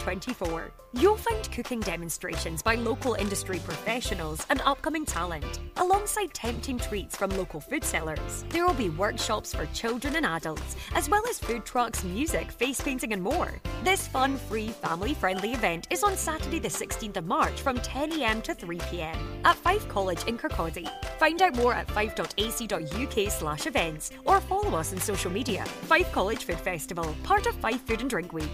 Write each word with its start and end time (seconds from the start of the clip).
2024. 0.00 0.70
You'll 0.94 1.16
find 1.16 1.52
cooking 1.52 1.78
demonstrations 1.78 2.62
by 2.62 2.74
local 2.74 3.14
industry 3.14 3.60
professionals 3.64 4.44
and 4.50 4.60
upcoming 4.64 5.04
talent, 5.04 5.60
alongside 5.76 6.34
tempting 6.34 6.78
treats 6.78 7.16
from 7.16 7.30
local 7.30 7.60
food 7.60 7.84
sellers. 7.84 8.44
There 8.48 8.66
will 8.66 8.74
be 8.74 8.88
workshops 8.90 9.54
for 9.54 9.66
children 9.66 10.16
and 10.16 10.26
adults, 10.26 10.74
as 10.94 11.08
well 11.08 11.22
as 11.30 11.38
food 11.38 11.64
trucks, 11.64 12.02
music, 12.02 12.50
face 12.50 12.80
painting, 12.80 13.12
and 13.12 13.22
more. 13.22 13.52
This 13.84 14.08
fun, 14.08 14.36
free, 14.36 14.68
family 14.68 15.14
friendly 15.14 15.52
event 15.52 15.86
is 15.90 16.02
on 16.02 16.16
Saturday, 16.16 16.58
the 16.58 16.68
16th 16.68 17.16
of 17.16 17.26
March 17.26 17.60
from 17.60 17.78
10am 17.78 18.42
to 18.42 18.54
3pm 18.54 19.16
at 19.44 19.56
Fife 19.56 19.86
College 19.88 20.24
in 20.26 20.36
Kirkcaldy. 20.36 20.88
Find 21.18 21.40
out 21.42 21.54
more 21.54 21.74
at 21.74 21.90
fife.ac.uk 21.90 23.30
slash 23.30 23.66
events 23.66 24.10
or 24.24 24.40
follow 24.40 24.76
us 24.76 24.92
on 24.92 24.98
social 24.98 25.30
media. 25.30 25.64
Fife 25.82 26.10
College 26.10 26.44
Food 26.46 26.58
Festival, 26.60 27.14
part 27.22 27.46
of 27.46 27.54
Fife 27.56 27.82
Food 27.86 28.00
and 28.00 28.10
Drink 28.10 28.32
Week. 28.32 28.50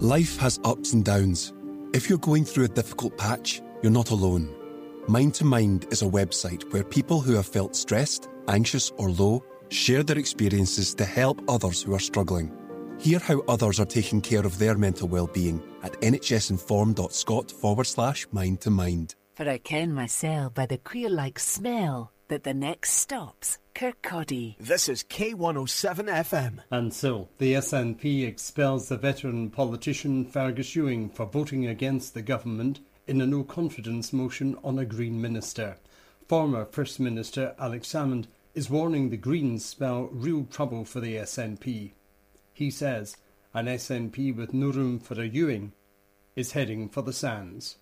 Life 0.00 0.36
has 0.38 0.58
ups 0.64 0.92
and 0.92 1.04
downs. 1.04 1.52
If 1.92 2.08
you're 2.08 2.18
going 2.18 2.44
through 2.44 2.64
a 2.64 2.68
difficult 2.76 3.16
patch, 3.16 3.62
you're 3.80 3.92
not 3.92 4.10
alone. 4.10 4.52
Mind 5.06 5.34
to 5.34 5.44
Mind 5.44 5.86
is 5.92 6.02
a 6.02 6.06
website 6.06 6.70
where 6.72 6.82
people 6.82 7.20
who 7.20 7.34
have 7.34 7.46
felt 7.46 7.76
stressed, 7.76 8.28
anxious, 8.48 8.90
or 8.96 9.08
low 9.10 9.44
share 9.68 10.02
their 10.02 10.18
experiences 10.18 10.94
to 10.96 11.04
help 11.04 11.40
others 11.48 11.80
who 11.80 11.94
are 11.94 12.00
struggling. 12.00 12.50
Hear 12.98 13.20
how 13.20 13.42
others 13.46 13.78
are 13.78 13.86
taking 13.86 14.20
care 14.20 14.44
of 14.44 14.58
their 14.58 14.76
mental 14.76 15.06
well-being 15.06 15.62
at 15.84 15.94
nhsinform.scot 16.02 17.50
forward 17.52 17.84
slash 17.86 18.26
mind 18.32 18.60
to 18.62 18.70
mind. 18.70 19.14
For 19.36 19.48
I 19.48 19.58
ken 19.58 19.94
mysel 19.94 20.50
by 20.52 20.66
the 20.66 20.78
queer-like 20.78 21.38
smell 21.38 22.10
that 22.28 22.44
the 22.44 22.54
next 22.54 22.92
stop's 22.92 23.58
Kirkcaldy. 23.74 24.56
This 24.58 24.88
is 24.88 25.02
K107 25.02 26.08
FM. 26.08 26.60
And 26.70 26.94
so, 26.94 27.28
the 27.38 27.54
SNP 27.54 28.26
expels 28.26 28.88
the 28.88 28.96
veteran 28.96 29.50
politician 29.50 30.24
Fergus 30.24 30.74
Ewing 30.76 31.10
for 31.10 31.26
voting 31.26 31.66
against 31.66 32.14
the 32.14 32.22
government 32.22 32.80
in 33.06 33.20
a 33.20 33.26
no 33.26 33.42
confidence 33.42 34.12
motion 34.12 34.56
on 34.64 34.78
a 34.78 34.84
Green 34.86 35.20
minister. 35.20 35.76
Former 36.28 36.64
First 36.64 36.98
Minister 37.00 37.54
Alex 37.58 37.88
Salmond 37.88 38.26
is 38.54 38.70
warning 38.70 39.10
the 39.10 39.16
Greens 39.18 39.64
spell 39.64 40.08
real 40.12 40.44
trouble 40.44 40.84
for 40.86 41.00
the 41.00 41.16
SNP. 41.16 41.92
He 42.54 42.70
says 42.70 43.16
an 43.52 43.66
SNP 43.66 44.34
with 44.36 44.54
no 44.54 44.68
room 44.70 44.98
for 45.00 45.20
a 45.20 45.26
Ewing 45.26 45.72
is 46.36 46.52
heading 46.52 46.88
for 46.88 47.02
the 47.02 47.12
sands. 47.12 47.76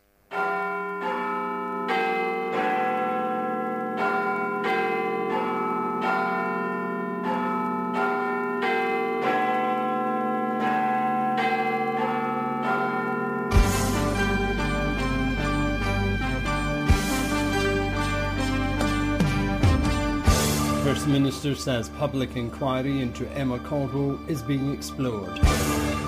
Minister 21.45 21.61
says 21.61 21.89
public 21.99 22.37
inquiry 22.37 23.01
into 23.03 23.27
Emma 23.31 23.59
Caldwell 23.59 24.17
is 24.29 24.43
being 24.43 24.73
explored. 24.73 25.41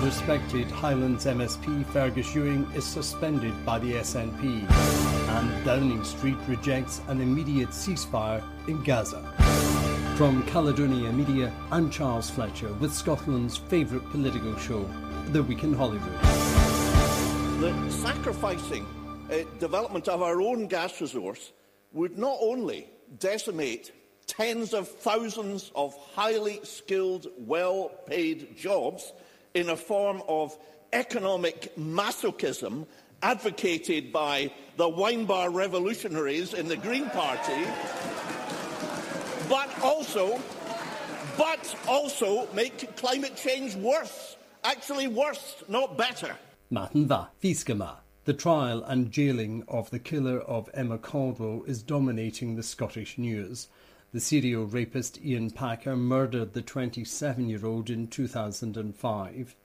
Respected 0.01 0.71
Highlands 0.71 1.25
MSP 1.25 1.85
Fergus 1.87 2.33
Ewing 2.33 2.65
is 2.73 2.85
suspended 2.85 3.53
by 3.65 3.79
the 3.79 3.95
SNP. 3.95 4.71
And 4.71 5.65
Downing 5.65 6.05
Street 6.05 6.37
rejects 6.47 7.01
an 7.09 7.19
immediate 7.19 7.71
ceasefire 7.71 8.41
in 8.69 8.81
Gaza. 8.83 9.17
From 10.15 10.41
Caledonia 10.43 11.11
Media, 11.11 11.53
I'm 11.69 11.89
Charles 11.89 12.29
Fletcher 12.29 12.71
with 12.75 12.93
Scotland's 12.93 13.57
favourite 13.57 14.09
political 14.11 14.55
show, 14.57 14.89
The 15.33 15.43
Week 15.43 15.65
in 15.65 15.73
Hollywood. 15.73 16.15
The 17.59 17.89
sacrificing 17.91 18.85
uh, 19.29 19.39
development 19.59 20.07
of 20.07 20.21
our 20.21 20.39
own 20.39 20.67
gas 20.67 21.01
resource 21.01 21.51
would 21.91 22.17
not 22.17 22.37
only 22.39 22.87
decimate 23.19 23.91
tens 24.37 24.73
of 24.73 24.87
thousands 24.87 25.71
of 25.75 25.95
highly 26.15 26.59
skilled, 26.63 27.27
well 27.37 27.91
paid 28.07 28.57
jobs 28.57 29.13
in 29.53 29.69
a 29.69 29.75
form 29.75 30.21
of 30.27 30.57
economic 30.93 31.73
masochism 31.77 32.85
advocated 33.21 34.11
by 34.11 34.51
the 34.77 34.87
wine 34.87 35.25
bar 35.25 35.49
revolutionaries 35.49 36.53
in 36.53 36.67
the 36.67 36.75
Green 36.75 37.09
Party, 37.11 37.63
but 39.49 39.69
also, 39.81 40.39
but 41.37 41.75
also 41.87 42.47
make 42.53 42.95
climate 42.97 43.35
change 43.37 43.75
worse. 43.75 44.35
Actually, 44.63 45.07
worse, 45.07 45.63
not 45.69 45.97
better. 45.97 46.35
Martin 46.71 47.07
Va, 47.07 47.29
Fiskema. 47.41 47.97
The 48.25 48.33
trial 48.33 48.83
and 48.83 49.11
jailing 49.11 49.63
of 49.67 49.91
the 49.91 49.99
killer 49.99 50.39
of 50.39 50.67
Emma 50.73 50.97
Caldwell 50.97 51.63
is 51.67 51.83
dominating 51.83 52.55
the 52.55 52.63
Scottish 52.63 53.17
news. 53.19 53.67
The 54.15 54.21
serial 54.21 54.65
rapist 54.65 55.21
Ian 55.25 55.49
Packer 55.51 55.97
murdered 55.97 56.53
the 56.53 56.61
27 56.61 57.49
year 57.49 57.65
old 57.65 57.89
in 57.89 58.07
2005. 58.07 59.55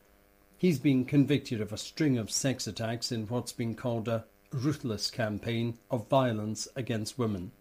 He's 0.58 0.78
been 0.80 1.04
convicted 1.04 1.60
of 1.60 1.72
a 1.72 1.76
string 1.76 2.18
of 2.18 2.32
sex 2.32 2.66
attacks 2.66 3.12
in 3.12 3.28
what's 3.28 3.52
been 3.52 3.76
called 3.76 4.08
a 4.08 4.24
ruthless 4.52 5.08
campaign 5.08 5.78
of 5.88 6.08
violence 6.08 6.66
against 6.74 7.16
women. 7.16 7.52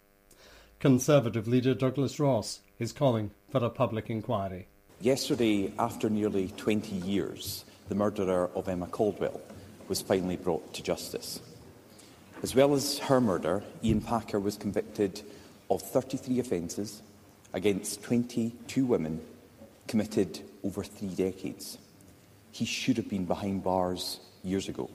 Conservative 0.80 1.46
leader 1.46 1.74
Douglas 1.74 2.18
Ross 2.18 2.58
is 2.80 2.92
calling 2.92 3.30
for 3.52 3.62
a 3.64 3.70
public 3.70 4.10
inquiry. 4.10 4.66
Yesterday, 5.00 5.72
after 5.78 6.10
nearly 6.10 6.48
20 6.56 6.92
years, 6.96 7.64
the 7.88 7.94
murderer 7.94 8.50
of 8.56 8.66
Emma 8.68 8.88
Caldwell 8.88 9.40
was 9.86 10.02
finally 10.02 10.34
brought 10.34 10.74
to 10.74 10.82
justice. 10.82 11.38
As 12.42 12.56
well 12.56 12.74
as 12.74 12.98
her 12.98 13.20
murder, 13.20 13.62
Ian 13.84 14.00
Packer 14.00 14.40
was 14.40 14.56
convicted 14.56 15.22
of 15.70 15.80
33 15.80 16.40
offences 16.40 17.02
against 17.54 18.02
22 18.02 18.84
women 18.84 19.20
committed 19.86 20.40
over 20.64 20.82
three 20.82 21.08
decades. 21.14 21.78
He 22.50 22.64
should 22.64 22.96
have 22.96 23.08
been 23.08 23.24
behind 23.24 23.62
bars 23.62 24.20
years 24.42 24.68
ago. 24.68 24.90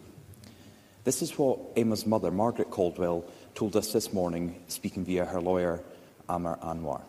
This 1.05 1.21
is 1.21 1.37
what 1.37 1.59
Emma's 1.75 2.05
mother, 2.05 2.31
Margaret 2.31 2.69
Caldwell, 2.71 3.25
told 3.53 3.75
us 3.77 3.93
this 3.93 4.11
morning, 4.11 4.61
speaking 4.67 5.05
via 5.05 5.23
her 5.25 5.39
lawyer, 5.39 5.81
Amar 6.27 6.57
Anwar. 6.57 7.01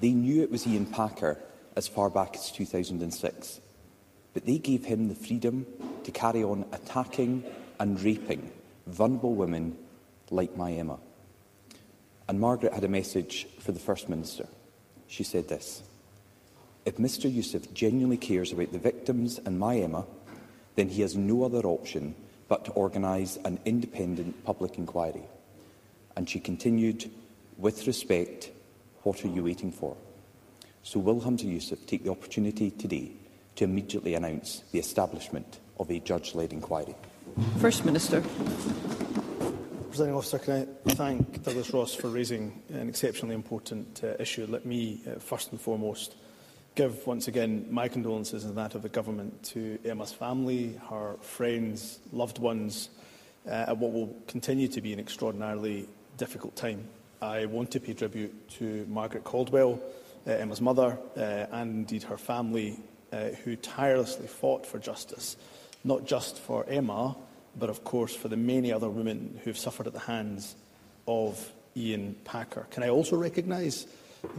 They 0.00 0.10
knew 0.12 0.42
it 0.42 0.50
was 0.50 0.66
Ian 0.66 0.86
Packer 0.86 1.38
as 1.76 1.86
far 1.86 2.10
back 2.10 2.34
as 2.36 2.50
2006, 2.50 3.60
but 4.34 4.46
they 4.46 4.58
gave 4.58 4.84
him 4.84 5.08
the 5.08 5.14
freedom 5.14 5.66
to 6.04 6.10
carry 6.10 6.42
on 6.42 6.64
attacking 6.72 7.44
and 7.78 8.00
raping 8.02 8.50
vulnerable 8.86 9.34
women 9.34 9.76
like 10.30 10.56
my 10.56 10.72
Emma. 10.72 10.98
And 12.28 12.40
Margaret 12.40 12.72
had 12.74 12.84
a 12.84 12.88
message 12.88 13.46
for 13.60 13.72
the 13.72 13.78
First 13.80 14.08
Minister. 14.08 14.48
She 15.06 15.22
said 15.22 15.48
this 15.48 15.82
If 16.84 16.96
Mr 16.96 17.32
Yusuf 17.32 17.72
genuinely 17.72 18.16
cares 18.16 18.52
about 18.52 18.72
the 18.72 18.78
victims 18.78 19.38
and 19.44 19.58
my 19.58 19.76
Emma, 19.78 20.06
then 20.74 20.88
he 20.88 21.02
has 21.02 21.16
no 21.16 21.44
other 21.44 21.60
option 21.60 22.14
but 22.48 22.64
to 22.64 22.70
organise 22.72 23.38
an 23.44 23.58
independent 23.64 24.44
public 24.44 24.76
inquiry. 24.78 25.22
And 26.16 26.28
she 26.28 26.40
continued, 26.40 27.10
with 27.58 27.86
respect, 27.86 28.50
what 29.02 29.24
are 29.24 29.28
you 29.28 29.44
waiting 29.44 29.72
for? 29.72 29.96
So 30.82 31.00
will 31.00 31.20
Hamza 31.20 31.46
Yusuf 31.46 31.78
take 31.86 32.04
the 32.04 32.10
opportunity 32.10 32.70
today 32.70 33.12
to 33.56 33.64
immediately 33.64 34.14
announce 34.14 34.60
the 34.72 34.78
establishment 34.78 35.58
of 35.80 35.90
a 35.90 35.98
judge-led 36.00 36.52
inquiry? 36.52 36.94
First 37.58 37.84
Minister. 37.84 38.22
Presiding 39.96 40.14
Officer, 40.14 40.38
can 40.38 40.52
I 40.84 40.90
thank 40.92 41.42
Douglas 41.42 41.72
Ross 41.72 41.94
for 41.94 42.08
raising 42.08 42.60
an 42.68 42.86
exceptionally 42.86 43.34
important 43.34 44.02
uh, 44.04 44.08
issue. 44.20 44.46
Let 44.46 44.66
me, 44.66 45.00
uh, 45.08 45.18
first 45.20 45.52
and 45.52 45.58
foremost, 45.58 46.16
give 46.74 47.06
once 47.06 47.28
again 47.28 47.66
my 47.70 47.88
condolences 47.88 48.44
and 48.44 48.54
that 48.58 48.74
of 48.74 48.82
the 48.82 48.90
government 48.90 49.42
to 49.54 49.78
Emma's 49.86 50.12
family, 50.12 50.78
her 50.90 51.14
friends, 51.22 51.98
loved 52.12 52.38
ones, 52.38 52.90
uh, 53.46 53.68
at 53.68 53.78
what 53.78 53.94
will 53.94 54.14
continue 54.26 54.68
to 54.68 54.82
be 54.82 54.92
an 54.92 54.98
extraordinarily 55.00 55.88
difficult 56.18 56.54
time. 56.56 56.86
I 57.22 57.46
want 57.46 57.70
to 57.70 57.80
pay 57.80 57.94
tribute 57.94 58.50
to 58.58 58.84
Margaret 58.90 59.24
Caldwell, 59.24 59.80
uh, 60.26 60.30
Emma's 60.30 60.60
mother, 60.60 60.98
uh, 61.16 61.20
and 61.52 61.70
indeed 61.70 62.02
her 62.02 62.18
family, 62.18 62.78
uh, 63.14 63.28
who 63.46 63.56
tirelessly 63.56 64.26
fought 64.26 64.66
for 64.66 64.78
justice, 64.78 65.38
not 65.84 66.04
just 66.04 66.36
for 66.38 66.66
Emma, 66.68 67.16
but 67.58 67.70
of 67.70 67.84
course 67.84 68.14
for 68.14 68.28
the 68.28 68.36
many 68.36 68.72
other 68.72 68.88
women 68.88 69.38
who 69.42 69.50
have 69.50 69.58
suffered 69.58 69.86
at 69.86 69.92
the 69.92 70.00
hands 70.00 70.54
of 71.08 71.52
Ian 71.76 72.16
Packer. 72.24 72.66
Can 72.70 72.82
I 72.82 72.88
also 72.88 73.16
recognise 73.16 73.86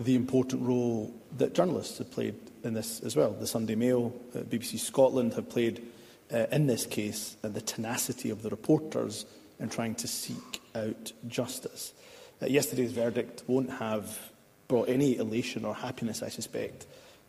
the 0.03 0.15
important 0.15 0.61
role 0.63 1.13
that 1.37 1.53
journalists 1.53 1.97
have 1.97 2.11
played 2.11 2.35
in 2.63 2.73
this 2.73 2.99
as 3.01 3.15
well? 3.15 3.31
The 3.31 3.47
Sunday 3.47 3.75
Mail, 3.75 4.13
uh, 4.35 4.39
BBC 4.39 4.79
Scotland 4.79 5.33
have 5.33 5.49
played 5.49 5.81
uh, 6.33 6.45
in 6.51 6.67
this 6.67 6.85
case 6.85 7.37
and 7.43 7.51
uh, 7.53 7.55
the 7.55 7.61
tenacity 7.61 8.29
of 8.29 8.41
the 8.43 8.49
reporters 8.49 9.25
in 9.59 9.69
trying 9.69 9.95
to 9.95 10.07
seek 10.07 10.61
out 10.75 11.11
justice. 11.27 11.93
Uh, 12.41 12.47
yesterday's 12.47 12.91
verdict 12.91 13.43
won't 13.47 13.71
have 13.71 14.19
brought 14.67 14.89
any 14.89 15.15
elation 15.17 15.63
or 15.63 15.73
happiness, 15.73 16.21
I 16.21 16.29
suspect, 16.29 16.85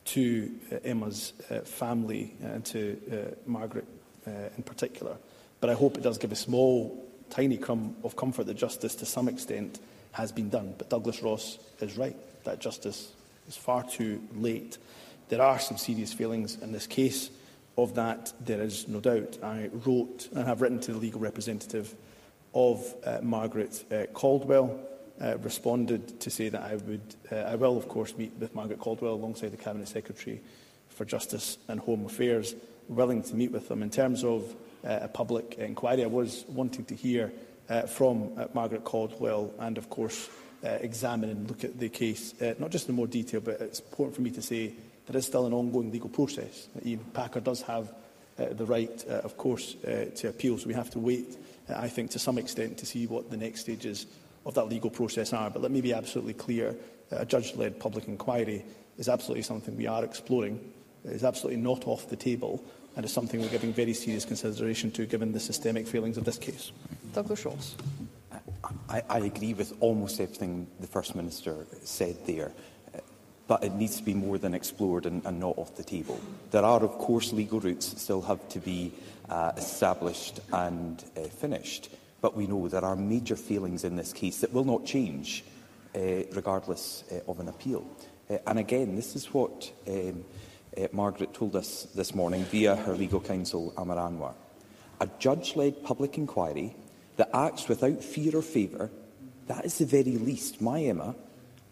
to 0.07 0.51
uh, 0.73 0.77
Emma's 0.85 1.33
uh, 1.51 1.61
family 1.61 2.35
uh, 2.43 2.49
and 2.49 2.65
to 2.67 2.99
uh, 3.13 3.35
Margaret 3.47 3.87
in 4.59 4.63
particular. 4.63 5.17
But 5.61 5.71
I 5.71 5.75
hope 5.75 5.97
it 5.97 6.03
does 6.03 6.19
give 6.19 6.33
a 6.33 6.37
small, 6.37 7.05
tiny 7.31 7.57
crumb 7.57 7.97
of 8.05 8.17
comfort 8.17 8.45
that 8.45 8.55
justice 8.55 8.95
to 8.97 9.07
some 9.07 9.29
extent 9.29 9.81
has 10.13 10.33
been 10.33 10.49
done. 10.49 10.75
But 10.79 10.89
Douglas 10.91 11.23
Ross 11.23 11.59
is 11.81 11.97
right. 11.97 12.17
That 12.45 12.61
justice 12.61 13.13
is 13.49 13.57
far 13.57 13.83
too 13.85 14.21
late. 14.35 14.79
There 15.29 15.43
are 15.43 15.59
some 15.59 15.77
serious 15.77 16.13
failings 16.13 16.57
in 16.63 16.73
this 16.73 16.87
case. 16.87 17.31
Of 17.77 17.95
that, 17.95 18.33
there 18.45 18.61
is 18.61 18.89
no 18.89 18.99
doubt. 19.01 19.39
I 19.43 19.71
wrote 19.73 20.29
and 20.35 20.45
have 20.47 20.63
written 20.63 20.81
to 20.81 20.93
the 20.93 20.99
legal 20.99 21.21
representative 21.21 21.95
of 22.53 22.93
uh, 23.07 23.19
Margaret 23.23 23.85
uh, 23.93 24.07
Caldwell, 24.13 24.81
uh, 25.23 25.39
responded 25.39 26.19
to 26.21 26.29
say 26.31 26.49
that 26.49 26.61
I 26.63 26.75
would, 26.77 27.01
uh, 27.31 27.37
I 27.37 27.55
will 27.55 27.77
of 27.77 27.87
course 27.89 28.17
meet 28.17 28.33
with 28.41 28.53
Margaret 28.55 28.79
Caldwell 28.81 29.13
alongside 29.15 29.53
the 29.53 29.57
Cabinet 29.59 29.87
Secretary 29.87 30.41
for 30.91 31.05
Justice 31.05 31.59
and 31.69 31.81
Home 31.81 32.05
Affairs, 32.07 32.55
willing 32.89 33.23
to 33.23 33.35
meet 33.35 33.53
with 33.53 33.69
them. 33.69 33.83
In 33.83 33.91
terms 33.91 34.25
of 34.25 34.45
uh, 34.85 35.01
a 35.03 35.09
public 35.09 35.57
inquiry, 35.59 36.05
I 36.05 36.09
was 36.09 36.45
wanting 36.49 36.85
to 36.87 36.95
hear 36.95 37.33
uh, 37.69 37.83
from 37.83 38.33
uh, 38.39 38.47
Margaret 38.55 38.85
Caldwell 38.85 39.53
and, 39.59 39.77
of 39.79 39.91
course, 39.91 40.31
uh, 40.65 40.69
examine 40.81 41.31
and 41.31 41.49
look 41.49 41.65
at 41.65 41.79
the 41.79 41.89
case, 41.89 42.35
uh, 42.43 42.55
not 42.59 42.71
just 42.71 42.89
in 42.89 42.95
more 42.95 43.07
detail, 43.07 43.41
but 43.41 43.61
it's 43.61 43.81
important 43.81 44.17
for 44.17 44.23
me 44.23 44.31
to 44.31 44.43
say 44.43 44.73
there 45.07 45.17
is 45.17 45.27
still 45.27 45.47
an 45.47 45.53
ongoing 45.53 45.93
legal 45.93 46.09
process. 46.09 46.69
Ian 46.85 47.01
Packer 47.15 47.41
does 47.41 47.63
have 47.63 47.93
uh, 48.39 48.47
the 48.53 48.65
right, 48.67 49.05
uh, 49.09 49.15
of 49.17 49.37
course, 49.37 49.77
uh, 49.85 50.07
to 50.17 50.29
appeal, 50.29 50.57
so 50.59 50.67
we 50.67 50.75
have 50.75 50.91
to 50.91 50.99
wait, 50.99 51.37
uh, 51.69 51.75
I 51.77 51.89
think, 51.89 52.11
to 52.13 52.19
some 52.19 52.39
extent 52.39 52.79
to 52.79 52.87
see 52.87 53.07
what 53.07 53.31
the 53.31 53.37
next 53.37 53.61
stages 53.63 54.07
of 54.47 54.55
that 54.55 54.65
legal 54.69 54.91
process 54.91 55.33
are. 55.33 55.51
But 55.51 55.63
let 55.63 55.71
me 55.71 55.81
be 55.81 55.93
absolutely 55.93 56.35
clear, 56.35 56.71
uh, 57.13 57.17
a 57.19 57.27
judge-led 57.27 57.79
public 57.79 58.09
inquiry 58.09 58.65
is 58.97 59.09
absolutely 59.09 59.43
something 59.43 59.77
we 59.77 59.87
are 59.87 60.05
exploring 60.05 60.61
is 61.05 61.25
absolutely 61.25 61.61
not 61.61 61.87
off 61.87 62.09
the 62.09 62.17
table 62.17 62.63
and 62.97 63.05
is 63.05 63.13
something 63.13 63.41
we're 63.41 63.49
giving 63.49 63.73
very 63.73 63.95
serious 63.95 64.25
consideration 64.25 64.91
to, 64.93 65.07
given 65.07 65.33
the 65.33 65.41
systemic 65.41 65.87
failings 65.87 66.17
of 66.17 66.25
this 66.25 66.39
case. 66.39 66.73
Douglas 67.15 67.41
Schultz. 67.41 67.77
I, 68.89 69.03
I 69.09 69.19
agree 69.21 69.55
with 69.55 69.73
almost 69.81 70.21
everything 70.21 70.67
the 70.81 70.87
First 70.87 71.15
Minister 71.15 71.67
said 71.83 72.17
there, 72.27 72.51
but 73.47 73.63
it 73.63 73.73
needs 73.75 73.97
to 73.99 74.03
be 74.03 74.15
more 74.15 74.37
than 74.37 74.53
explored 74.55 75.07
and, 75.07 75.25
and 75.25 75.39
not 75.39 75.57
off 75.59 75.77
the 75.77 75.85
table. 75.85 76.21
There 76.51 76.63
are, 76.65 76.81
of 76.83 76.91
course, 76.93 77.33
legal 77.33 77.61
routes 77.61 77.91
that 77.93 78.01
still 78.01 78.23
have 78.23 78.47
to 78.51 78.59
be 78.59 78.93
uh, 79.31 79.53
established 79.57 80.41
and 80.53 81.03
uh, 81.17 81.23
finished, 81.23 81.91
but 82.21 82.37
we 82.37 82.47
know 82.47 82.67
there 82.69 82.85
are 82.85 82.97
major 82.97 83.37
failings 83.37 83.85
in 83.85 83.95
this 83.97 84.13
case 84.13 84.41
that 84.41 84.53
will 84.53 84.65
not 84.65 84.85
change 84.85 85.45
uh, 85.95 86.01
regardless 86.35 87.05
uh, 87.13 87.21
of 87.31 87.39
an 87.41 87.49
appeal. 87.49 87.87
Uh, 88.29 88.39
and 88.47 88.59
again, 88.59 88.97
this 88.97 89.15
is 89.15 89.33
what 89.33 89.71
um, 89.87 90.25
uh, 90.79 90.89
Margaret 90.93 91.35
told 91.35 91.57
us 91.57 91.85
this 91.95 92.15
morning 92.15 92.45
via 92.45 92.77
her 92.77 92.95
legal 92.95 93.21
counsel, 93.21 93.73
Amar 93.77 93.97
Anwar. 93.97 94.35
A 95.01 95.09
judge-led 95.19 95.85
public 95.85 96.19
inquiry 96.19 96.75
that 97.17 97.31
acts 97.35 97.69
without 97.69 98.03
fear 98.03 98.37
or 98.37 98.43
favour, 98.43 98.91
that 99.47 99.65
is 99.65 99.79
the 99.79 99.87
very 99.87 100.17
least 100.19 100.61
my 100.61 100.83
Emma 100.83 101.15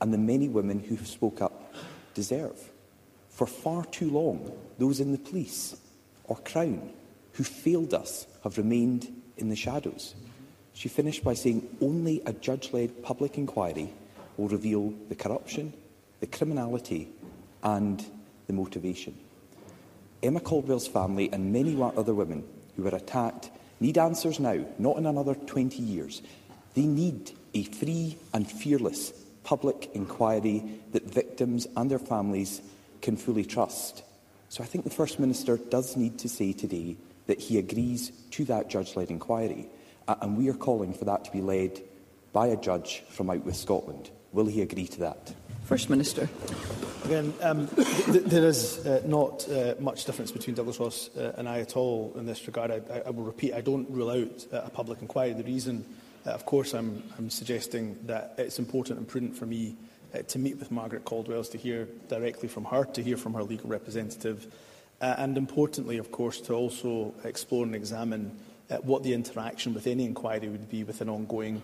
and 0.01 0.13
the 0.13 0.19
many 0.19 0.49
women 0.49 0.79
who 0.81 0.97
have 0.97 1.07
spoke 1.07 1.41
up 1.41 1.75
deserve. 2.15 2.57
For 3.31 3.47
far 3.47 3.85
too 3.87 4.11
long, 4.11 4.51
those 4.79 5.01
in 5.01 5.13
the 5.13 5.19
police 5.19 5.77
or 6.25 6.37
Crown 6.39 6.91
who 7.33 7.45
failed 7.45 7.95
us 7.95 8.27
have 8.45 8.59
remained 8.59 9.11
in 9.37 9.51
the 9.51 9.57
shadows. 9.57 10.15
She 10.73 10.89
finished 10.89 11.23
by 11.25 11.35
saying 11.35 11.67
only 11.81 12.23
a 12.27 12.33
judge-led 12.33 13.03
public 13.03 13.37
inquiry 13.39 13.91
will 14.37 14.49
reveal 14.49 14.93
the 15.09 15.15
corruption, 15.15 15.73
the 16.21 16.27
criminality 16.27 17.09
and 17.63 18.05
the 18.47 18.53
motivation. 18.53 19.17
Emma 20.23 20.41
Caldwell's 20.41 20.89
family 20.89 21.31
and 21.33 21.53
many 21.53 21.81
other 21.83 22.15
women 22.15 22.45
who 22.77 22.83
were 22.83 22.91
attacked 22.91 23.51
need 23.81 23.99
answers 23.99 24.41
now, 24.41 24.59
not 24.79 24.97
in 24.97 25.07
another 25.07 25.35
20 25.35 25.77
years. 25.83 26.23
They 26.75 26.83
need 26.87 27.33
a 27.55 27.65
free 27.65 28.17
and 28.33 28.51
fearless 28.51 29.13
public 29.45 29.91
inquiry 29.95 30.63
that 30.93 31.05
victims 31.05 31.67
and 31.77 31.91
their 31.91 31.99
families 31.99 32.61
can 33.03 33.17
fully 33.17 33.45
trust. 33.45 34.03
So 34.49 34.63
I 34.63 34.67
think 34.67 34.85
the 34.85 34.91
First 34.91 35.19
Minister 35.21 35.57
does 35.57 35.97
need 35.97 36.19
to 36.21 36.29
say 36.29 36.53
today 36.53 36.97
that 37.27 37.41
he 37.41 37.59
agrees 37.59 38.11
to 38.31 38.45
that 38.47 38.69
judge-led 38.69 39.11
inquiry, 39.11 39.69
and 40.09 40.37
we 40.37 40.49
are 40.49 40.55
calling 40.55 40.95
for 40.95 41.05
that 41.07 41.25
to 41.25 41.31
be 41.33 41.41
led 41.41 41.81
by 42.33 42.47
a 42.49 42.57
judge 42.57 43.03
from 43.11 43.31
out 43.31 43.45
with 43.45 43.57
Scotland. 43.57 44.11
Will 44.33 44.47
he 44.47 44.63
agree 44.63 44.87
to 44.87 45.01
that? 45.01 45.33
First 45.67 45.91
Minister. 45.91 46.29
Again, 47.11 47.35
um, 47.43 47.67
th 47.67 48.23
there 48.31 48.47
is 48.47 48.87
uh, 48.87 49.03
not 49.05 49.47
uh, 49.51 49.75
much 49.81 50.05
difference 50.07 50.31
between 50.31 50.55
Douglas 50.55 50.79
Ross 50.79 51.11
uh, 51.19 51.35
and 51.39 51.49
I 51.49 51.59
at 51.59 51.75
all 51.77 52.13
in 52.15 52.25
this 52.25 52.47
regard. 52.47 52.71
I, 52.71 52.79
I, 52.89 53.01
I 53.07 53.11
will 53.11 53.25
repeat, 53.27 53.53
I 53.53 53.63
don't 53.63 53.91
rule 53.91 54.11
out 54.15 54.47
uh, 54.55 54.63
a 54.65 54.71
public 54.71 55.03
inquiry. 55.03 55.33
The 55.35 55.43
reason, 55.43 55.85
uh, 56.25 56.31
of 56.39 56.47
course, 56.47 56.73
I'm, 56.73 57.03
I'm 57.19 57.31
suggesting 57.31 57.99
that 58.07 58.35
it's 58.39 58.61
important 58.61 59.01
and 59.01 59.09
prudent 59.09 59.35
for 59.37 59.45
me 59.45 59.75
uh, 60.15 60.23
to 60.31 60.39
meet 60.39 60.57
with 60.57 60.71
Margaret 60.71 61.03
Caldwell 61.05 61.43
to 61.43 61.59
hear 61.59 61.89
directly 62.09 62.49
from 62.49 62.65
her, 62.67 62.85
to 62.95 63.03
hear 63.03 63.17
from 63.17 63.35
her 63.35 63.43
legal 63.43 63.69
representative, 63.69 64.47
uh, 65.01 65.17
and 65.19 65.37
importantly, 65.37 65.99
of 65.99 66.13
course, 66.13 66.41
to 66.43 66.55
also 66.55 67.13
explore 67.25 67.65
and 67.65 67.75
examine 67.75 68.39
uh, 68.71 68.77
what 68.87 69.03
the 69.03 69.13
interaction 69.13 69.75
with 69.75 69.89
any 69.89 70.05
inquiry 70.07 70.49
would 70.49 70.71
be 70.71 70.85
with 70.85 71.01
an 71.01 71.09
ongoing 71.09 71.61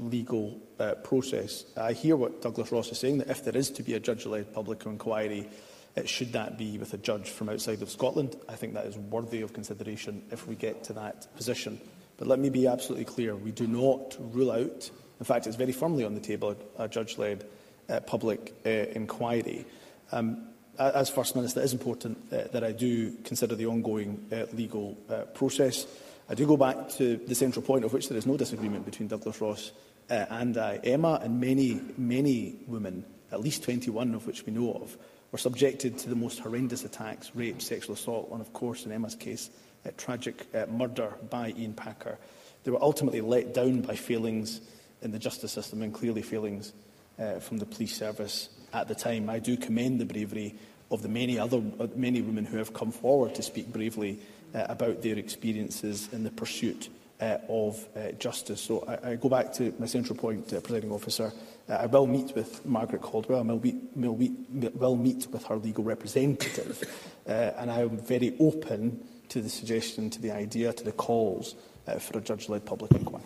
legal 0.00 0.58
uh, 0.78 0.94
process. 1.04 1.64
I 1.76 1.92
hear 1.92 2.16
what 2.16 2.40
Douglas 2.40 2.72
Ross 2.72 2.90
is 2.90 2.98
saying, 2.98 3.18
that 3.18 3.28
if 3.28 3.44
there 3.44 3.56
is 3.56 3.70
to 3.70 3.82
be 3.82 3.94
a 3.94 4.00
judge-led 4.00 4.52
public 4.54 4.84
inquiry, 4.86 5.48
it 5.96 6.08
should 6.08 6.32
that 6.32 6.56
be 6.56 6.78
with 6.78 6.94
a 6.94 6.98
judge 6.98 7.28
from 7.30 7.48
outside 7.48 7.82
of 7.82 7.90
Scotland. 7.90 8.36
I 8.48 8.54
think 8.54 8.74
that 8.74 8.86
is 8.86 8.96
worthy 8.96 9.42
of 9.42 9.52
consideration 9.52 10.22
if 10.30 10.46
we 10.46 10.54
get 10.54 10.82
to 10.84 10.92
that 10.94 11.26
position. 11.36 11.80
But 12.16 12.28
let 12.28 12.38
me 12.38 12.48
be 12.48 12.66
absolutely 12.66 13.04
clear, 13.04 13.34
we 13.36 13.50
do 13.52 13.66
not 13.66 14.16
rule 14.32 14.52
out, 14.52 14.90
in 15.20 15.24
fact 15.24 15.46
it's 15.46 15.56
very 15.56 15.72
firmly 15.72 16.04
on 16.04 16.14
the 16.14 16.20
table, 16.20 16.56
a 16.78 16.88
judge-led 16.88 17.44
uh, 17.88 18.00
public 18.00 18.54
uh, 18.64 18.68
inquiry. 18.70 19.64
Um, 20.12 20.46
as 20.78 21.10
First 21.10 21.36
Minister, 21.36 21.60
it 21.60 21.64
is 21.64 21.72
important 21.74 22.16
uh, 22.32 22.44
that 22.52 22.64
I 22.64 22.72
do 22.72 23.12
consider 23.24 23.54
the 23.54 23.66
ongoing 23.66 24.24
uh, 24.32 24.46
legal 24.54 24.96
uh, 25.10 25.22
process. 25.34 25.86
I 26.28 26.34
do 26.34 26.46
go 26.46 26.56
back 26.56 26.88
to 26.90 27.16
the 27.16 27.34
central 27.34 27.62
point 27.62 27.84
of 27.84 27.92
which 27.92 28.08
there 28.08 28.16
is 28.16 28.26
no 28.26 28.36
disagreement 28.36 28.84
between 28.86 29.08
Douglas 29.08 29.40
Ross 29.40 29.72
uh, 30.10 30.26
and 30.30 30.58
I, 30.58 30.76
uh, 30.76 30.78
Emma 30.82 31.20
and 31.22 31.40
many, 31.40 31.80
many 31.96 32.56
women, 32.66 33.04
at 33.32 33.40
least 33.40 33.62
21 33.62 34.14
of 34.14 34.26
which 34.26 34.44
we 34.44 34.52
know 34.52 34.72
of, 34.74 34.98
were 35.30 35.38
subjected 35.38 35.96
to 35.98 36.08
the 36.08 36.16
most 36.16 36.40
horrendous 36.40 36.84
attacks, 36.84 37.30
rape, 37.34 37.62
sexual 37.62 37.94
assault, 37.94 38.28
and 38.32 38.40
of 38.40 38.52
course, 38.52 38.84
in 38.84 38.92
Emma's 38.92 39.14
case, 39.14 39.50
uh, 39.86 39.90
tragic 39.96 40.46
uh, 40.54 40.66
murder 40.66 41.14
by 41.30 41.54
Ian 41.56 41.74
Packer. 41.74 42.18
They 42.64 42.72
were 42.72 42.82
ultimately 42.82 43.20
let 43.20 43.54
down 43.54 43.82
by 43.82 43.94
failings 43.94 44.60
in 45.00 45.12
the 45.12 45.18
justice 45.18 45.52
system 45.52 45.80
and 45.80 45.94
clearly 45.94 46.22
failings 46.22 46.72
uh, 47.18 47.34
from 47.38 47.58
the 47.58 47.66
police 47.66 47.96
service 47.96 48.48
at 48.74 48.88
the 48.88 48.94
time. 48.96 49.30
I 49.30 49.38
do 49.38 49.56
commend 49.56 50.00
the 50.00 50.04
bravery 50.04 50.56
of 50.90 51.02
the 51.02 51.08
many 51.08 51.38
other 51.38 51.62
uh, 51.78 51.86
many 51.94 52.20
women 52.20 52.44
who 52.44 52.58
have 52.58 52.74
come 52.74 52.90
forward 52.90 53.36
to 53.36 53.42
speak 53.42 53.72
bravely 53.72 54.18
uh, 54.54 54.66
about 54.68 55.02
their 55.02 55.16
experiences 55.16 56.08
in 56.12 56.24
the 56.24 56.30
pursuit 56.32 56.88
uh, 57.20 57.38
of 57.48 57.86
uh, 57.96 58.12
justice. 58.12 58.60
So 58.60 58.84
I, 58.88 59.10
I 59.12 59.16
go 59.16 59.28
back 59.28 59.52
to 59.54 59.74
my 59.78 59.86
central 59.86 60.16
point, 60.18 60.52
uh, 60.52 60.60
presiding 60.60 60.90
officer. 60.90 61.32
Uh, 61.68 61.72
I 61.74 61.86
will 61.86 62.06
meet 62.06 62.34
with 62.34 62.64
Margaret 62.64 63.02
Caldwell. 63.02 63.40
I 63.40 63.42
will 63.42 63.60
meet, 63.60 63.76
will 63.94 64.16
meet, 64.16 64.32
will 64.74 64.96
meet 64.96 65.26
with 65.30 65.44
her 65.44 65.56
legal 65.56 65.84
representative. 65.84 66.82
uh, 67.28 67.52
and 67.58 67.70
I 67.70 67.82
am 67.82 67.96
very 67.98 68.34
open 68.40 69.02
to 69.28 69.40
the 69.40 69.48
suggestion, 69.50 70.08
to 70.10 70.20
the 70.20 70.30
idea, 70.30 70.72
to 70.72 70.82
the 70.84 70.92
calls 70.92 71.54
uh, 71.86 71.96
for 71.98 72.18
a 72.18 72.20
judge-led 72.22 72.64
public 72.64 72.90
inquiry. 72.92 73.22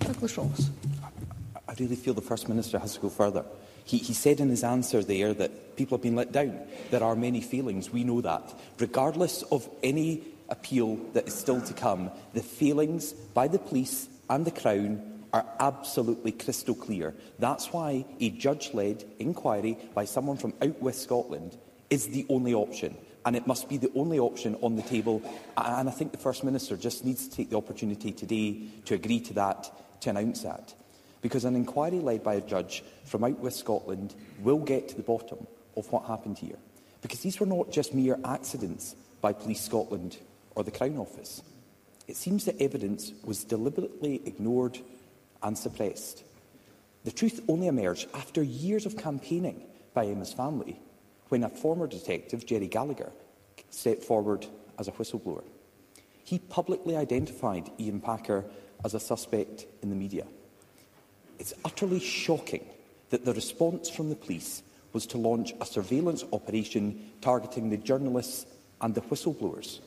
Douglas 0.00 0.36
Ross. 0.38 0.70
I 1.68 1.74
really 1.78 1.96
feel 1.96 2.14
the 2.14 2.22
First 2.22 2.48
Minister 2.48 2.78
has 2.78 2.94
to 2.94 3.00
go 3.00 3.10
further. 3.10 3.44
He, 3.84 3.98
he 3.98 4.14
said 4.14 4.40
in 4.40 4.48
his 4.48 4.64
answer 4.64 5.02
there 5.02 5.34
that 5.34 5.76
people 5.76 5.98
have 5.98 6.02
been 6.02 6.16
let 6.16 6.32
down. 6.32 6.58
There 6.90 7.02
are 7.02 7.14
many 7.14 7.40
feelings, 7.42 7.90
we 7.90 8.04
know 8.04 8.20
that. 8.22 8.58
Regardless 8.78 9.42
of 9.44 9.68
any 9.82 10.22
appeal 10.48 10.96
that 11.14 11.26
is 11.28 11.34
still 11.34 11.60
to 11.62 11.74
come. 11.74 12.10
The 12.34 12.42
failings 12.42 13.12
by 13.12 13.48
the 13.48 13.58
police 13.58 14.08
and 14.28 14.44
the 14.44 14.50
Crown 14.50 15.22
are 15.32 15.44
absolutely 15.60 16.32
crystal 16.32 16.74
clear. 16.74 17.14
That's 17.38 17.72
why 17.72 18.04
a 18.20 18.30
judge-led 18.30 19.04
inquiry 19.18 19.76
by 19.94 20.06
someone 20.06 20.38
from 20.38 20.54
out 20.62 20.80
West 20.80 21.02
Scotland 21.02 21.56
is 21.90 22.08
the 22.08 22.26
only 22.28 22.54
option. 22.54 22.96
And 23.26 23.36
it 23.36 23.46
must 23.46 23.68
be 23.68 23.76
the 23.76 23.92
only 23.94 24.18
option 24.18 24.56
on 24.62 24.76
the 24.76 24.82
table. 24.82 25.20
And 25.56 25.88
I 25.88 25.92
think 25.92 26.12
the 26.12 26.18
First 26.18 26.44
Minister 26.44 26.76
just 26.76 27.04
needs 27.04 27.28
to 27.28 27.34
take 27.36 27.50
the 27.50 27.58
opportunity 27.58 28.10
today 28.10 28.62
to 28.86 28.94
agree 28.94 29.20
to 29.20 29.34
that, 29.34 30.00
to 30.02 30.10
announce 30.10 30.42
that. 30.44 30.72
Because 31.20 31.44
an 31.44 31.56
inquiry 31.56 31.98
led 32.00 32.22
by 32.24 32.34
a 32.34 32.40
judge 32.40 32.82
from 33.04 33.24
out 33.24 33.38
West 33.40 33.58
Scotland 33.58 34.14
will 34.40 34.58
get 34.60 34.88
to 34.90 34.96
the 34.96 35.02
bottom 35.02 35.46
of 35.76 35.90
what 35.92 36.06
happened 36.06 36.38
here. 36.38 36.56
Because 37.02 37.20
these 37.20 37.38
were 37.38 37.46
not 37.46 37.70
just 37.70 37.92
mere 37.92 38.18
accidents 38.24 38.94
by 39.20 39.32
Police 39.32 39.60
Scotland 39.60 40.16
or 40.58 40.64
the 40.64 40.72
Crown 40.72 40.96
Office. 40.98 41.40
It 42.08 42.16
seems 42.16 42.44
that 42.46 42.60
evidence 42.60 43.12
was 43.24 43.44
deliberately 43.44 44.20
ignored 44.24 44.76
and 45.40 45.56
suppressed. 45.56 46.24
The 47.04 47.12
truth 47.12 47.38
only 47.46 47.68
emerged 47.68 48.08
after 48.12 48.42
years 48.42 48.84
of 48.84 48.96
campaigning 48.96 49.62
by 49.94 50.06
Emma's 50.06 50.32
family 50.32 50.80
when 51.28 51.44
a 51.44 51.48
former 51.48 51.86
detective, 51.86 52.44
Jerry 52.44 52.66
Gallagher, 52.66 53.12
stepped 53.70 54.02
forward 54.02 54.46
as 54.80 54.88
a 54.88 54.92
whistleblower. 54.92 55.44
He 56.24 56.40
publicly 56.40 56.96
identified 56.96 57.70
Ian 57.78 58.00
Packer 58.00 58.44
as 58.84 58.94
a 58.94 59.00
suspect 59.00 59.64
in 59.82 59.90
the 59.90 59.96
media. 59.96 60.24
It's 61.38 61.54
utterly 61.64 62.00
shocking 62.00 62.64
that 63.10 63.24
the 63.24 63.32
response 63.32 63.88
from 63.88 64.08
the 64.08 64.16
police 64.16 64.64
was 64.92 65.06
to 65.06 65.18
launch 65.18 65.54
a 65.60 65.66
surveillance 65.66 66.24
operation 66.32 67.10
targeting 67.20 67.70
the 67.70 67.76
journalists 67.76 68.44
and 68.80 68.92
the 68.94 69.02
whistleblowers 69.02 69.80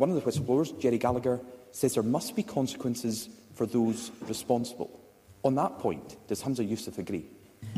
One 0.00 0.08
of 0.08 0.16
the 0.16 0.22
whistleblowers, 0.22 0.80
Jerry 0.80 0.96
Gallagher, 0.96 1.40
says 1.72 1.92
there 1.92 2.02
must 2.02 2.34
be 2.34 2.42
consequences 2.42 3.28
for 3.52 3.66
those 3.66 4.10
responsible. 4.26 4.98
On 5.44 5.54
that 5.56 5.78
point, 5.78 6.16
does 6.26 6.40
Hamza 6.40 6.64
Youssef 6.64 6.96
agree? 6.96 7.26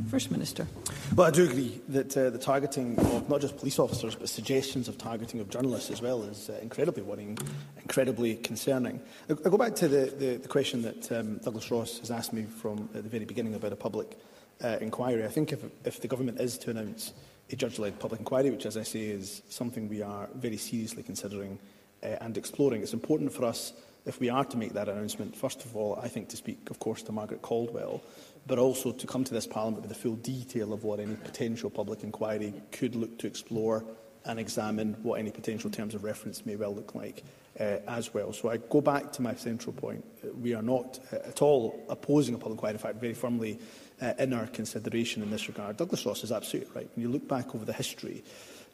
First 0.09 0.31
Minister. 0.31 0.69
Well, 1.17 1.27
I 1.27 1.31
do 1.33 1.43
agree 1.43 1.81
that 1.89 2.17
uh, 2.17 2.31
the 2.31 2.39
targeting 2.39 2.97
of 2.97 3.29
not 3.29 3.41
just 3.41 3.57
police 3.57 3.81
officers, 3.81 4.15
but 4.15 4.29
suggestions 4.29 4.87
of 4.87 4.99
targeting 4.99 5.41
of 5.41 5.51
journalists 5.51 5.91
as 5.91 6.01
well 6.01 6.23
is 6.23 6.49
uh, 6.49 6.61
incredibly 6.63 7.03
worrying, 7.03 7.37
incredibly 7.81 8.37
concerning. 8.37 9.03
I, 9.29 9.33
go 9.35 9.59
back 9.59 9.75
to 9.77 9.89
the, 9.89 10.07
the, 10.17 10.37
the 10.37 10.49
question 10.49 10.83
that 10.83 11.11
um, 11.11 11.39
Douglas 11.39 11.73
Ross 11.73 11.99
has 11.99 12.13
asked 12.13 12.33
me 12.33 12.45
from 12.45 12.89
at 12.93 12.99
uh, 12.99 13.03
the 13.03 13.09
very 13.09 13.25
beginning 13.25 13.57
about 13.57 13.73
a 13.73 13.77
public 13.77 14.17
uh, 14.63 14.79
inquiry. 14.81 15.25
I 15.25 15.29
think 15.29 15.53
if, 15.53 15.59
if 15.85 16.01
the 16.01 16.07
government 16.07 16.41
is 16.41 16.57
to 16.59 16.71
announce 16.71 17.13
a 17.51 17.57
judge-led 17.57 17.99
public 17.99 18.21
inquiry, 18.21 18.53
which, 18.53 18.65
as 18.65 18.77
I 18.77 18.85
say, 18.85 19.07
is 19.09 19.43
something 19.49 19.89
we 19.89 20.03
are 20.03 20.29
very 20.37 20.57
seriously 20.57 21.03
considering 21.03 21.59
uh, 22.03 22.07
and 22.21 22.37
exploring. 22.37 22.83
It's 22.83 22.93
important 22.93 23.33
for 23.33 23.45
us, 23.45 23.73
if 24.05 24.19
we 24.21 24.29
are 24.31 24.45
to 24.45 24.57
make 24.57 24.73
that 24.75 24.89
announcement, 24.89 25.37
first 25.37 25.65
of 25.65 25.77
all, 25.77 25.99
I 26.03 26.09
think 26.09 26.29
to 26.31 26.37
speak, 26.37 26.71
of 26.71 26.79
course, 26.79 27.03
to 27.05 27.13
Margaret 27.13 27.43
Caldwell, 27.43 28.03
but 28.47 28.59
also 28.59 28.91
to 28.93 29.07
come 29.07 29.23
to 29.25 29.35
this 29.35 29.47
Parliament 29.47 29.83
with 29.83 29.89
the 29.91 29.99
full 30.03 30.17
detail 30.17 30.73
of 30.73 30.83
what 30.85 30.99
any 30.99 31.15
potential 31.15 31.71
public 31.71 32.03
inquiry 32.03 32.53
could 32.73 32.97
look 32.97 33.19
to 33.21 33.27
explore 33.27 33.85
and 34.25 34.39
examine 34.39 34.95
what 35.03 35.19
any 35.19 35.31
potential 35.31 35.71
terms 35.71 35.95
of 35.95 36.05
reference 36.05 36.47
may 36.47 36.55
well 36.57 36.75
look 36.75 36.95
like 36.95 37.25
uh, 37.61 37.77
as 37.89 38.13
well. 38.15 38.33
So 38.33 38.51
I 38.51 38.57
go 38.57 38.81
back 38.81 39.13
to 39.15 39.23
my 39.23 39.35
central 39.35 39.73
point. 39.73 40.05
We 40.41 40.55
are 40.55 40.63
not 40.63 40.99
uh, 41.13 41.17
at 41.27 41.43
all 41.43 41.85
opposing 41.89 42.35
a 42.35 42.39
public 42.39 42.57
inquiry, 42.59 42.75
in 42.75 42.79
fact, 42.79 43.01
very 43.01 43.15
firmly 43.15 43.59
uh, 44.01 44.13
in 44.19 44.33
our 44.33 44.47
consideration 44.49 45.23
in 45.23 45.31
this 45.31 45.47
regard. 45.49 45.77
Douglas 45.77 46.05
Ross 46.07 46.25
is 46.25 46.33
absolutely 46.33 46.73
right. 46.75 46.91
When 46.95 47.03
you 47.05 47.09
look 47.11 47.27
back 47.29 47.55
over 47.55 47.65
the 47.65 47.73
history, 47.73 48.23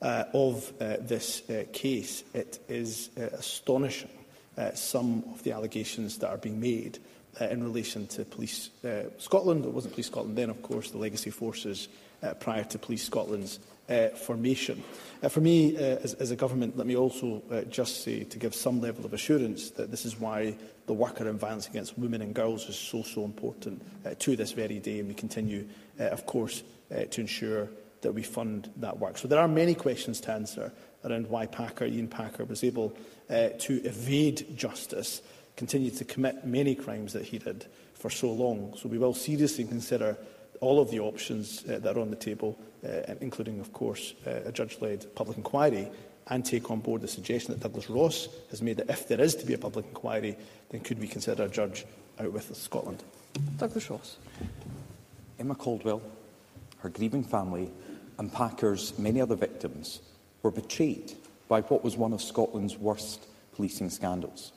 uh, 0.00 0.25
of 0.33 0.73
uh, 0.81 0.97
this 1.00 1.49
uh, 1.50 1.64
case. 1.73 2.23
It 2.35 2.59
is 2.69 3.11
uh, 3.19 3.23
astonishing 3.37 4.11
uh, 4.57 4.73
some 4.75 5.25
of 5.33 5.43
the 5.43 5.52
allegations 5.52 6.19
that 6.19 6.28
are 6.28 6.37
being 6.37 6.61
made 6.61 6.99
uh, 7.40 7.47
in 7.47 7.62
relation 7.62 8.07
to 8.09 8.25
Police 8.25 8.71
uh, 8.85 9.05
Scotland. 9.19 9.64
It 9.64 9.73
wasn't 9.73 9.95
Police 9.95 10.07
Scotland 10.07 10.37
then, 10.38 10.50
of 10.50 10.62
course, 10.62 10.90
the 10.90 10.99
legacy 10.99 11.31
forces 11.31 11.88
uh, 12.23 12.35
prior 12.35 12.64
to 12.64 12.78
Police 12.78 13.05
Scotland's 13.05 13.59
uh, 13.88 14.09
formation. 14.11 14.83
Uh, 15.23 15.28
for 15.28 15.40
me, 15.40 15.76
uh, 15.76 15.81
as, 16.02 16.14
as 16.14 16.31
a 16.31 16.37
government, 16.37 16.76
let 16.76 16.87
me 16.87 16.95
also 16.97 17.43
uh, 17.50 17.62
just 17.62 18.02
say 18.05 18.23
to 18.25 18.38
give 18.38 18.55
some 18.55 18.81
level 18.81 19.05
of 19.07 19.14
assurance 19.14 19.71
that 19.71 19.90
this 19.90 20.05
is 20.05 20.21
why 20.21 20.55
the 20.87 20.93
work 20.93 21.21
around 21.21 21.38
violence 21.40 21.67
against 21.69 21.99
women 21.99 22.21
and 22.21 22.35
girls 22.35 22.69
is 22.69 22.76
so, 22.76 23.02
so 23.02 23.25
important 23.25 23.81
uh, 24.05 24.11
to 24.19 24.37
this 24.37 24.52
very 24.52 24.78
day, 24.78 24.99
and 25.00 25.09
we 25.09 25.14
continue, 25.14 25.67
uh, 26.00 26.05
of 26.05 26.26
course, 26.26 26.62
uh, 26.95 27.05
to 27.05 27.21
ensure 27.23 27.69
that 28.02 28.12
we 28.12 28.23
fund 28.23 28.71
that 28.76 28.99
work. 28.99 29.19
So 29.19 29.28
there 29.28 29.40
are 29.40 29.49
many 29.49 29.75
questions 29.75 30.21
to 30.23 30.33
answer 30.33 30.73
around 31.05 31.28
why 31.28 31.47
Packer, 31.47 31.85
Ian 31.85 32.09
Packer, 32.09 32.45
was 32.45 32.64
able 32.64 32.93
uh, 33.31 33.49
to 33.59 33.83
evade 33.85 34.57
justice, 34.57 35.23
continue 35.57 35.90
to 35.90 36.05
commit 36.05 36.47
many 36.47 36.75
crimes 36.75 37.12
that 37.12 37.25
he 37.25 37.38
did 37.38 37.67
for 37.95 38.11
so 38.11 38.31
long. 38.33 38.75
So 38.76 38.88
we 38.88 38.99
will 38.99 39.14
seriously 39.14 39.64
consider 39.64 40.17
all 40.61 40.81
of 40.81 40.90
the 40.90 41.00
options 41.00 41.64
uh, 41.69 41.78
that 41.81 41.97
are 41.97 42.00
on 42.00 42.11
the 42.11 42.17
table, 42.17 42.59
uh, 42.85 43.14
including, 43.21 43.61
of 43.61 43.73
course, 43.73 44.14
uh, 44.26 44.40
a 44.45 44.52
judge-led 44.52 45.14
public 45.14 45.37
inquiry, 45.37 45.88
and 46.31 46.45
take 46.45 46.71
on 46.71 46.81
board 46.81 47.00
the 47.00 47.09
suggestion 47.09 47.55
that 47.55 47.61
Douglas 47.62 47.88
Ross 47.88 48.28
has 48.50 48.61
made 48.61 48.76
that 48.76 48.90
if 48.90 49.09
there 49.09 49.21
is 49.21 49.35
to 49.37 49.47
be 49.47 49.55
a 49.55 49.59
public 49.59 49.87
inquiry, 49.87 50.37
then 50.71 50.81
could 50.83 50.99
we 50.99 51.09
consider 51.09 51.45
a 51.45 51.49
judge 51.49 51.87
out 52.19 52.31
with 52.33 52.55
Scotland? 52.55 53.02
Douglas 53.57 53.88
Ross. 53.90 54.17
Emma 55.38 55.55
Caldwell, 55.55 56.02
her 56.81 56.90
grieving 56.90 57.23
family 57.25 57.71
and 58.18 58.32
Packer's 58.32 58.98
many 58.98 59.20
other 59.20 59.37
victims 59.37 60.00
were 60.42 60.50
betrayed 60.50 61.12
by 61.48 61.62
what 61.62 61.82
was 61.84 61.96
one 61.96 62.12
of 62.12 62.20
Scotland's 62.20 62.76
worst 62.76 63.25
policing 63.54 63.88
scandals. 63.90 64.52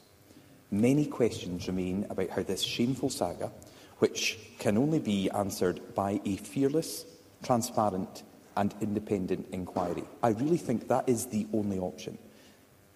Many 0.72 1.06
questions 1.06 1.68
remain 1.68 2.06
about 2.10 2.30
how 2.30 2.41
this 2.44 2.62
shameful 2.63 3.10
saga, 3.10 3.51
which 4.00 4.39
can 4.58 4.77
only 4.77 5.00
be 5.00 5.30
answered 5.30 5.80
by 5.96 6.20
a 6.25 6.36
fearless, 6.38 7.06
transparent 7.44 8.24
and 8.58 8.74
independent 8.82 9.48
inquiry. 9.51 10.03
I 10.24 10.30
really 10.30 10.58
think 10.58 10.88
that 10.88 11.08
is 11.08 11.27
the 11.27 11.46
only 11.53 11.77
option. 11.80 12.18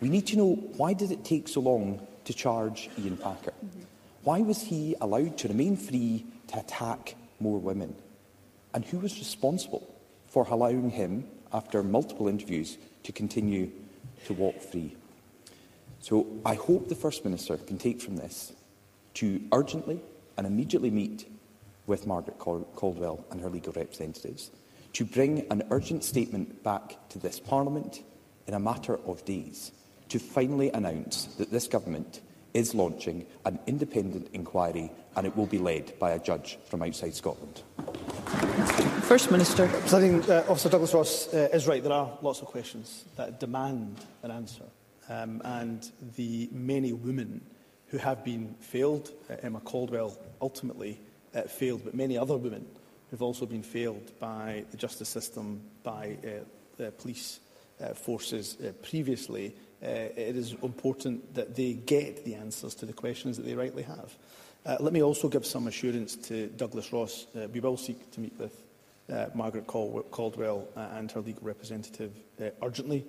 We 0.01 0.10
need 0.10 0.27
to 0.27 0.38
know 0.38 0.55
why 0.77 0.93
did 0.93 1.12
it 1.12 1.24
take 1.24 1.48
so 1.48 1.62
long 1.62 2.05
to 2.25 2.34
charge 2.34 2.89
Ian 3.00 3.17
Packer? 3.17 3.51
Mm-hmm. 3.63 3.81
Why 4.24 4.39
was 4.41 4.62
he 4.62 4.95
allowed 5.00 5.38
to 5.39 5.48
remain 5.48 5.77
free 5.77 6.25
to 6.48 6.60
attack 6.60 7.15
more 7.39 7.57
women? 7.60 7.95
And 8.74 8.84
who 8.84 9.00
was 9.00 9.17
responsible 9.17 9.95
for 10.36 10.44
allowing 10.51 10.89
him, 10.89 11.24
after 11.54 11.82
multiple 11.82 12.27
interviews, 12.27 12.77
to 13.04 13.13
continue 13.13 13.72
to 14.25 14.34
walk 14.34 14.60
free. 14.62 14.94
So 16.01 16.27
I 16.46 16.56
hope 16.56 16.89
the 16.89 16.94
First 16.94 17.24
Minister 17.24 17.56
can 17.56 17.77
take 17.77 18.01
from 18.01 18.18
this 18.18 18.51
to 19.13 19.42
urgently 19.54 20.01
and 20.38 20.46
immediately 20.46 20.92
meet 20.92 21.25
with 21.88 22.06
Margaret 22.06 22.38
Caldwell 22.38 23.25
and 23.32 23.39
her 23.39 23.48
legal 23.50 23.72
representatives 23.72 24.51
to 24.92 25.06
bring 25.06 25.46
an 25.51 25.63
urgent 25.72 26.04
statement 26.04 26.62
back 26.63 26.98
to 27.12 27.18
this 27.18 27.39
Parliament 27.39 28.04
in 28.46 28.56
a 28.56 28.60
matter 28.60 29.00
of 29.08 29.24
days 29.24 29.72
to 30.10 30.20
finally 30.20 30.70
announce 30.72 31.27
that 31.39 31.50
this 31.50 31.68
government 31.70 32.20
is 32.54 32.75
launching 32.75 33.25
an 33.46 33.58
independent 33.68 34.27
inquiry 34.34 34.92
and 35.15 35.25
it 35.25 35.38
will 35.38 35.46
be 35.46 35.60
led 35.60 35.98
by 35.98 36.12
a 36.12 36.20
judge 36.20 36.58
from 36.68 36.84
outside 36.84 37.13
Scotland. 37.15 37.62
First 39.07 39.29
Minister. 39.29 39.69
So 39.88 39.97
I 40.00 40.01
think 40.01 40.27
uh, 40.27 40.43
Officer 40.50 40.67
Douglas 40.67 40.91
Ross 40.91 41.27
uh, 41.31 41.50
is 41.53 41.67
right. 41.67 41.83
There 41.83 41.93
are 41.93 42.09
lots 42.24 42.41
of 42.41 42.47
questions 42.47 43.05
that 43.17 43.39
demand 43.39 43.97
an 44.24 44.31
answer. 44.31 44.63
Um, 45.07 45.43
and 45.45 45.91
the 46.15 46.50
many 46.51 46.91
women 46.91 47.41
who 47.89 47.97
have 48.00 48.24
been 48.25 48.55
failed, 48.62 49.12
uh, 49.29 49.35
Emma 49.43 49.59
Caldwell 49.59 50.17
ultimately 50.41 51.00
uh, 51.35 51.43
failed, 51.43 51.83
but 51.85 51.93
many 51.93 52.17
other 52.17 52.35
women 52.35 52.65
who've 53.12 53.21
also 53.21 53.45
been 53.45 53.62
failed 53.62 54.12
by 54.19 54.65
the 54.71 54.77
justice 54.77 55.07
system, 55.07 55.62
by 55.83 56.17
uh, 56.79 56.83
uh, 56.83 56.89
police 57.00 57.41
uh, 57.81 57.89
forces 57.93 58.57
uh, 58.59 58.71
previously, 58.89 59.55
uh, 59.83 59.88
it 59.88 60.35
is 60.35 60.53
important 60.63 61.31
that 61.35 61.55
they 61.55 61.74
get 61.74 62.25
the 62.25 62.33
answers 62.33 62.74
to 62.74 62.88
the 62.88 62.93
questions 62.93 63.38
that 63.38 63.45
they 63.45 63.53
rightly 63.53 63.83
have. 63.83 64.15
Uh, 64.65 64.77
let 64.79 64.93
me 64.93 65.03
also 65.03 65.29
give 65.29 65.45
some 65.45 65.67
assurance 65.67 66.15
to 66.15 66.47
Douglas 66.47 66.91
Ross. 66.91 67.27
Uh, 67.38 67.47
we 67.53 67.59
will 67.59 67.77
seek 67.77 68.09
to 68.09 68.19
meet 68.19 68.33
with 68.39 68.63
uh, 69.12 69.27
Margaret 69.33 69.67
Caldwell 69.67 70.67
uh, 70.75 70.88
and 70.93 71.12
her 71.12 71.21
legal 71.21 71.41
representative 71.43 72.12
uh, 72.41 72.45
urgently, 72.63 73.05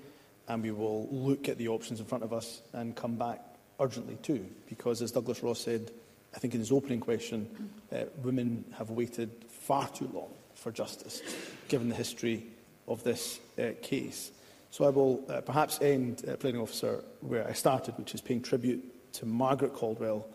and 0.48 0.62
we 0.62 0.70
will 0.70 1.08
look 1.10 1.48
at 1.48 1.58
the 1.58 1.68
options 1.68 2.00
in 2.00 2.06
front 2.06 2.24
of 2.24 2.32
us 2.32 2.62
and 2.72 2.94
come 2.94 3.16
back 3.16 3.40
urgently 3.80 4.16
too, 4.22 4.46
because 4.68 5.00
as 5.02 5.12
Douglas 5.12 5.42
Ross 5.42 5.60
said, 5.60 5.90
I 6.34 6.38
think 6.38 6.54
in 6.54 6.60
his 6.60 6.72
opening 6.72 7.00
question, 7.00 7.48
uh, 7.94 8.04
women 8.22 8.64
have 8.76 8.90
waited 8.90 9.30
far 9.48 9.88
too 9.88 10.10
long 10.12 10.28
for 10.54 10.70
justice, 10.70 11.22
given 11.68 11.88
the 11.88 11.94
history 11.94 12.44
of 12.88 13.02
this 13.04 13.40
uh, 13.58 13.70
case. 13.82 14.30
So 14.70 14.84
I 14.84 14.90
will 14.90 15.24
uh, 15.30 15.40
perhaps 15.40 15.80
end, 15.80 16.24
uh, 16.30 16.36
Planning 16.36 16.60
Officer, 16.60 17.02
where 17.20 17.46
I 17.48 17.52
started, 17.52 17.96
which 17.96 18.14
is 18.14 18.20
paying 18.20 18.42
tribute 18.42 19.12
to 19.14 19.24
Margaret 19.26 19.72
Caldwell 19.72 20.26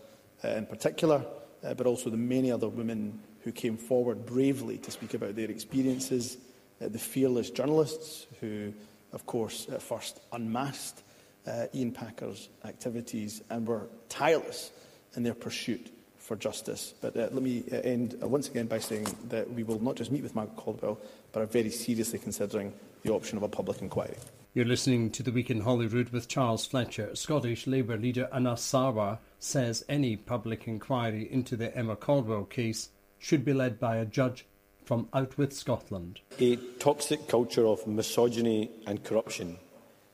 uh, 0.44 0.48
in 0.50 0.66
particular, 0.66 1.24
uh, 1.64 1.74
but 1.76 1.86
also 1.86 2.10
the 2.10 2.18
many 2.18 2.52
other 2.52 2.68
women 2.68 3.20
who 3.44 3.52
came 3.52 3.78
forward 3.78 4.26
bravely 4.26 4.78
to 4.78 4.92
speak 4.92 5.14
about 5.14 5.36
their 5.36 5.50
experiences, 5.50 6.38
uh, 6.82 6.88
the 6.88 7.00
fearless 7.00 7.50
journalists 7.50 8.28
who, 8.40 8.74
of 9.14 9.26
course, 9.26 9.68
at 9.72 9.82
first 9.82 10.20
unmasked 10.32 11.04
uh, 11.48 11.66
Ian 11.74 11.92
Packer's 11.92 12.50
activities 12.66 13.42
and 13.50 13.68
were 13.68 13.88
tireless 14.10 14.72
in 15.16 15.24
their 15.24 15.34
pursuit 15.34 15.92
for 16.18 16.36
justice. 16.36 16.94
But 17.02 17.16
uh, 17.16 17.30
let 17.32 17.42
me 17.42 17.64
uh, 17.72 17.78
end 17.78 18.18
uh, 18.22 18.28
once 18.28 18.48
again 18.48 18.68
by 18.68 18.78
saying 18.80 19.08
that 19.30 19.52
we 19.52 19.64
will 19.64 19.82
not 19.82 19.96
just 19.96 20.12
meet 20.12 20.22
with 20.24 20.36
Margaret 20.36 20.58
Caldwell, 20.58 21.00
but 21.32 21.42
are 21.42 21.48
very 21.48 21.72
seriously 21.72 22.20
considering 22.20 22.74
the 23.02 23.10
option 23.12 23.38
of 23.38 23.44
a 23.44 23.48
public 23.50 23.82
inquiry. 23.82 24.16
You're 24.54 24.66
listening 24.66 25.10
to 25.12 25.24
The 25.24 25.32
Week 25.32 25.50
in 25.50 25.62
Holyrood 25.62 26.10
with 26.10 26.28
Charles 26.28 26.66
Fletcher. 26.66 27.16
Scottish 27.16 27.66
Labour 27.68 27.98
leader 27.98 28.30
Anna 28.32 28.54
Sarwar 28.56 29.18
says 29.40 29.84
any 29.90 30.18
public 30.18 30.68
inquiry 30.68 31.28
into 31.32 31.56
the 31.56 31.76
Emma 31.76 31.96
Caldwell 31.96 32.44
case 32.44 32.90
should 33.22 33.46
be 33.46 33.54
led 33.54 33.80
by 33.80 33.98
a 33.98 34.06
judge 34.06 34.46
from 34.84 35.06
Outwith 35.14 35.54
Scotland. 35.54 36.20
A 36.40 36.56
toxic 36.80 37.28
culture 37.28 37.66
of 37.66 37.86
misogyny 37.88 38.70
and 38.88 39.04
corruption 39.04 39.58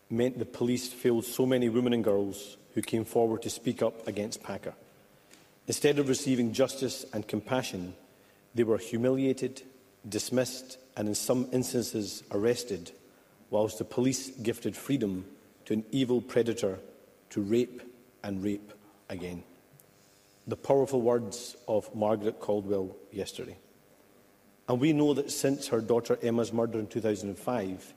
meant 0.09 0.37
the 0.37 0.45
police 0.45 0.87
failed 0.89 1.25
so 1.25 1.45
many 1.45 1.69
women 1.69 1.93
and 1.93 2.03
girls 2.03 2.57
who 2.75 2.81
came 2.81 3.05
forward 3.05 3.41
to 3.41 3.49
speak 3.49 3.81
up 3.81 4.05
against 4.07 4.43
Packer. 4.43 4.73
Instead 5.67 5.99
of 5.99 6.09
receiving 6.09 6.53
justice 6.53 7.05
and 7.13 7.27
compassion, 7.27 7.93
they 8.53 8.63
were 8.63 8.77
humiliated, 8.77 9.63
dismissed, 10.07 10.77
and 10.95 11.07
in 11.07 11.15
some 11.15 11.47
instances 11.51 12.23
arrested, 12.31 12.91
whilst 13.49 13.77
the 13.79 13.85
police 13.85 14.29
gifted 14.29 14.75
freedom 14.75 15.25
to 15.65 15.73
an 15.73 15.83
evil 15.91 16.21
predator 16.21 16.77
to 17.29 17.41
rape 17.41 17.81
and 18.23 18.43
rape 18.43 18.71
again. 19.09 19.43
the 20.47 20.55
powerful 20.55 21.01
words 21.01 21.57
of 21.67 21.93
Margaret 21.93 22.39
Caldwell 22.39 22.95
yesterday. 23.11 23.57
And 24.69 24.79
we 24.79 24.93
know 24.93 25.13
that 25.13 25.31
since 25.31 25.67
her 25.67 25.81
daughter 25.81 26.17
Emma's 26.23 26.53
murder 26.53 26.79
in 26.79 26.87
2005, 26.87 27.93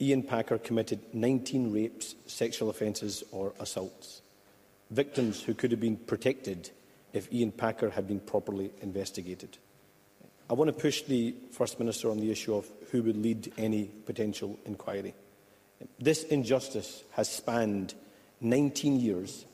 Ian 0.00 0.22
Packer 0.22 0.58
committed 0.58 1.00
19 1.12 1.72
rapes, 1.72 2.14
sexual 2.26 2.70
offences 2.70 3.22
or 3.32 3.52
assaults. 3.60 4.22
Victims 4.90 5.42
who 5.42 5.52
could 5.54 5.70
have 5.70 5.80
been 5.80 5.96
protected 5.96 6.70
if 7.12 7.30
Ian 7.32 7.52
Packer 7.52 7.90
had 7.90 8.08
been 8.08 8.20
properly 8.20 8.70
investigated. 8.80 9.58
I 10.48 10.54
want 10.54 10.68
to 10.68 10.72
push 10.82 11.02
the 11.02 11.34
First 11.52 11.78
Minister 11.78 12.10
on 12.10 12.18
the 12.18 12.30
issue 12.30 12.54
of 12.54 12.66
who 12.90 13.02
would 13.02 13.16
lead 13.16 13.52
any 13.58 13.84
potential 14.06 14.58
inquiry. 14.64 15.14
This 15.98 16.24
injustice 16.24 17.04
has 17.14 17.28
spanned 17.30 17.94
19 18.40 18.98
years 19.00 19.44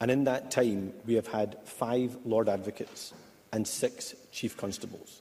And 0.00 0.10
in 0.10 0.24
that 0.24 0.50
time, 0.50 0.94
we 1.06 1.14
have 1.14 1.26
had 1.26 1.58
five 1.64 2.16
Lord 2.24 2.48
Advocates 2.48 3.12
and 3.52 3.68
six 3.68 4.14
Chief 4.32 4.56
Constables. 4.56 5.20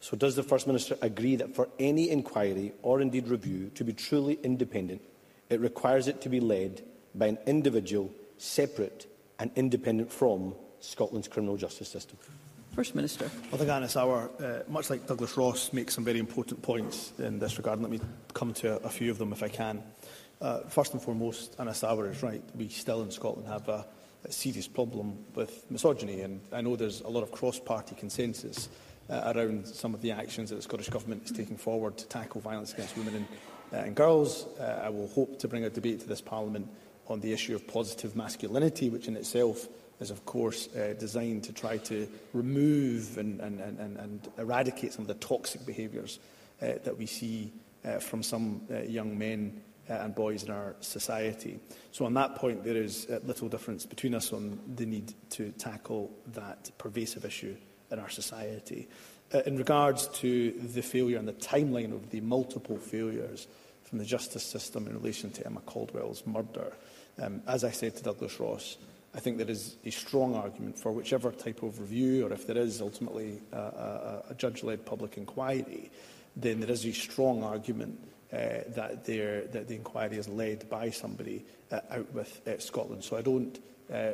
So 0.00 0.16
does 0.16 0.36
the 0.36 0.42
First 0.42 0.66
Minister 0.66 0.96
agree 1.02 1.34
that 1.36 1.54
for 1.54 1.68
any 1.80 2.10
inquiry 2.10 2.72
or 2.82 3.00
indeed 3.00 3.26
review 3.26 3.70
to 3.74 3.84
be 3.84 3.92
truly 3.92 4.38
independent, 4.44 5.00
it 5.50 5.60
requires 5.60 6.06
it 6.08 6.20
to 6.22 6.28
be 6.28 6.40
led 6.40 6.82
by 7.14 7.26
an 7.26 7.38
individual 7.46 8.10
separate 8.38 9.06
and 9.38 9.50
independent 9.56 10.12
from 10.12 10.54
Scotland's 10.80 11.26
criminal 11.28 11.56
justice 11.56 11.88
system? 11.88 12.16
First 12.72 12.94
Minister. 12.94 13.30
Well, 13.50 13.58
the 13.58 13.64
Gannis 13.64 13.96
Hour, 13.98 14.30
uh, 14.40 14.70
much 14.70 14.90
like 14.90 15.06
Douglas 15.06 15.36
Ross, 15.36 15.72
makes 15.72 15.94
some 15.94 16.04
very 16.04 16.18
important 16.18 16.60
points 16.62 17.12
in 17.18 17.38
this 17.38 17.56
regard. 17.56 17.80
Let 17.80 17.90
me 17.90 18.00
come 18.32 18.52
to 18.54 18.74
a, 18.84 18.88
a 18.88 18.90
few 18.90 19.10
of 19.10 19.18
them 19.18 19.32
if 19.32 19.42
I 19.42 19.48
can. 19.48 19.82
Uh, 20.40 20.58
first 20.68 20.92
and 20.92 21.00
foremost, 21.00 21.54
Anna 21.58 21.72
Sauer 21.72 22.10
is 22.10 22.22
right. 22.22 22.42
We 22.54 22.68
still 22.68 23.02
in 23.02 23.10
Scotland 23.10 23.46
have 23.48 23.68
a 23.68 23.86
a 24.24 24.32
serious 24.32 24.66
problem 24.68 25.16
with 25.34 25.70
misogyny. 25.70 26.20
And 26.22 26.40
I 26.52 26.60
know 26.60 26.76
there's 26.76 27.00
a 27.02 27.08
lot 27.08 27.22
of 27.22 27.32
cross-party 27.32 27.94
consensus 27.96 28.68
uh, 29.10 29.32
around 29.34 29.66
some 29.66 29.94
of 29.94 30.02
the 30.02 30.10
actions 30.10 30.50
that 30.50 30.56
the 30.56 30.62
Scottish 30.62 30.88
Government 30.88 31.22
is 31.24 31.32
taking 31.32 31.56
forward 31.56 31.98
to 31.98 32.06
tackle 32.06 32.40
violence 32.40 32.72
against 32.72 32.96
women 32.96 33.16
and, 33.16 33.26
uh, 33.72 33.76
and 33.84 33.94
girls. 33.94 34.46
Uh, 34.58 34.82
I 34.84 34.88
will 34.88 35.08
hope 35.08 35.38
to 35.40 35.48
bring 35.48 35.64
a 35.64 35.70
debate 35.70 36.00
to 36.00 36.06
this 36.06 36.20
Parliament 36.22 36.68
on 37.08 37.20
the 37.20 37.32
issue 37.32 37.54
of 37.54 37.66
positive 37.66 38.16
masculinity, 38.16 38.88
which 38.88 39.08
in 39.08 39.16
itself 39.16 39.68
is, 40.00 40.10
of 40.10 40.24
course, 40.24 40.68
uh, 40.74 40.94
designed 40.98 41.44
to 41.44 41.52
try 41.52 41.76
to 41.76 42.08
remove 42.32 43.18
and, 43.18 43.40
and, 43.40 43.60
and, 43.60 43.78
and 43.96 44.28
eradicate 44.38 44.92
some 44.94 45.02
of 45.02 45.08
the 45.08 45.14
toxic 45.14 45.64
behaviours 45.66 46.18
uh, 46.62 46.66
that 46.82 46.96
we 46.96 47.04
see 47.06 47.52
uh, 47.84 47.98
from 47.98 48.22
some 48.22 48.62
uh, 48.72 48.78
young 48.80 49.18
men 49.18 49.60
uh, 49.88 49.92
and 49.94 50.14
boys 50.14 50.44
in 50.44 50.50
our 50.50 50.74
society. 50.80 51.58
So 51.92 52.04
on 52.06 52.14
that 52.14 52.36
point, 52.36 52.64
there 52.64 52.76
is 52.76 53.06
uh, 53.08 53.20
little 53.24 53.48
difference 53.48 53.84
between 53.84 54.14
us 54.14 54.32
on 54.32 54.58
the 54.76 54.86
need 54.86 55.12
to 55.30 55.50
tackle 55.52 56.10
that 56.34 56.70
pervasive 56.78 57.24
issue 57.24 57.56
in 57.90 57.98
our 57.98 58.08
society. 58.08 58.88
Uh, 59.32 59.40
in 59.46 59.56
regards 59.56 60.08
to 60.08 60.52
the 60.52 60.82
failure 60.82 61.18
and 61.18 61.28
the 61.28 61.32
timeline 61.34 61.92
of 61.92 62.10
the 62.10 62.20
multiple 62.20 62.78
failures 62.78 63.46
from 63.82 63.98
the 63.98 64.04
justice 64.04 64.42
system 64.42 64.86
in 64.86 64.94
relation 64.94 65.30
to 65.30 65.44
Emma 65.46 65.60
Caldwell's 65.60 66.26
murder, 66.26 66.72
um, 67.22 67.42
as 67.46 67.64
I 67.64 67.70
said 67.70 67.96
to 67.96 68.02
Douglas 68.02 68.40
Ross, 68.40 68.76
I 69.14 69.20
think 69.20 69.38
there 69.38 69.48
is 69.50 69.76
a 69.84 69.90
strong 69.90 70.34
argument 70.34 70.76
for 70.78 70.90
whichever 70.90 71.30
type 71.30 71.62
of 71.62 71.78
review, 71.80 72.26
or 72.26 72.32
if 72.32 72.48
there 72.48 72.58
is 72.58 72.80
ultimately 72.82 73.38
a, 73.52 73.56
a, 73.58 74.22
a 74.30 74.34
judge-led 74.34 74.84
public 74.84 75.16
inquiry, 75.16 75.90
then 76.36 76.58
there 76.58 76.70
is 76.70 76.84
a 76.84 76.92
strong 76.92 77.44
argument 77.44 78.00
Uh, 78.34 78.62
that, 78.74 79.04
that 79.04 79.68
the 79.68 79.76
inquiry 79.76 80.16
is 80.16 80.28
led 80.28 80.68
by 80.68 80.90
somebody 80.90 81.44
uh, 81.70 81.78
out 81.90 82.12
with 82.12 82.46
uh, 82.48 82.58
Scotland. 82.58 83.04
So 83.04 83.16
I 83.16 83.22
don't 83.22 83.56
uh, 83.88 83.94
uh, 83.96 84.12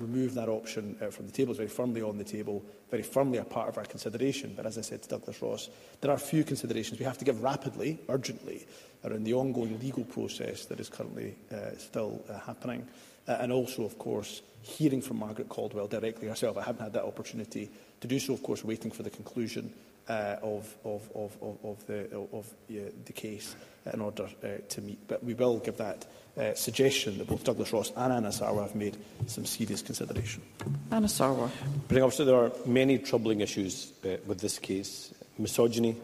remove 0.00 0.34
that 0.34 0.48
option 0.48 0.96
uh, 1.00 1.10
from 1.10 1.26
the 1.26 1.32
table. 1.32 1.52
It's 1.52 1.58
very 1.58 1.68
firmly 1.68 2.02
on 2.02 2.18
the 2.18 2.24
table, 2.24 2.64
very 2.90 3.04
firmly 3.04 3.38
a 3.38 3.44
part 3.44 3.68
of 3.68 3.78
our 3.78 3.84
consideration. 3.84 4.54
But 4.56 4.66
as 4.66 4.76
I 4.76 4.80
said 4.80 5.02
to 5.04 5.08
Douglas 5.08 5.40
Ross, 5.40 5.68
there 6.00 6.10
are 6.10 6.18
few 6.18 6.42
considerations 6.42 6.98
we 6.98 7.04
have 7.04 7.18
to 7.18 7.24
give 7.24 7.44
rapidly, 7.44 8.00
urgently, 8.08 8.66
around 9.04 9.22
the 9.22 9.34
ongoing 9.34 9.78
legal 9.78 10.02
process 10.04 10.64
that 10.64 10.80
is 10.80 10.88
currently 10.88 11.36
uh, 11.54 11.78
still 11.78 12.22
uh, 12.28 12.40
happening. 12.40 12.88
Uh, 13.28 13.36
and 13.38 13.52
also, 13.52 13.84
of 13.84 13.98
course, 14.00 14.42
hearing 14.62 15.00
from 15.00 15.20
Margaret 15.20 15.48
Caldwell 15.48 15.86
directly 15.86 16.26
herself. 16.26 16.56
I 16.56 16.62
haven't 16.64 16.82
had 16.82 16.94
that 16.94 17.04
opportunity 17.04 17.70
to 18.00 18.08
do 18.08 18.18
so, 18.18 18.34
of 18.34 18.42
course, 18.42 18.64
waiting 18.64 18.90
for 18.90 19.04
the 19.04 19.10
conclusion 19.10 19.72
uh, 20.08 20.36
of, 20.42 20.74
of, 20.84 21.02
of, 21.14 21.36
of, 21.42 21.56
of 21.64 21.86
the, 21.86 22.16
of 22.32 22.46
yeah, 22.68 22.82
the 23.06 23.12
case 23.12 23.56
uh, 23.86 23.90
in 23.94 24.00
order 24.00 24.28
uh, 24.42 24.48
to 24.68 24.80
meet. 24.82 24.98
But 25.08 25.24
we 25.24 25.34
will 25.34 25.58
give 25.60 25.76
that 25.78 26.06
uh, 26.38 26.54
suggestion 26.54 27.18
that 27.18 27.26
both 27.26 27.44
Douglas 27.44 27.72
Ross 27.72 27.90
and 27.96 28.12
Anna 28.12 28.28
Sarwar 28.28 28.62
have 28.62 28.74
made 28.74 28.96
some 29.26 29.46
serious 29.46 29.80
consideration. 29.82 30.42
Anna 30.90 31.06
Sarwar. 31.06 31.50
But 31.88 31.96
obviously 32.02 32.26
there 32.26 32.36
are 32.36 32.52
many 32.66 32.98
troubling 32.98 33.40
issues 33.40 33.92
uh, 34.04 34.16
with 34.26 34.40
this 34.40 34.58
case. 34.58 35.14
Misogyny, 35.38 35.96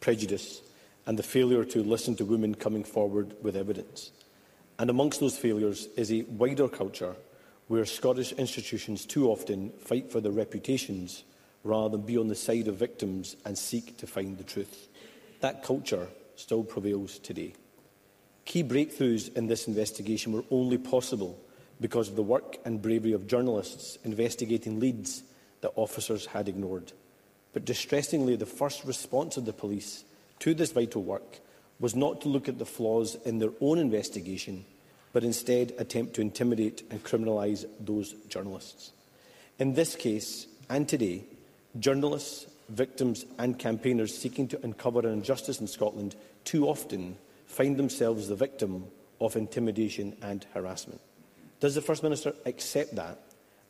prejudice 0.00 0.60
and 1.06 1.18
the 1.18 1.22
failure 1.22 1.64
to 1.64 1.82
listen 1.82 2.14
to 2.16 2.24
women 2.24 2.54
coming 2.54 2.84
forward 2.84 3.34
with 3.42 3.56
evidence. 3.56 4.10
And 4.78 4.90
amongst 4.90 5.20
those 5.20 5.38
failures 5.38 5.88
is 5.96 6.12
a 6.12 6.22
wider 6.22 6.68
culture 6.68 7.16
where 7.68 7.86
Scottish 7.86 8.32
institutions 8.32 9.06
too 9.06 9.30
often 9.30 9.70
fight 9.80 10.12
for 10.12 10.20
their 10.20 10.32
reputations– 10.32 11.22
rather 11.64 11.96
than 11.96 12.06
be 12.06 12.18
on 12.18 12.28
the 12.28 12.34
side 12.34 12.68
of 12.68 12.76
victims 12.76 13.36
and 13.44 13.56
seek 13.58 13.96
to 13.98 14.06
find 14.06 14.38
the 14.38 14.44
truth. 14.44 14.88
That 15.40 15.62
culture 15.62 16.08
still 16.36 16.62
prevails 16.62 17.18
today. 17.18 17.54
Key 18.44 18.64
breakthroughs 18.64 19.34
in 19.36 19.46
this 19.46 19.66
investigation 19.68 20.32
were 20.32 20.44
only 20.50 20.78
possible 20.78 21.38
because 21.80 22.08
of 22.08 22.16
the 22.16 22.22
work 22.22 22.56
and 22.64 22.80
bravery 22.82 23.12
of 23.12 23.26
journalists 23.26 23.98
investigating 24.04 24.80
leads 24.80 25.22
that 25.60 25.72
officers 25.76 26.26
had 26.26 26.48
ignored. 26.48 26.92
But 27.52 27.64
distressingly, 27.64 28.36
the 28.36 28.46
first 28.46 28.84
response 28.84 29.36
of 29.36 29.44
the 29.44 29.52
police 29.52 30.04
to 30.40 30.54
this 30.54 30.72
vital 30.72 31.02
work 31.02 31.40
was 31.80 31.94
not 31.94 32.20
to 32.22 32.28
look 32.28 32.48
at 32.48 32.58
the 32.58 32.66
flaws 32.66 33.16
in 33.24 33.38
their 33.38 33.52
own 33.60 33.78
investigation, 33.78 34.64
but 35.12 35.24
instead 35.24 35.72
attempt 35.78 36.14
to 36.14 36.20
intimidate 36.20 36.82
and 36.90 37.02
criminalise 37.04 37.64
those 37.80 38.14
journalists. 38.28 38.92
In 39.58 39.74
this 39.74 39.94
case, 39.94 40.46
and 40.68 40.88
today, 40.88 41.24
Journalists, 41.78 42.46
victims 42.70 43.24
and 43.38 43.56
campaigners 43.58 44.16
seeking 44.16 44.48
to 44.48 44.60
uncover 44.64 45.00
an 45.00 45.12
injustice 45.12 45.60
in 45.60 45.66
Scotland 45.68 46.16
too 46.44 46.66
often 46.68 47.16
find 47.46 47.76
themselves 47.76 48.26
the 48.28 48.34
victim 48.34 48.86
of 49.20 49.36
intimidation 49.36 50.16
and 50.22 50.44
harassment. 50.54 51.00
Does 51.60 51.74
the 51.74 51.80
First 51.82 52.02
Minister 52.02 52.34
accept 52.46 52.96
that 52.96 53.20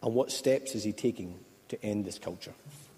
and 0.02 0.14
what 0.14 0.30
steps 0.32 0.74
is 0.74 0.84
he 0.84 0.92
taking 0.92 1.38
to 1.68 1.82
end 1.84 2.06
this 2.06 2.18
culture? 2.18 2.52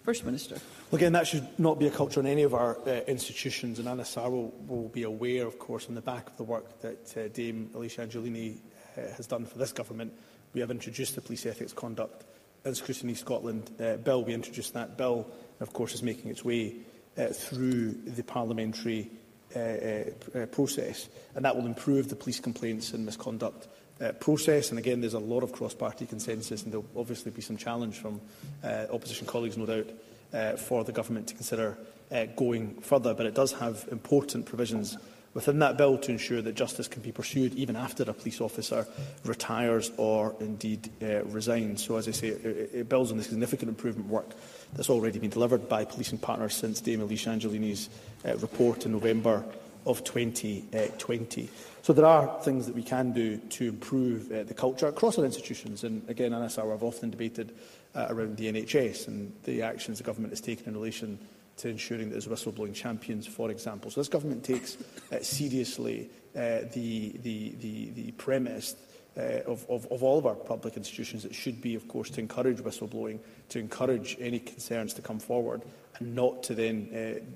First 0.05 0.25
Minister. 0.25 0.57
Well, 0.90 0.96
again, 0.99 1.12
that 1.12 1.27
should 1.27 1.46
not 1.59 1.79
be 1.79 1.87
a 1.87 1.90
culture 1.90 2.20
in 2.20 2.27
any 2.27 2.42
of 2.42 2.55
our 2.55 2.79
uh, 2.87 2.90
institutions, 3.07 3.79
and 3.79 3.87
Anna 3.88 4.03
Sarwell 4.05 4.53
will 4.66 4.88
be 4.88 5.03
aware, 5.03 5.46
of 5.46 5.59
course, 5.59 5.88
on 5.88 5.94
the 5.94 6.01
back 6.01 6.27
of 6.29 6.37
the 6.37 6.42
work 6.44 6.81
that 6.81 7.14
uh, 7.16 7.29
Dame 7.29 7.70
Alicia 7.75 8.07
Angelini 8.07 8.55
uh, 8.96 9.03
has 9.16 9.27
done 9.27 9.44
for 9.44 9.59
this 9.59 9.73
government. 9.73 10.12
We 10.55 10.61
have 10.62 10.70
introduced 10.70 11.14
the 11.16 11.20
Police 11.20 11.44
Ethics 11.46 11.73
Conduct 11.73 12.25
and 12.64 12.77
Scrutiny 12.77 13.14
Scotland 13.14 13.70
uh, 13.81 13.96
bill. 13.96 14.25
We 14.25 14.35
introduced 14.35 14.75
that 14.75 14.96
bill, 14.96 15.27
and 15.59 15.66
of 15.68 15.73
course, 15.73 15.94
is 15.94 16.03
making 16.03 16.31
its 16.31 16.44
way 16.44 16.77
uh, 17.16 17.27
through 17.29 17.92
the 17.92 18.23
parliamentary 18.23 19.11
uh, 19.55 19.59
uh, 19.59 20.05
uh, 20.35 20.46
process, 20.46 21.09
and 21.35 21.44
that 21.44 21.57
will 21.57 21.66
improve 21.66 22.09
the 22.09 22.16
police 22.16 22.40
complaints 22.40 22.92
and 22.92 23.05
misconduct 23.05 23.68
uh, 24.01 24.12
process. 24.12 24.70
And 24.70 24.79
again, 24.79 25.01
there's 25.01 25.14
a 25.14 25.18
lot 25.18 25.42
of 25.42 25.53
cross-party 25.53 26.07
consensus, 26.07 26.62
and 26.62 26.73
there'll 26.73 26.87
obviously 26.96 27.31
be 27.31 27.40
some 27.42 27.57
challenge 27.57 27.96
from 27.96 28.20
uh, 28.62 28.87
opposition 28.92 29.27
colleagues, 29.27 29.57
no 29.57 29.66
doubt, 29.66 29.87
uh, 30.33 30.57
for 30.57 30.85
the 30.85 30.92
government 30.92 31.27
to 31.29 31.35
consider 31.35 31.77
uh, 32.12 32.25
going 32.37 32.75
further. 32.81 33.14
But 33.14 33.27
it 33.27 33.35
does 33.35 33.53
have 33.55 33.88
important 33.90 34.46
provisions 34.46 34.96
within 35.35 35.61
that 35.61 35.77
bill 35.79 35.97
to 35.97 36.11
ensure 36.11 36.43
that 36.43 36.55
justice 36.55 36.88
can 36.88 37.03
be 37.03 37.12
pursued 37.12 37.55
even 37.55 37.77
after 37.77 38.03
a 38.05 38.12
police 38.12 38.40
officer 38.40 38.87
retires 39.25 39.90
or 39.97 40.35
indeed 40.40 40.90
uh, 41.03 41.23
resigns. 41.25 41.85
So, 41.85 41.97
as 41.97 42.09
I 42.09 42.12
say, 42.12 42.29
it, 42.29 42.45
it 42.75 42.88
builds 42.88 43.12
on 43.12 43.19
the 43.19 43.23
significant 43.25 43.69
improvement 43.69 44.09
work 44.09 44.31
that's 44.75 44.90
already 44.90 45.19
been 45.19 45.31
delivered 45.31 45.69
by 45.69 45.85
policing 45.85 46.19
partners 46.19 46.55
since 46.55 46.81
Dame 46.81 47.01
Elise 47.03 47.27
Angelini's 47.27 47.90
uh, 48.27 48.37
report 48.38 48.87
in 48.87 48.93
November 48.93 49.45
of 49.87 50.05
2020. 50.05 51.43
Uh, 51.45 51.47
so 51.83 51.95
there 51.95 52.05
are 52.05 52.40
things 52.43 52.66
that 52.66 52.75
we 52.75 52.83
can 52.83 53.12
do 53.12 53.38
to 53.51 53.69
improve 53.69 54.31
uh, 54.31 54.43
the 54.43 54.53
culture 54.53 54.87
across 54.88 55.16
our 55.19 55.25
institutions. 55.25 55.83
And 55.85 56.09
again, 56.11 56.33
Anasar, 56.33 56.71
I've 56.73 56.83
often 56.83 57.09
debated 57.09 57.55
uh, 57.95 58.09
around 58.11 58.37
the 58.37 58.53
NHS 58.53 59.09
and 59.09 59.33
the 59.45 59.62
actions 59.62 59.97
the 59.99 60.05
government 60.05 60.33
has 60.33 60.40
taken 60.43 60.66
in 60.66 60.75
relation 60.75 61.19
to 61.61 61.68
ensuring 61.68 62.09
that 62.09 62.12
there's 62.23 62.27
whistleblowing 62.29 62.75
champions, 62.75 63.27
for 63.27 63.51
example. 63.51 63.90
So 63.90 64.01
this 64.01 64.09
government 64.09 64.44
takes 64.44 64.77
uh, 65.12 65.23
seriously 65.23 66.11
uh, 66.35 66.64
the, 66.73 67.12
the, 67.23 67.51
the, 67.61 67.90
the 67.90 68.12
premise 68.12 68.75
uh, 69.16 69.42
of, 69.46 69.66
of, 69.68 69.87
of 69.92 70.03
all 70.03 70.18
of 70.18 70.27
our 70.27 70.35
public 70.35 70.77
institutions. 70.77 71.25
It 71.25 71.35
should 71.35 71.61
be, 71.61 71.75
of 71.75 71.87
course, 71.88 72.09
to 72.11 72.20
encourage 72.20 72.59
whistleblowing, 72.59 73.18
to 73.51 73.59
encourage 73.59 74.16
any 74.20 74.38
concerns 74.38 74.94
to 74.94 75.03
come 75.03 75.18
forward 75.18 75.62
and 76.01 76.15
not 76.15 76.43
to 76.45 76.55
then, 76.55 76.89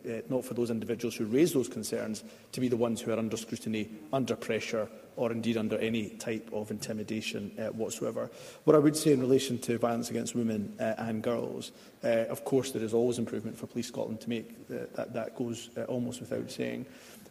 uh, 0.07 0.11
uh, 0.11 0.20
not 0.31 0.44
for 0.44 0.55
those 0.55 0.70
individuals 0.70 1.14
who 1.14 1.27
raise 1.27 1.53
those 1.53 1.68
concerns 1.68 2.24
to 2.53 2.61
be 2.61 2.68
the 2.68 2.77
ones 2.77 3.00
who 3.00 3.12
are 3.12 3.18
under 3.18 3.37
scrutiny, 3.37 3.88
under 4.12 4.35
pressure 4.35 4.88
or 5.16 5.31
indeed 5.31 5.57
under 5.57 5.79
any 5.79 6.09
type 6.11 6.48
of 6.53 6.70
intimidation 6.70 7.53
uh, 7.59 7.66
whatsoever. 7.68 8.29
What 8.64 8.74
I 8.74 8.79
would 8.81 8.96
say 8.96 9.12
in 9.12 9.20
relation 9.20 9.59
to 9.59 9.79
violence 9.79 10.11
against 10.11 10.35
women 10.35 10.74
uh, 10.81 10.94
and 10.98 11.22
girls, 11.22 11.70
uh, 12.03 12.09
of 12.31 12.44
course 12.44 12.70
there 12.72 12.83
is 12.83 12.94
always 12.94 13.18
improvement 13.18 13.57
for 13.57 13.66
Police 13.68 13.88
Scotland 13.88 14.20
to 14.22 14.29
make. 14.31 14.50
Uh, 14.72 14.87
that, 14.96 15.12
that 15.12 15.37
goes 15.37 15.70
uh, 15.77 15.83
almost 15.83 16.20
without 16.20 16.50
saying. 16.50 16.87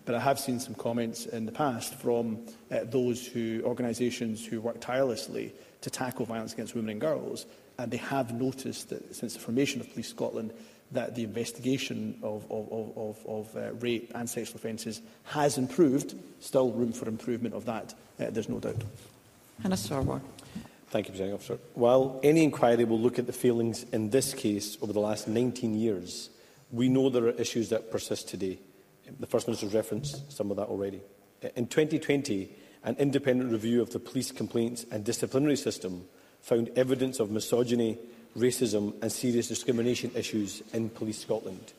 But 0.05 0.15
I 0.15 0.19
have 0.19 0.39
seen 0.39 0.59
some 0.59 0.75
comments 0.75 1.25
in 1.25 1.45
the 1.45 1.51
past 1.51 1.95
from 1.95 2.45
uh, 2.71 2.81
those 2.85 3.25
who, 3.25 3.61
organisations 3.63 4.45
who 4.45 4.61
work 4.61 4.79
tirelessly 4.79 5.53
to 5.81 5.89
tackle 5.89 6.25
violence 6.25 6.53
against 6.53 6.75
women 6.75 6.91
and 6.91 7.01
girls, 7.01 7.45
and 7.79 7.91
they 7.91 7.97
have 7.97 8.33
noticed 8.33 8.89
that 8.89 9.15
since 9.15 9.33
the 9.33 9.39
formation 9.39 9.81
of 9.81 9.89
Police 9.91 10.09
Scotland, 10.09 10.53
that 10.93 11.15
the 11.15 11.23
investigation 11.23 12.15
of, 12.23 12.45
of, 12.51 12.69
of, 12.95 13.17
of 13.27 13.57
uh, 13.57 13.73
rape 13.75 14.11
and 14.15 14.29
sexual 14.29 14.55
offences 14.55 15.01
has 15.23 15.57
improved. 15.57 16.15
Still 16.39 16.71
room 16.71 16.93
for 16.93 17.09
improvement 17.09 17.55
of 17.55 17.65
that, 17.65 17.93
uh, 18.19 18.29
there's 18.29 18.49
no 18.49 18.59
doubt. 18.59 18.81
Hannah 19.61 19.75
Sorwar. 19.75 20.21
Thank 20.89 21.07
you, 21.07 21.11
President 21.11 21.33
Officer. 21.35 21.57
While 21.73 22.19
any 22.23 22.43
inquiry 22.43 22.85
will 22.85 22.99
look 22.99 23.17
at 23.17 23.25
the 23.25 23.33
failings 23.33 23.83
in 23.91 24.11
this 24.11 24.33
case 24.33 24.77
over 24.81 24.93
the 24.93 24.99
last 24.99 25.27
19 25.27 25.73
years, 25.75 26.29
we 26.71 26.89
know 26.89 27.09
there 27.09 27.25
are 27.25 27.29
issues 27.31 27.69
that 27.69 27.91
persist 27.91 28.29
today. 28.29 28.59
The 29.19 29.27
First 29.27 29.47
Minister 29.47 29.65
has 29.67 29.73
referenced 29.75 30.31
some 30.31 30.51
of 30.51 30.57
that 30.57 30.67
already. 30.67 31.01
In 31.55 31.65
2020, 31.67 32.49
an 32.83 32.95
independent 32.99 33.51
review 33.51 33.81
of 33.81 33.91
the 33.91 33.99
police 33.99 34.31
complaints 34.31 34.85
and 34.91 35.03
disciplinary 35.03 35.55
system 35.55 36.03
found 36.41 36.69
evidence 36.75 37.19
of 37.19 37.31
misogyny, 37.31 37.97
racism 38.37 38.93
and 39.01 39.11
serious 39.11 39.47
discrimination 39.47 40.11
issues 40.15 40.63
in 40.73 40.89
Police 40.89 41.19
Scotland. 41.21 41.73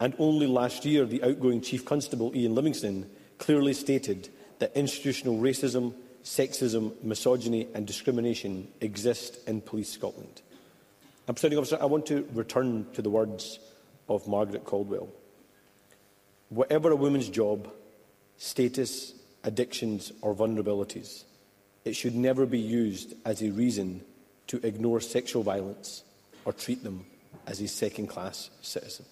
And 0.00 0.14
only 0.18 0.46
last 0.46 0.84
year, 0.84 1.04
the 1.04 1.22
outgoing 1.22 1.60
Chief 1.60 1.84
Constable 1.84 2.32
Ian 2.36 2.54
Livingston 2.54 3.08
clearly 3.38 3.72
stated 3.74 4.28
that 4.58 4.76
institutional 4.76 5.38
racism, 5.40 5.94
sexism, 6.24 6.92
misogyny 7.02 7.68
and 7.74 7.86
discrimination 7.86 8.68
exist 8.80 9.38
in 9.46 9.60
Police 9.60 9.88
Scotland. 9.90 10.42
Absolutely, 11.28 11.56
Presiding 11.56 11.58
Officer, 11.58 11.78
I 11.80 11.86
want 11.86 12.06
to 12.06 12.28
return 12.34 12.86
to 12.94 13.02
the 13.02 13.10
words 13.10 13.58
of 14.08 14.26
Margaret 14.28 14.64
Caldwell. 14.64 15.08
Whatever 16.50 16.90
a 16.90 16.96
woman's 16.96 17.28
job, 17.28 17.72
status, 18.36 19.14
addictions 19.44 20.12
or 20.22 20.34
vulnerabilities, 20.34 21.24
it 21.84 21.94
should 21.96 22.14
never 22.14 22.46
be 22.46 22.58
used 22.58 23.14
as 23.24 23.42
a 23.42 23.50
reason 23.50 24.02
to 24.48 24.60
ignore 24.66 25.00
sexual 25.00 25.42
violence 25.42 26.02
or 26.44 26.52
treat 26.52 26.82
them 26.84 27.04
as 27.46 27.60
a 27.60 27.68
second-class 27.68 28.50
citizen. 28.62 29.04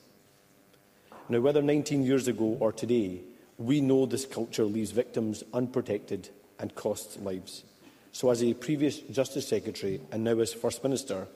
Now, 1.29 1.41
whether 1.41 1.63
19 1.63 2.03
years 2.03 2.29
ago 2.29 2.57
or 2.61 2.73
today, 2.73 3.21
we 3.59 3.81
know 3.81 4.07
this 4.07 4.27
culture 4.27 4.65
leaves 4.65 4.91
victims 4.91 5.43
unprotected 5.53 6.29
and 6.59 6.75
costs 6.75 7.17
lives. 7.19 7.65
So 8.13 8.31
as 8.31 8.43
a 8.43 8.55
previous 8.55 8.99
Justice 8.99 9.49
Secretary 9.49 10.01
and 10.11 10.25
now 10.25 10.39
as 10.41 10.53
First 10.53 10.83
Minister, 10.83 11.27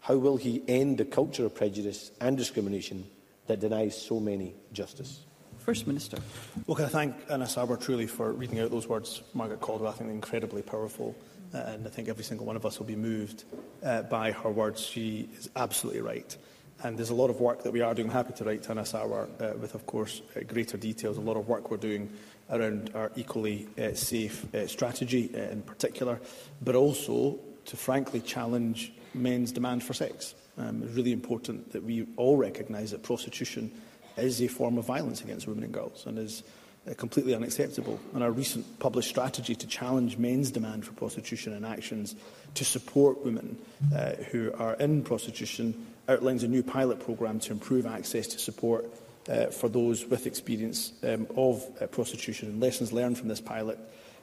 how 0.00 0.16
will 0.16 0.36
he 0.36 0.62
end 0.68 0.98
the 0.98 1.04
culture 1.04 1.46
of 1.46 1.54
prejudice 1.54 2.10
and 2.20 2.36
discrimination 2.36 3.04
that 3.46 3.60
denies 3.60 4.00
so 4.00 4.20
many 4.20 4.54
justice? 4.72 5.20
First 5.58 5.86
Minister. 5.86 6.18
Well, 6.66 6.76
can 6.76 6.86
I 6.86 6.88
thank 6.88 7.16
Anna 7.28 7.46
Saber 7.46 7.76
truly 7.76 8.06
for 8.06 8.32
reading 8.32 8.60
out 8.60 8.70
those 8.70 8.86
words, 8.86 9.22
Margaret 9.34 9.60
Caldwell. 9.60 9.90
I 9.90 9.94
think 9.94 10.06
they're 10.06 10.14
incredibly 10.14 10.62
powerful 10.62 11.16
and 11.52 11.86
I 11.86 11.90
think 11.90 12.08
every 12.08 12.24
single 12.24 12.46
one 12.46 12.56
of 12.56 12.64
us 12.64 12.78
will 12.78 12.86
be 12.86 12.96
moved 12.96 13.44
uh, 13.82 14.02
by 14.02 14.32
her 14.32 14.50
words. 14.50 14.80
She 14.80 15.28
is 15.38 15.50
absolutely 15.56 16.02
right. 16.02 16.36
And 16.82 16.96
there's 16.96 17.10
a 17.10 17.14
lot 17.14 17.28
of 17.28 17.40
work 17.40 17.62
that 17.64 17.72
we 17.72 17.82
are 17.82 17.94
doing. 17.94 18.08
I'm 18.08 18.14
happy 18.14 18.32
to 18.34 18.44
write 18.44 18.62
to 18.64 18.70
Anas 18.70 18.92
Awar 18.92 19.28
uh, 19.42 19.54
with, 19.58 19.74
of 19.74 19.84
course, 19.86 20.22
uh, 20.36 20.40
greater 20.46 20.78
details. 20.78 21.18
A 21.18 21.20
lot 21.20 21.36
of 21.36 21.46
work 21.46 21.70
we're 21.70 21.76
doing 21.76 22.10
around 22.48 22.90
our 22.94 23.12
equally 23.16 23.68
uh, 23.78 23.92
safe 23.94 24.52
uh, 24.54 24.66
strategy 24.66 25.30
uh, 25.34 25.38
in 25.52 25.62
particular, 25.62 26.20
but 26.62 26.74
also 26.74 27.38
to 27.66 27.76
frankly 27.76 28.20
challenge 28.20 28.92
men's 29.12 29.52
demand 29.52 29.82
for 29.84 29.92
sex. 29.92 30.34
Um, 30.56 30.82
it's 30.82 30.94
really 30.94 31.12
important 31.12 31.72
that 31.72 31.82
we 31.84 32.06
all 32.16 32.36
recognise 32.36 32.92
that 32.92 33.02
prostitution 33.02 33.70
is 34.16 34.40
a 34.40 34.48
form 34.48 34.78
of 34.78 34.86
violence 34.86 35.20
against 35.20 35.46
women 35.46 35.64
and 35.64 35.72
girls 35.72 36.04
and 36.06 36.18
is 36.18 36.42
uh, 36.88 36.94
completely 36.94 37.34
unacceptable. 37.34 37.98
And 38.14 38.22
our 38.22 38.30
recent 38.30 38.78
published 38.78 39.08
strategy 39.08 39.54
to 39.54 39.66
challenge 39.66 40.16
men's 40.18 40.50
demand 40.50 40.84
for 40.84 40.92
prostitution 40.92 41.52
and 41.52 41.64
actions 41.66 42.14
to 42.54 42.64
support 42.64 43.24
women 43.24 43.58
uh, 43.94 44.12
who 44.32 44.52
are 44.54 44.74
in 44.74 45.02
prostitution 45.02 45.86
outlines 46.08 46.42
a 46.42 46.48
new 46.48 46.62
pilot 46.62 47.00
program 47.04 47.38
to 47.40 47.52
improve 47.52 47.86
access 47.86 48.26
to 48.28 48.38
support 48.38 48.84
uh, 49.28 49.46
for 49.46 49.68
those 49.68 50.04
with 50.06 50.26
experience 50.26 50.92
um, 51.04 51.26
of 51.36 51.64
uh, 51.80 51.86
prostitution. 51.86 52.48
And 52.48 52.60
lessons 52.60 52.92
learned 52.92 53.18
from 53.18 53.28
this 53.28 53.40
pilot 53.40 53.78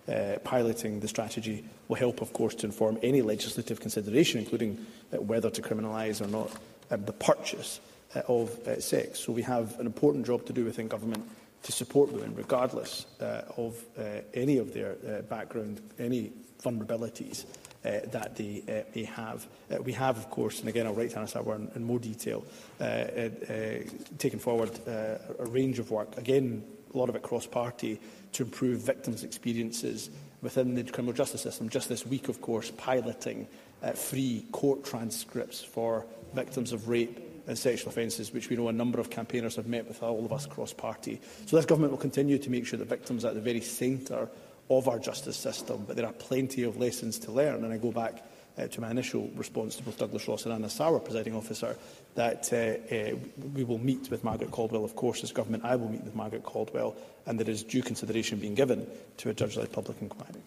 uh, 0.09 0.37
piloting 0.45 0.99
the 1.01 1.07
strategy 1.07 1.63
will 1.89 1.97
help, 1.97 2.21
of 2.21 2.31
course, 2.33 2.55
to 2.55 2.65
inform 2.65 2.97
any 3.03 3.21
legislative 3.21 3.79
consideration, 3.81 4.39
including 4.39 4.85
uh, 5.13 5.21
whether 5.21 5.49
to 5.49 5.61
criminalise 5.61 6.21
or 6.25 6.27
not 6.27 6.49
um, 6.91 7.03
the 7.05 7.11
purchase 7.11 7.79
uh, 8.15 8.21
of 8.27 8.49
uh, 8.67 8.79
sex. 8.79 9.19
So 9.19 9.31
we 9.33 9.41
have 9.43 9.77
an 9.81 9.85
important 9.85 10.25
job 10.25 10.45
to 10.45 10.53
do 10.53 10.63
within 10.65 10.87
government 10.87 11.29
to 11.63 11.71
support 11.71 12.11
women, 12.11 12.33
regardless 12.35 13.05
uh, 13.19 13.41
of 13.57 13.83
uh, 13.97 14.03
any 14.33 14.57
of 14.57 14.73
their 14.73 14.95
uh, 15.07 15.21
background, 15.23 15.81
any 15.99 16.31
vulnerabilities 16.63 17.45
uh, 17.85 18.07
that 18.11 18.35
they 18.35 18.63
uh, 18.67 18.89
may 18.95 19.03
have. 19.03 19.45
Uh, 19.71 19.81
we 19.81 19.91
have, 19.93 20.17
of 20.17 20.29
course, 20.29 20.59
and 20.59 20.69
again 20.69 20.85
I'll 20.85 20.93
write 20.93 21.11
to 21.11 21.17
Anna 21.17 21.27
Sarwar 21.27 21.55
in, 21.55 21.69
in 21.75 21.83
more 21.83 21.99
detail, 21.99 22.43
uh, 22.79 22.83
uh, 22.83 23.29
uh, 23.49 23.77
taken 24.17 24.39
forward 24.39 24.71
uh, 24.87 25.17
a 25.39 25.45
range 25.45 25.79
of 25.79 25.91
work, 25.91 26.17
again, 26.17 26.63
a 26.93 26.97
lot 26.97 27.09
of 27.09 27.15
it 27.15 27.21
cross-party, 27.21 27.99
to 28.33 28.43
improve 28.43 28.79
victims' 28.81 29.23
experiences 29.23 30.09
within 30.41 30.75
the 30.75 30.83
criminal 30.83 31.13
justice 31.13 31.41
system. 31.41 31.69
Just 31.69 31.89
this 31.89 32.05
week, 32.05 32.29
of 32.29 32.41
course, 32.41 32.71
piloting 32.77 33.47
uh, 33.83 33.91
free 33.91 34.45
court 34.51 34.83
transcripts 34.85 35.61
for 35.61 36.05
victims 36.33 36.71
of 36.71 36.87
rape 36.89 37.19
and 37.47 37.57
sexual 37.57 37.89
offences, 37.89 38.33
which 38.33 38.49
we 38.49 38.57
know 38.57 38.67
a 38.67 38.73
number 38.73 38.99
of 38.99 39.09
campaigners 39.09 39.55
have 39.55 39.67
met 39.67 39.87
with 39.87 40.03
all 40.03 40.25
of 40.25 40.33
us 40.33 40.45
cross-party. 40.45 41.19
So 41.45 41.55
this 41.55 41.65
government 41.65 41.91
will 41.91 41.97
continue 41.97 42.37
to 42.37 42.49
make 42.49 42.67
sure 42.67 42.77
that 42.77 42.89
victims 42.89 43.23
are 43.23 43.29
at 43.29 43.33
the 43.35 43.41
very 43.41 43.61
centre 43.61 44.27
of 44.69 44.87
our 44.89 44.99
justice 44.99 45.37
system, 45.37 45.85
but 45.87 45.95
there 45.95 46.05
are 46.05 46.11
plenty 46.13 46.63
of 46.63 46.75
lessons 46.77 47.17
to 47.19 47.31
learn. 47.31 47.63
And 47.63 47.71
I 47.71 47.77
go 47.77 47.91
back 47.93 48.21
uh, 48.57 48.67
to 48.67 48.81
my 48.81 48.91
initial 48.91 49.29
response 49.35 49.77
to 49.77 49.83
both 49.83 49.97
Douglas 49.97 50.27
Ross 50.27 50.43
and 50.45 50.53
Anna 50.53 50.69
Sauer, 50.69 50.99
presiding 50.99 51.35
officer, 51.35 51.77
that 52.15 52.51
uh, 52.51 52.93
uh, 52.93 53.15
we 53.53 53.63
will 53.63 53.77
meet 53.77 54.11
with 54.11 54.25
Margaret 54.25 54.51
Caldwell, 54.51 54.83
of 54.83 54.97
course, 54.97 55.23
as 55.23 55.31
government. 55.31 55.63
I 55.63 55.77
will 55.77 55.87
meet 55.89 56.03
with 56.03 56.15
Margaret 56.15 56.43
Caldwell, 56.43 56.95
and 57.25 57.39
there 57.39 57.49
is 57.49 57.63
due 57.63 57.81
consideration 57.81 58.39
being 58.39 58.55
given 58.55 58.85
to 59.17 59.29
a 59.29 59.33
judge-led 59.33 59.71
public 59.71 59.97
inquiry. 60.01 60.41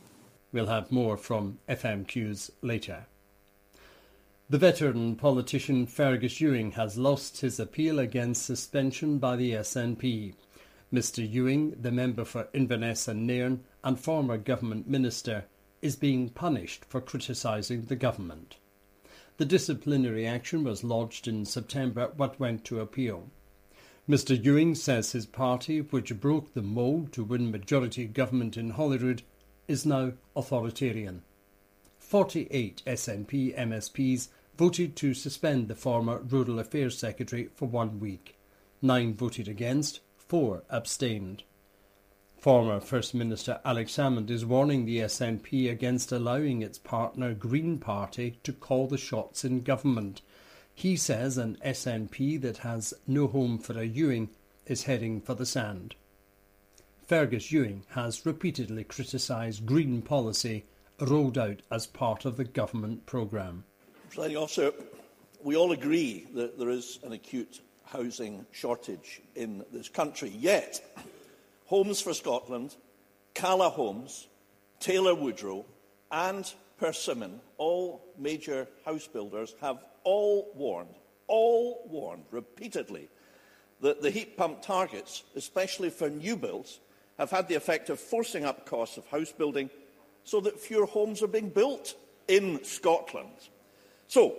We'll 0.53 0.67
have 0.67 0.93
more 0.93 1.17
from 1.17 1.59
FMQs 1.69 2.51
later. 2.61 3.07
The 4.51 4.59
veteran 4.59 5.15
politician 5.15 5.87
Fergus 5.87 6.41
Ewing 6.41 6.73
has 6.73 6.99
lost 6.99 7.41
his 7.41 7.61
appeal 7.61 8.01
against 8.01 8.45
suspension 8.45 9.19
by 9.19 9.37
the 9.37 9.53
SNP. 9.53 10.35
Mr 10.93 11.31
Ewing, 11.33 11.77
the 11.81 11.93
member 11.93 12.25
for 12.25 12.49
Inverness 12.53 13.07
and 13.07 13.29
Nairn 13.29 13.63
and 13.85 13.97
former 14.01 14.37
government 14.39 14.89
minister, 14.89 15.45
is 15.83 15.95
being 15.95 16.31
punished 16.31 16.85
for 16.87 17.01
criticising 17.01 17.83
the 17.83 17.95
government. 17.95 18.57
The 19.37 19.45
disciplinary 19.45 20.27
action 20.27 20.65
was 20.65 20.83
lodged 20.83 21.29
in 21.29 21.45
September 21.45 22.13
but 22.17 22.41
went 22.41 22.65
to 22.65 22.81
appeal. 22.81 23.29
Mr 24.09 24.45
Ewing 24.45 24.75
says 24.75 25.13
his 25.13 25.27
party, 25.27 25.79
which 25.79 26.19
broke 26.21 26.55
the 26.55 26.63
mould 26.63 27.13
to 27.13 27.23
win 27.23 27.53
majority 27.53 28.05
government 28.07 28.57
in 28.57 28.71
Holyrood, 28.71 29.23
is 29.69 29.87
now 29.87 30.15
authoritarian. 30.35 31.23
48 32.01 32.83
SNP 32.85 33.57
MSPs 33.57 34.27
voted 34.61 34.95
to 34.95 35.15
suspend 35.15 35.69
the 35.69 35.75
former 35.75 36.19
Rural 36.19 36.59
Affairs 36.59 36.99
Secretary 36.99 37.49
for 37.55 37.65
one 37.67 37.99
week. 37.99 38.37
Nine 38.83 39.15
voted 39.15 39.49
against, 39.49 40.01
four 40.19 40.65
abstained. 40.69 41.45
Former 42.37 42.79
First 42.79 43.15
Minister 43.15 43.59
Alex 43.65 43.93
Salmond 43.93 44.29
is 44.29 44.45
warning 44.45 44.85
the 44.85 44.99
SNP 44.99 45.71
against 45.71 46.13
allowing 46.13 46.61
its 46.61 46.77
partner 46.77 47.33
Green 47.33 47.79
Party 47.79 48.39
to 48.43 48.53
call 48.53 48.87
the 48.87 48.99
shots 48.99 49.47
in 49.47 49.63
government. 49.63 50.21
He 50.75 50.95
says 50.95 51.39
an 51.39 51.57
SNP 51.65 52.39
that 52.43 52.59
has 52.59 52.93
no 53.07 53.29
home 53.29 53.57
for 53.57 53.79
a 53.81 53.85
Ewing 53.87 54.29
is 54.67 54.83
heading 54.83 55.23
for 55.23 55.33
the 55.33 55.47
sand. 55.47 55.95
Fergus 57.07 57.51
Ewing 57.51 57.87
has 57.93 58.27
repeatedly 58.27 58.85
criticised 58.85 59.65
green 59.65 60.03
policy 60.03 60.67
rolled 61.01 61.39
out 61.39 61.63
as 61.71 61.87
part 61.87 62.27
of 62.27 62.37
the 62.37 62.45
government 62.45 63.07
programme. 63.07 63.65
Presiding 64.11 64.37
officer, 64.39 64.73
we 65.45 65.55
all 65.57 65.71
agree 65.71 66.27
that 66.35 66.59
there 66.59 66.69
is 66.69 66.99
an 67.05 67.13
acute 67.13 67.61
housing 67.85 68.45
shortage 68.51 69.21
in 69.37 69.65
this 69.73 69.89
country. 69.89 70.31
Yet, 70.37 70.81
Homes 71.67 72.01
for 72.01 72.13
Scotland, 72.13 72.75
Calla 73.35 73.69
Homes, 73.71 74.27
Taylor 74.81 75.15
Woodrow 75.15 75.65
and 76.11 76.53
Persimmon, 76.81 77.41
all 77.57 78.05
major 78.19 78.67
house 78.85 79.07
builders, 79.07 79.55
have 79.61 79.79
all 80.03 80.51
warned, 80.57 80.97
all 81.29 81.87
warned 81.89 82.25
repeatedly 82.33 83.09
that 83.81 84.03
the 84.03 84.11
heat 84.11 84.37
pump 84.37 84.61
targets, 84.61 85.23
especially 85.37 85.89
for 85.89 86.11
new 86.11 86.35
builds, 86.37 86.81
have 87.17 87.31
had 87.31 87.47
the 87.47 87.55
effect 87.55 87.91
of 87.91 88.01
forcing 88.01 88.45
up 88.45 88.67
costs 88.67 88.97
of 88.97 89.07
house 89.07 89.31
building 89.31 89.71
so 90.25 90.41
that 90.41 90.59
fewer 90.59 90.87
homes 90.87 91.23
are 91.23 91.29
being 91.29 91.49
built 91.49 91.95
in 92.27 92.65
Scotland. 92.65 93.31
So, 94.11 94.35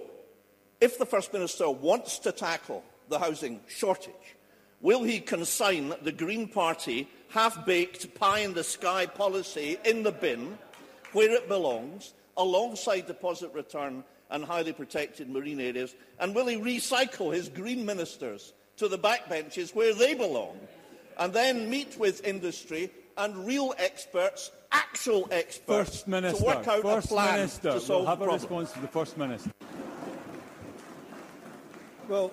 if 0.81 0.99
the 0.99 1.05
First 1.05 1.31
Minister 1.31 1.69
wants 1.71 2.19
to 2.25 2.33
tackle 2.33 2.83
the 3.07 3.17
housing 3.17 3.61
shortage, 3.69 4.35
will 4.81 5.01
he 5.01 5.21
consign 5.21 5.93
the 6.01 6.11
Green 6.11 6.49
Party 6.49 7.07
half-baked 7.29 8.13
pie-in-the-sky 8.15 9.05
policy 9.05 9.77
in 9.85 10.03
the 10.03 10.11
bin 10.11 10.57
where 11.13 11.31
it 11.31 11.47
belongs, 11.47 12.13
alongside 12.35 13.05
deposit 13.07 13.53
return 13.53 14.03
and 14.29 14.43
highly 14.43 14.73
protected 14.73 15.29
marine 15.29 15.61
areas? 15.61 15.95
And 16.19 16.35
will 16.35 16.47
he 16.47 16.57
recycle 16.57 17.33
his 17.33 17.47
Green 17.47 17.85
ministers 17.85 18.51
to 18.75 18.89
the 18.89 18.99
backbenches 18.99 19.73
where 19.73 19.93
they 19.93 20.15
belong? 20.15 20.59
And 21.17 21.31
then 21.33 21.69
meet 21.69 21.97
with 21.97 22.27
industry 22.27 22.89
and 23.15 23.47
real 23.47 23.73
experts, 23.77 24.51
actual 24.73 25.29
experts, 25.31 25.91
First 25.93 26.07
Minister, 26.09 26.39
to 26.39 26.45
work 26.45 26.67
out 26.67 26.81
First 26.81 27.05
a 27.05 27.09
plan 27.09 27.35
Minister, 27.35 27.71
to 27.73 27.79
solve 27.79 28.01
we'll 28.01 28.09
have 28.09 28.19
the 28.19 28.25
a 28.25 28.33
response 28.33 28.71
to 28.73 28.79
the 28.81 28.87
First 28.89 29.17
Minister. 29.17 29.49
Well, 32.11 32.31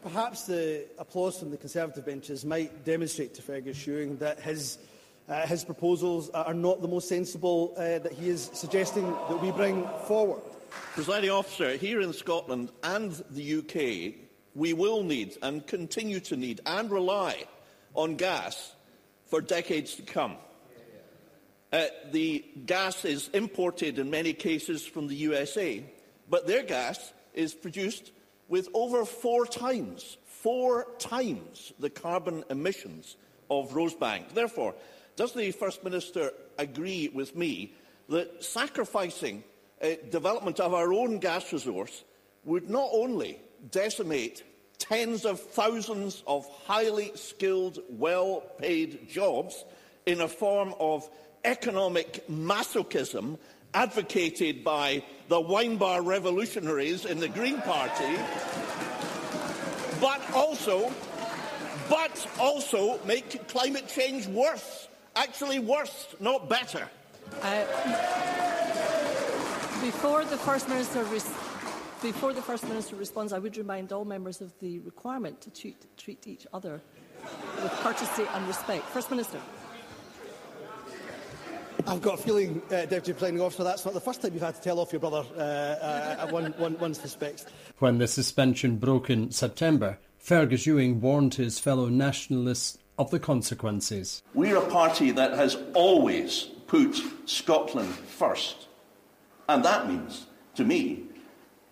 perhaps 0.00 0.46
the 0.46 0.86
applause 0.98 1.38
from 1.38 1.50
the 1.50 1.58
Conservative 1.58 2.06
benches 2.06 2.46
might 2.46 2.86
demonstrate 2.86 3.34
to 3.34 3.42
Fergus 3.42 3.86
Ewing 3.86 4.16
that 4.20 4.40
his, 4.40 4.78
uh, 5.28 5.46
his 5.46 5.66
proposals 5.66 6.30
are 6.30 6.54
not 6.54 6.80
the 6.80 6.88
most 6.88 7.08
sensible 7.10 7.74
uh, 7.76 7.98
that 7.98 8.12
he 8.12 8.30
is 8.30 8.48
suggesting 8.54 9.02
that 9.28 9.42
we 9.42 9.50
bring 9.50 9.86
forward. 10.06 10.40
Presiding 10.94 11.28
officer, 11.28 11.76
here 11.76 12.00
in 12.00 12.14
Scotland 12.14 12.70
and 12.82 13.12
the 13.32 13.58
UK, 13.58 14.14
we 14.54 14.72
will 14.72 15.02
need 15.02 15.36
and 15.42 15.66
continue 15.66 16.20
to 16.20 16.34
need 16.34 16.62
and 16.64 16.90
rely 16.90 17.44
on 17.92 18.16
gas 18.16 18.74
for 19.26 19.42
decades 19.42 19.94
to 19.96 20.02
come. 20.04 20.36
Uh, 21.70 21.84
the 22.12 22.46
gas 22.64 23.04
is 23.04 23.28
imported 23.34 23.98
in 23.98 24.08
many 24.08 24.32
cases 24.32 24.86
from 24.86 25.06
the 25.06 25.16
USA, 25.16 25.84
but 26.30 26.46
their 26.46 26.62
gas 26.62 27.12
is 27.34 27.52
produced 27.52 28.12
with 28.48 28.68
over 28.74 29.04
four 29.04 29.46
times, 29.46 30.16
four 30.24 30.86
times 30.98 31.72
the 31.78 31.90
carbon 31.90 32.42
emissions 32.50 33.16
of 33.50 33.70
Rosebank. 33.72 34.30
Therefore, 34.32 34.74
does 35.16 35.32
the 35.34 35.52
First 35.52 35.84
Minister 35.84 36.30
agree 36.58 37.08
with 37.08 37.36
me 37.36 37.72
that 38.08 38.42
sacrificing 38.42 39.44
uh, 39.82 39.88
development 40.10 40.60
of 40.60 40.74
our 40.74 40.92
own 40.92 41.18
gas 41.18 41.52
resource 41.52 42.04
would 42.44 42.68
not 42.70 42.88
only 42.92 43.40
decimate 43.70 44.42
tens 44.78 45.24
of 45.26 45.40
thousands 45.40 46.22
of 46.26 46.46
highly 46.66 47.12
skilled, 47.16 47.78
well 47.90 48.42
paid 48.58 49.08
jobs 49.10 49.64
in 50.06 50.20
a 50.20 50.28
form 50.28 50.74
of 50.80 51.08
economic 51.44 52.24
masochism 52.28 53.36
advocated 53.74 54.64
by 54.64 55.02
the 55.28 55.40
wine 55.40 55.76
bar 55.76 56.02
revolutionaries 56.02 57.04
in 57.04 57.20
the 57.20 57.28
Green 57.28 57.60
Party, 57.62 58.16
but 60.00 60.20
also, 60.32 60.90
but 61.90 62.26
also 62.38 62.98
make 63.04 63.46
climate 63.48 63.88
change 63.88 64.26
worse, 64.26 64.88
actually 65.16 65.58
worse, 65.58 66.14
not 66.20 66.48
better. 66.48 66.88
Uh, 67.42 67.64
before 69.84 70.24
the 70.24 70.36
First 70.38 70.68
Minister 70.68 71.04
before 72.00 72.32
the 72.32 72.42
First 72.42 72.62
Minister 72.68 72.94
responds, 72.94 73.32
I 73.32 73.40
would 73.40 73.56
remind 73.56 73.92
all 73.92 74.04
members 74.04 74.40
of 74.40 74.52
the 74.60 74.78
requirement 74.80 75.40
to 75.40 75.50
treat, 75.50 75.76
treat 75.96 76.28
each 76.28 76.46
other 76.54 76.80
with 77.60 77.72
courtesy 77.82 78.22
and 78.34 78.46
respect. 78.46 78.84
First 78.90 79.10
Minister. 79.10 79.40
I've 81.86 82.02
got 82.02 82.18
a 82.18 82.22
feeling, 82.22 82.60
uh, 82.68 82.86
Deputy 82.86 83.12
Presiding 83.12 83.40
Officer, 83.40 83.62
that's 83.64 83.84
not 83.84 83.94
the 83.94 84.00
first 84.00 84.20
time 84.20 84.32
you've 84.34 84.42
had 84.42 84.54
to 84.56 84.60
tell 84.60 84.80
off 84.80 84.92
your 84.92 85.00
brother 85.00 85.24
uh, 85.36 85.40
uh, 85.40 86.26
one, 86.28 86.52
one, 86.58 86.72
one 86.78 86.92
suspects. 86.94 87.46
When 87.78 87.98
the 87.98 88.08
suspension 88.08 88.76
broke 88.76 89.08
in 89.10 89.30
September, 89.30 89.98
Fergus 90.18 90.66
Ewing 90.66 91.00
warned 91.00 91.34
his 91.34 91.58
fellow 91.58 91.88
nationalists 91.88 92.78
of 92.98 93.10
the 93.10 93.20
consequences. 93.20 94.22
We're 94.34 94.56
a 94.56 94.66
party 94.68 95.12
that 95.12 95.34
has 95.34 95.56
always 95.74 96.44
put 96.66 97.00
Scotland 97.26 97.94
first. 97.94 98.66
And 99.48 99.64
that 99.64 99.88
means, 99.88 100.26
to 100.56 100.64
me, 100.64 101.04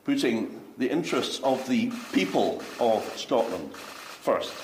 putting 0.04 0.60
the 0.78 0.88
interests 0.90 1.40
of 1.40 1.66
the 1.68 1.90
people 2.12 2.62
of 2.78 3.02
Scotland 3.18 3.74
first. 3.74 4.54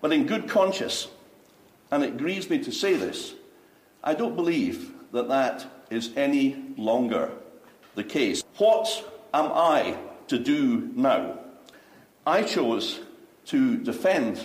But 0.00 0.12
in 0.12 0.26
good 0.26 0.48
conscience, 0.48 1.08
and 1.90 2.02
it 2.02 2.16
grieves 2.16 2.48
me 2.48 2.58
to 2.64 2.72
say 2.72 2.96
this, 2.96 3.34
I 4.02 4.14
don't 4.14 4.34
believe 4.36 4.92
that 5.12 5.28
that 5.28 5.66
is 5.90 6.10
any 6.16 6.56
longer 6.78 7.30
the 7.96 8.04
case. 8.04 8.42
What 8.58 8.88
am 9.34 9.50
I 9.52 9.96
to 10.28 10.38
do 10.38 10.90
now? 10.94 11.38
I 12.26 12.42
chose 12.44 13.00
to 13.46 13.76
defend 13.78 14.40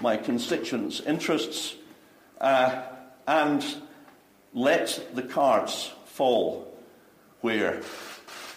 my 0.00 0.16
constituents' 0.16 0.98
interests 1.00 1.76
uh, 2.40 2.82
and 3.28 3.64
let 4.54 5.08
the 5.14 5.22
cards 5.22 5.92
fall 6.06 6.72
where 7.42 7.80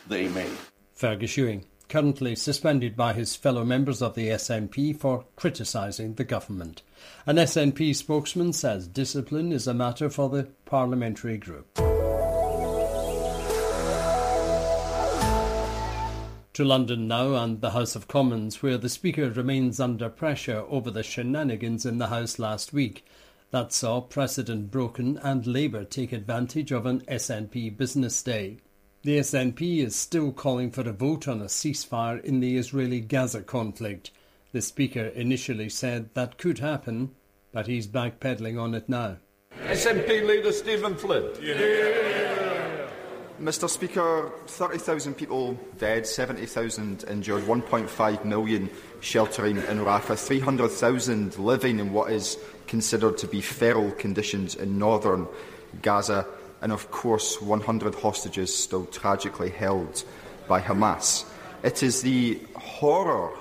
they 0.08 0.28
may. 0.30 0.50
Fergus 0.94 1.36
Ewing 1.38 1.66
currently 1.88 2.36
suspended 2.36 2.96
by 2.96 3.14
his 3.14 3.36
fellow 3.36 3.64
members 3.64 4.02
of 4.02 4.16
the 4.16 4.30
SNP 4.30 4.98
for 4.98 5.26
criticising 5.36 6.16
the 6.16 6.24
government. 6.24 6.82
An 7.26 7.36
SNP 7.38 7.96
spokesman 7.96 8.54
says 8.54 8.88
discipline 8.88 9.52
is 9.52 9.68
a 9.68 9.74
matter 9.74 10.10
for 10.10 10.30
the 10.30 10.48
parliamentary 10.66 11.38
group. 11.38 11.76
To 16.54 16.64
London 16.64 17.08
now 17.10 17.36
and 17.36 17.60
the 17.60 17.72
House 17.72 17.98
of 17.98 18.08
Commons, 18.08 18.64
where 18.64 18.78
the 18.78 18.88
Speaker 18.88 19.30
remains 19.30 19.78
under 19.80 20.08
pressure 20.10 20.64
over 20.70 20.90
the 20.90 21.04
shenanigans 21.04 21.86
in 21.86 21.98
the 21.98 22.08
House 22.08 22.40
last 22.40 22.72
week. 22.72 23.06
That 23.52 23.74
saw 23.74 24.00
precedent 24.02 24.72
broken 24.72 25.18
and 25.18 25.46
Labour 25.46 25.84
take 25.84 26.12
advantage 26.14 26.72
of 26.72 26.86
an 26.86 27.02
SNP 27.02 27.76
business 27.78 28.24
day. 28.24 28.58
The 29.06 29.20
SNP 29.20 29.86
is 29.86 29.96
still 29.96 30.32
calling 30.32 30.72
for 30.72 30.82
a 30.82 30.92
vote 30.92 31.28
on 31.28 31.40
a 31.40 31.44
ceasefire 31.46 32.20
in 32.24 32.40
the 32.40 32.58
Israeli 32.58 33.02
Gaza 33.02 33.44
conflict. 33.44 34.10
The 34.52 34.64
Speaker 34.64 35.10
initially 35.10 35.70
said 35.70 36.10
that 36.16 36.40
could 36.40 36.58
happen, 36.58 37.12
but 37.52 37.68
he's 37.68 37.86
backpedaling 37.86 38.60
on 38.60 38.74
it 38.74 38.90
now. 38.90 39.18
SNP 39.66 40.26
leader 40.26 40.52
Stephen 40.52 40.96
Flynn. 40.96 41.28
Yeah. 41.40 41.54
Yeah. 41.56 42.90
Mr. 43.40 43.70
Speaker, 43.70 44.32
30,000 44.48 45.14
people 45.14 45.56
dead, 45.78 46.08
70,000 46.08 47.06
injured, 47.08 47.44
1.5 47.44 48.26
million 48.26 48.72
sheltering 49.02 49.58
in 49.58 49.78
Rafah, 49.86 50.18
300,000 50.18 51.38
living 51.38 51.78
in 51.80 51.94
what 51.94 52.12
is 52.12 52.40
considered 52.66 53.20
to 53.20 53.28
be 53.28 53.42
feral 53.42 53.92
conditions 53.92 54.56
in 54.56 54.80
northern 54.80 55.28
Gaza 55.84 56.26
and 56.66 56.74
of 56.74 56.90
course 56.90 57.40
100 57.40 57.94
hostages 57.94 58.52
still 58.54 58.88
tragically 58.88 59.52
held 59.52 60.04
by 60.48 60.60
Hamas. 60.60 61.24
It 61.62 61.84
is 61.84 62.02
the 62.02 62.42
horror 62.56 63.32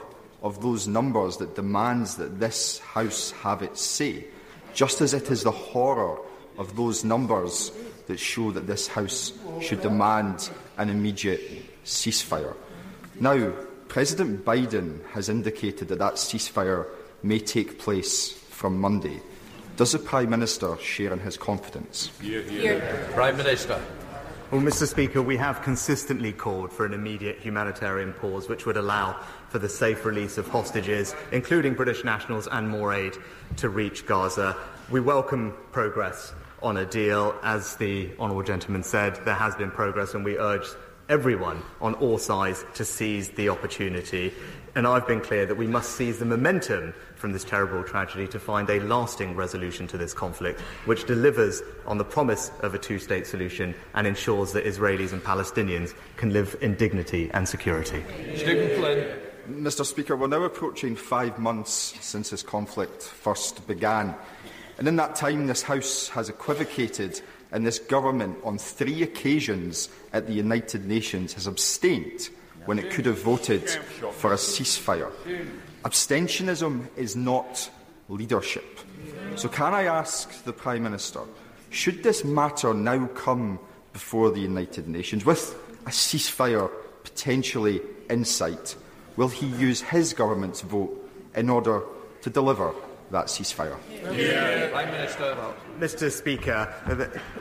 of 0.43 0.61
those 0.61 0.87
numbers 0.87 1.39
that 1.39 1.55
demands 1.55 2.17
that 2.17 2.39
this 2.39 2.81
House 2.81 3.31
have 3.41 3.63
its 3.63 3.81
say, 3.81 4.27
just 4.75 5.01
as 5.01 5.15
it 5.15 5.31
is 5.31 5.43
the 5.43 5.51
horror 5.51 6.19
of 6.59 6.77
those 6.77 7.03
numbers 7.03 7.73
that 8.09 8.21
show 8.21 8.51
that 8.51 8.67
this 8.67 8.87
House 8.89 9.33
should 9.63 9.81
demand 9.81 10.51
an 10.77 10.91
immediate 10.91 11.41
ceasefire. 11.87 12.55
Now, 13.21 13.53
President 13.89 14.45
Biden 14.45 15.03
has 15.15 15.31
indicated 15.31 15.89
that 15.89 15.99
that 15.99 16.17
ceasefire 16.17 16.87
may 17.23 17.39
take 17.39 17.79
place 17.79 18.33
from 18.33 18.79
Monday. 18.79 19.19
Does 19.77 19.91
the 19.91 19.99
Prime 19.99 20.31
Minister 20.31 20.77
share 20.81 21.13
in 21.13 21.19
his 21.19 21.37
confidence? 21.37 22.09
Here, 22.21 22.43
here. 22.43 23.09
Prime 23.13 23.37
Minister. 23.37 23.83
Well, 24.53 24.61
Mr 24.61 24.87
Speaker, 24.87 25.21
we 25.21 25.37
have 25.37 25.63
consistently 25.63 26.31
called 26.33 26.73
for 26.73 26.87
an 26.87 26.95
immediate 26.95 27.41
humanitarian 27.41 28.13
pause 28.13 28.49
which 28.49 28.67
would 28.67 28.77
allow 28.77 29.19
for 29.49 29.59
the 29.59 29.69
safe 29.69 30.05
release 30.05 30.39
of 30.39 30.47
hostages, 30.47 31.13
including 31.33 31.75
British 31.75 32.05
nationals 32.05 32.47
and 32.53 32.69
more 32.69 32.95
aid, 32.95 33.15
to 33.57 33.69
reach 33.69 34.07
Gaza. 34.07 34.57
We 34.93 35.01
welcome 35.01 35.53
progress 35.73 36.33
on 36.63 36.77
a 36.77 36.87
deal. 36.87 37.35
As 37.43 37.75
the 37.75 38.11
Honourable 38.21 38.45
Gentleman 38.45 38.85
said, 38.85 39.17
there 39.25 39.35
has 39.35 39.57
been 39.57 39.73
progress 39.73 40.15
and 40.15 40.25
we 40.25 40.39
urge 40.39 40.67
everyone 41.09 41.61
on 41.81 41.95
all 41.95 42.19
sides 42.19 42.65
to 42.75 42.85
seize 42.85 43.31
the 43.31 43.49
opportunity 43.49 44.33
and 44.77 44.87
I've 44.87 45.07
been 45.07 45.21
clear 45.21 45.47
that 45.47 45.55
we 45.57 45.67
must 45.67 45.91
seize 45.93 46.19
the 46.19 46.25
momentum 46.25 46.95
from 47.15 47.33
this 47.33 47.45
terrible 47.45 47.85
tragedy 47.85 48.27
to 48.29 48.41
find 48.41 48.69
a 48.69 48.81
lasting 48.81 49.37
resolution 49.37 49.87
to 49.89 49.99
this 49.99 50.13
conflict, 50.13 50.61
which 50.85 51.07
delivers 51.07 51.63
on 51.87 51.99
the 51.99 52.05
promise 52.05 52.51
of 52.61 52.75
a 52.75 52.79
two 52.79 52.99
state 52.99 53.27
solution 53.27 53.75
and 53.95 54.07
ensures 54.07 54.53
that 54.53 54.65
Israelis 54.65 55.13
and 55.13 55.23
Palestinians 55.23 55.95
can 56.17 56.33
live 56.33 56.57
in 56.61 56.75
dignity 56.75 57.31
and 57.33 57.49
security. 57.49 58.03
Stephen 58.37 58.77
Flynn. 58.81 59.19
Mr. 59.49 59.85
Speaker, 59.85 60.17
we're 60.17 60.27
now 60.27 60.43
approaching 60.43 60.97
five 60.97 61.39
months 61.39 61.73
since 62.01 62.31
this 62.31 62.43
conflict 62.43 63.03
first 63.03 63.67
began. 63.69 64.15
And 64.79 64.89
in 64.89 64.97
that 64.97 65.17
time, 65.17 65.47
this 65.47 65.63
House 65.63 66.09
has 66.09 66.31
equivocated, 66.31 67.21
and 67.53 67.65
this 67.67 67.79
government, 67.79 68.39
on 68.43 68.57
three 68.59 69.03
occasions 69.03 69.89
at 70.15 70.27
the 70.27 70.33
United 70.33 70.87
Nations, 70.87 71.35
has 71.35 71.47
abstained 71.47 72.31
when 72.67 72.79
it 72.79 72.91
could 72.91 73.07
have 73.07 73.21
voted 73.23 73.69
for 74.13 74.33
a 74.33 74.37
ceasefire. 74.37 75.11
Abstentionism 75.85 76.87
is 76.97 77.17
not 77.17 77.69
leadership. 78.09 78.65
So, 79.37 79.49
can 79.49 79.75
I 79.75 79.85
ask 79.85 80.45
the 80.45 80.53
Prime 80.53 80.83
Minister, 80.83 81.21
should 81.71 82.03
this 82.03 82.25
matter 82.25 82.73
now 82.73 83.07
come 83.09 83.59
before 83.93 84.31
the 84.31 84.41
United 84.41 84.89
Nations 84.89 85.25
with 85.25 85.57
a 85.87 85.91
ceasefire 85.91 86.71
potentially 87.03 87.81
in 88.09 88.25
sight? 88.25 88.77
Will 89.17 89.29
he 89.29 89.47
use 89.47 89.81
his 89.81 90.13
government's 90.15 90.61
vote 90.63 90.91
in 91.35 91.51
order 91.51 91.83
to 92.23 92.31
deliver 92.31 92.73
that 93.11 93.27
ceasefire? 93.27 93.77
Yeah. 94.13 94.71
Prime 94.71 94.91
Minister. 94.91 95.37
Mr. 95.81 96.11
Speaker, 96.11 96.73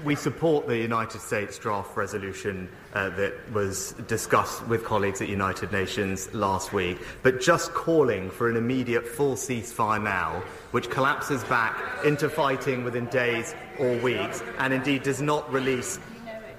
we 0.04 0.16
support 0.16 0.68
the 0.68 0.78
United 0.78 1.22
States 1.22 1.60
draft 1.60 1.96
resolution 1.96 2.68
uh, 2.94 3.10
that 3.10 3.34
was 3.52 3.94
discussed 4.08 4.66
with 4.68 4.84
colleagues 4.86 5.22
at 5.22 5.28
United 5.30 5.72
Nations 5.72 6.34
last 6.34 6.74
week, 6.74 6.98
but 7.24 7.42
just 7.42 7.74
calling 7.74 8.30
for 8.30 8.50
an 8.50 8.56
immediate 8.56 9.08
full 9.08 9.34
ceasefire 9.36 10.02
now, 10.02 10.44
which 10.72 10.90
collapses 10.90 11.44
back 11.46 11.78
into 12.06 12.30
fighting 12.30 12.84
within 12.84 13.06
days 13.08 13.56
or 13.80 13.96
weeks, 13.98 14.44
and 14.60 14.74
indeed 14.74 15.04
does 15.04 15.22
not 15.22 15.52
release 15.52 16.00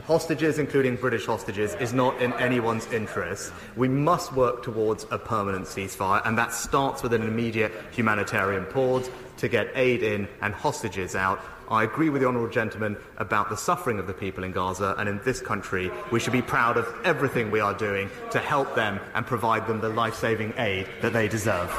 hostages, 0.04 0.58
including 0.58 0.96
British 0.96 1.24
hostages, 1.24 1.74
is 1.76 1.92
not 1.94 2.20
in 2.20 2.30
anyone's 2.34 2.86
interest. 2.92 3.52
We 3.74 3.88
must 3.88 4.34
work 4.34 4.62
towards 4.62 5.06
a 5.10 5.18
permanent 5.18 5.64
ceasefire, 5.64 6.20
and 6.26 6.36
that 6.36 6.52
starts 6.52 7.02
with 7.02 7.14
an 7.14 7.22
immediate 7.22 7.72
humanitarian 7.92 8.64
pause 8.66 9.08
to 9.38 9.48
get 9.48 9.68
aid 9.74 10.02
in 10.02 10.28
and 10.42 10.52
hostages 10.52 11.16
out, 11.16 11.40
I 11.70 11.84
agree 11.84 12.10
with 12.10 12.20
the 12.20 12.28
Honourable 12.28 12.50
Gentleman 12.50 12.96
about 13.16 13.48
the 13.48 13.56
suffering 13.56 13.98
of 13.98 14.06
the 14.06 14.12
people 14.12 14.44
in 14.44 14.52
Gaza, 14.52 14.94
and 14.98 15.08
in 15.08 15.20
this 15.24 15.40
country, 15.40 15.90
we 16.12 16.20
should 16.20 16.32
be 16.32 16.42
proud 16.42 16.76
of 16.76 16.86
everything 17.04 17.50
we 17.50 17.60
are 17.60 17.72
doing 17.74 18.10
to 18.32 18.38
help 18.38 18.74
them 18.74 19.00
and 19.14 19.26
provide 19.26 19.66
them 19.66 19.80
the 19.80 19.88
life 19.88 20.14
saving 20.14 20.52
aid 20.58 20.86
that 21.00 21.12
they 21.14 21.26
deserve. 21.28 21.70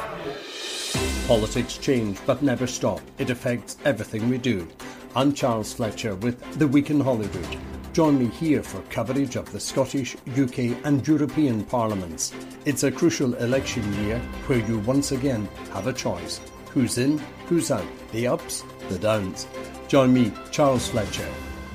Politics 1.28 1.78
change 1.78 2.18
but 2.26 2.42
never 2.42 2.66
stop. 2.68 3.02
It 3.20 3.30
affects 3.30 3.78
everything 3.86 4.30
we 4.30 4.38
do. 4.40 4.68
I'm 5.16 5.34
Charles 5.34 5.72
Fletcher 5.74 6.16
with 6.16 6.42
The 6.60 6.68
Week 6.68 6.90
in 6.90 7.00
Hollywood. 7.00 7.48
Join 7.94 8.18
me 8.20 8.28
here 8.28 8.62
for 8.64 8.82
coverage 8.90 9.36
of 9.36 9.52
the 9.52 9.60
Scottish, 9.60 10.16
UK, 10.38 10.84
and 10.84 11.08
European 11.08 11.64
parliaments. 11.64 12.34
It's 12.66 12.84
a 12.84 12.92
crucial 12.92 13.34
election 13.36 13.94
year 14.06 14.20
where 14.48 14.60
you 14.60 14.80
once 14.80 15.12
again 15.12 15.48
have 15.72 15.88
a 15.88 15.94
choice 15.94 16.42
who's 16.72 16.98
in, 16.98 17.20
who's 17.48 17.72
out, 17.72 17.88
the 18.12 18.28
ups, 18.28 18.64
the 18.90 19.00
downs. 19.00 19.48
Join 19.88 20.14
me, 20.14 20.32
Charles 20.52 20.88
Fletcher, 20.88 21.28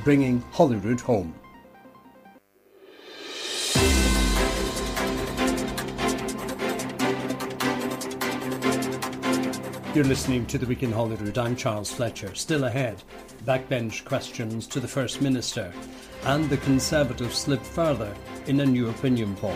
bringing 0.04 0.42
Hollywood 0.52 1.00
home. 1.00 1.34
You're 9.94 10.04
listening 10.04 10.46
to 10.46 10.58
The 10.58 10.66
Week 10.66 10.84
in 10.84 10.92
Hollywood. 10.92 11.36
I'm 11.36 11.56
Charles 11.56 11.92
Fletcher. 11.92 12.32
Still 12.34 12.64
ahead, 12.64 13.02
backbench 13.44 14.04
questions 14.04 14.66
to 14.68 14.78
the 14.78 14.86
First 14.86 15.20
Minister, 15.20 15.72
and 16.24 16.48
the 16.48 16.58
Conservatives 16.58 17.36
slip 17.36 17.62
further 17.62 18.12
in 18.46 18.60
a 18.60 18.66
new 18.66 18.88
opinion 18.88 19.34
poll. 19.36 19.54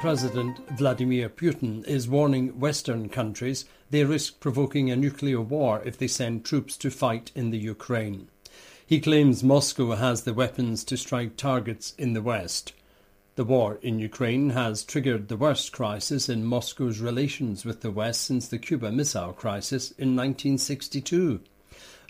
President 0.00 0.66
Vladimir 0.70 1.28
Putin 1.28 1.86
is 1.86 2.08
warning 2.08 2.58
Western 2.58 3.10
countries 3.10 3.66
they 3.90 4.02
risk 4.02 4.40
provoking 4.40 4.90
a 4.90 4.96
nuclear 4.96 5.42
war 5.42 5.82
if 5.84 5.98
they 5.98 6.08
send 6.08 6.42
troops 6.42 6.78
to 6.78 6.88
fight 6.90 7.30
in 7.34 7.50
the 7.50 7.58
Ukraine. 7.58 8.28
He 8.86 8.98
claims 8.98 9.44
Moscow 9.44 9.96
has 9.96 10.22
the 10.22 10.32
weapons 10.32 10.84
to 10.84 10.96
strike 10.96 11.36
targets 11.36 11.92
in 11.98 12.14
the 12.14 12.22
West. 12.22 12.72
The 13.36 13.44
war 13.44 13.78
in 13.82 13.98
Ukraine 13.98 14.48
has 14.50 14.82
triggered 14.84 15.28
the 15.28 15.36
worst 15.36 15.70
crisis 15.70 16.30
in 16.30 16.46
Moscow's 16.46 16.98
relations 17.00 17.66
with 17.66 17.82
the 17.82 17.90
West 17.90 18.22
since 18.22 18.48
the 18.48 18.56
Cuba 18.58 18.90
Missile 18.90 19.34
Crisis 19.34 19.90
in 19.98 20.16
1962. 20.16 21.40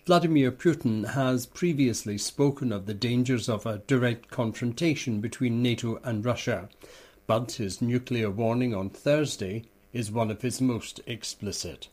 Vladimir 0.06 0.52
Putin 0.52 1.14
has 1.14 1.44
previously 1.44 2.18
spoken 2.18 2.70
of 2.70 2.86
the 2.86 2.94
dangers 2.94 3.48
of 3.48 3.66
a 3.66 3.82
direct 3.88 4.30
confrontation 4.30 5.20
between 5.20 5.60
NATO 5.60 5.96
and 6.04 6.24
Russia 6.24 6.68
but 7.30 7.52
his 7.52 7.80
nuclear 7.80 8.28
warning 8.28 8.74
on 8.74 8.90
Thursday 8.90 9.62
is 9.92 10.10
one 10.10 10.32
of 10.32 10.42
his 10.42 10.60
most 10.60 10.98
explicit. 11.06 11.86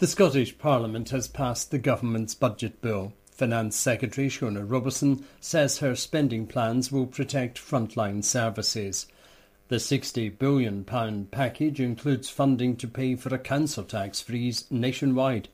The 0.00 0.08
Scottish 0.08 0.58
Parliament 0.58 1.10
has 1.10 1.28
passed 1.28 1.70
the 1.70 1.78
government's 1.78 2.34
budget 2.34 2.82
bill. 2.82 3.12
Finance 3.30 3.76
Secretary 3.76 4.28
Shona 4.28 4.68
Robertson 4.68 5.24
says 5.38 5.78
her 5.78 5.94
spending 5.94 6.44
plans 6.48 6.90
will 6.90 7.06
protect 7.06 7.56
frontline 7.56 8.24
services. 8.24 9.06
The 9.68 9.76
£60 9.76 10.36
billion 10.36 10.82
package 11.30 11.78
includes 11.80 12.28
funding 12.28 12.74
to 12.78 12.88
pay 12.88 13.14
for 13.14 13.32
a 13.32 13.38
council 13.38 13.84
tax 13.84 14.20
freeze 14.20 14.64
nationwide. 14.72 15.48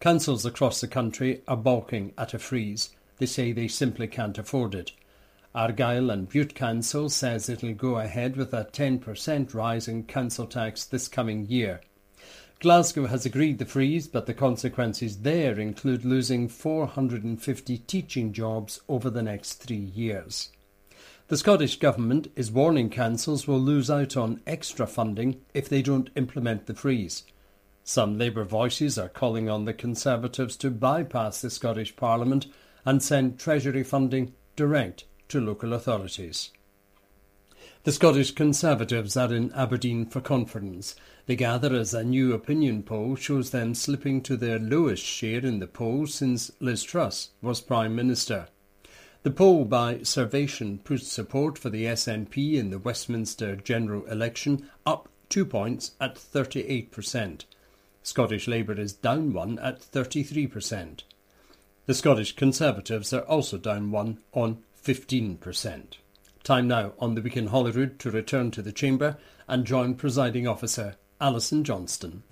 Councils 0.00 0.46
across 0.46 0.80
the 0.80 0.88
country 0.88 1.42
are 1.46 1.54
balking 1.58 2.14
at 2.16 2.32
a 2.32 2.38
freeze. 2.38 2.94
They 3.18 3.26
say 3.26 3.52
they 3.52 3.68
simply 3.68 4.06
can't 4.06 4.38
afford 4.38 4.74
it. 4.74 4.92
Argyll 5.54 6.08
and 6.10 6.30
Butte 6.30 6.54
Council 6.54 7.10
says 7.10 7.48
it'll 7.50 7.74
go 7.74 7.96
ahead 7.98 8.36
with 8.38 8.54
a 8.54 8.64
10% 8.72 9.52
rise 9.54 9.86
in 9.86 10.04
council 10.04 10.46
tax 10.46 10.82
this 10.86 11.08
coming 11.08 11.44
year. 11.44 11.82
Glasgow 12.60 13.04
has 13.08 13.26
agreed 13.26 13.58
the 13.58 13.66
freeze, 13.66 14.06
but 14.08 14.24
the 14.24 14.32
consequences 14.32 15.18
there 15.20 15.58
include 15.58 16.06
losing 16.06 16.48
450 16.48 17.78
teaching 17.78 18.32
jobs 18.32 18.80
over 18.88 19.10
the 19.10 19.20
next 19.22 19.54
three 19.56 19.76
years. 19.94 20.48
The 21.28 21.36
Scottish 21.36 21.78
Government 21.78 22.28
is 22.34 22.50
warning 22.50 22.88
councils 22.88 23.46
will 23.46 23.60
lose 23.60 23.90
out 23.90 24.16
on 24.16 24.40
extra 24.46 24.86
funding 24.86 25.42
if 25.54 25.68
they 25.68 25.82
don't 25.82 26.08
implement 26.16 26.64
the 26.64 26.74
freeze. 26.74 27.24
Some 27.84 28.16
Labour 28.16 28.44
voices 28.44 28.96
are 28.96 29.08
calling 29.10 29.50
on 29.50 29.66
the 29.66 29.74
Conservatives 29.74 30.56
to 30.58 30.70
bypass 30.70 31.42
the 31.42 31.50
Scottish 31.50 31.94
Parliament 31.96 32.46
and 32.86 33.02
send 33.02 33.38
Treasury 33.38 33.82
funding 33.82 34.32
direct 34.56 35.04
to 35.32 35.40
local 35.40 35.72
authorities. 35.72 36.50
The 37.84 37.92
Scottish 37.92 38.32
Conservatives 38.32 39.16
are 39.16 39.32
in 39.32 39.50
Aberdeen 39.54 40.04
for 40.04 40.20
conference. 40.20 40.94
They 41.24 41.36
gather 41.36 41.74
as 41.74 41.94
a 41.94 42.04
new 42.04 42.34
opinion 42.34 42.82
poll 42.82 43.16
shows 43.16 43.48
them 43.50 43.74
slipping 43.74 44.20
to 44.24 44.36
their 44.36 44.58
lowest 44.58 45.02
share 45.02 45.40
in 45.40 45.58
the 45.58 45.66
poll 45.66 46.06
since 46.06 46.50
Liz 46.60 46.82
Truss 46.82 47.30
was 47.40 47.62
Prime 47.62 47.96
Minister. 47.96 48.48
The 49.22 49.30
poll 49.30 49.64
by 49.64 49.96
Servation 50.00 50.84
puts 50.84 51.08
support 51.08 51.56
for 51.56 51.70
the 51.70 51.84
SNP 51.86 52.56
in 52.56 52.68
the 52.68 52.78
Westminster 52.78 53.56
general 53.56 54.04
election 54.06 54.68
up 54.84 55.08
two 55.30 55.46
points 55.46 55.92
at 55.98 56.14
38%. 56.16 57.46
Scottish 58.02 58.46
Labour 58.46 58.78
is 58.78 58.92
down 58.92 59.32
one 59.32 59.58
at 59.60 59.80
33%. 59.80 61.04
The 61.86 61.94
Scottish 61.94 62.36
Conservatives 62.36 63.14
are 63.14 63.20
also 63.22 63.56
down 63.56 63.90
one 63.90 64.18
on 64.34 64.62
15%. 64.84 65.84
Time 66.42 66.66
now 66.66 66.92
on 66.98 67.14
the 67.14 67.22
weekend 67.22 67.50
Holyrood 67.50 68.00
to 68.00 68.10
return 68.10 68.50
to 68.50 68.62
the 68.62 68.72
chamber 68.72 69.16
and 69.46 69.64
join 69.64 69.94
presiding 69.94 70.48
officer 70.48 70.96
Alison 71.20 71.62
Johnston. 71.62 72.24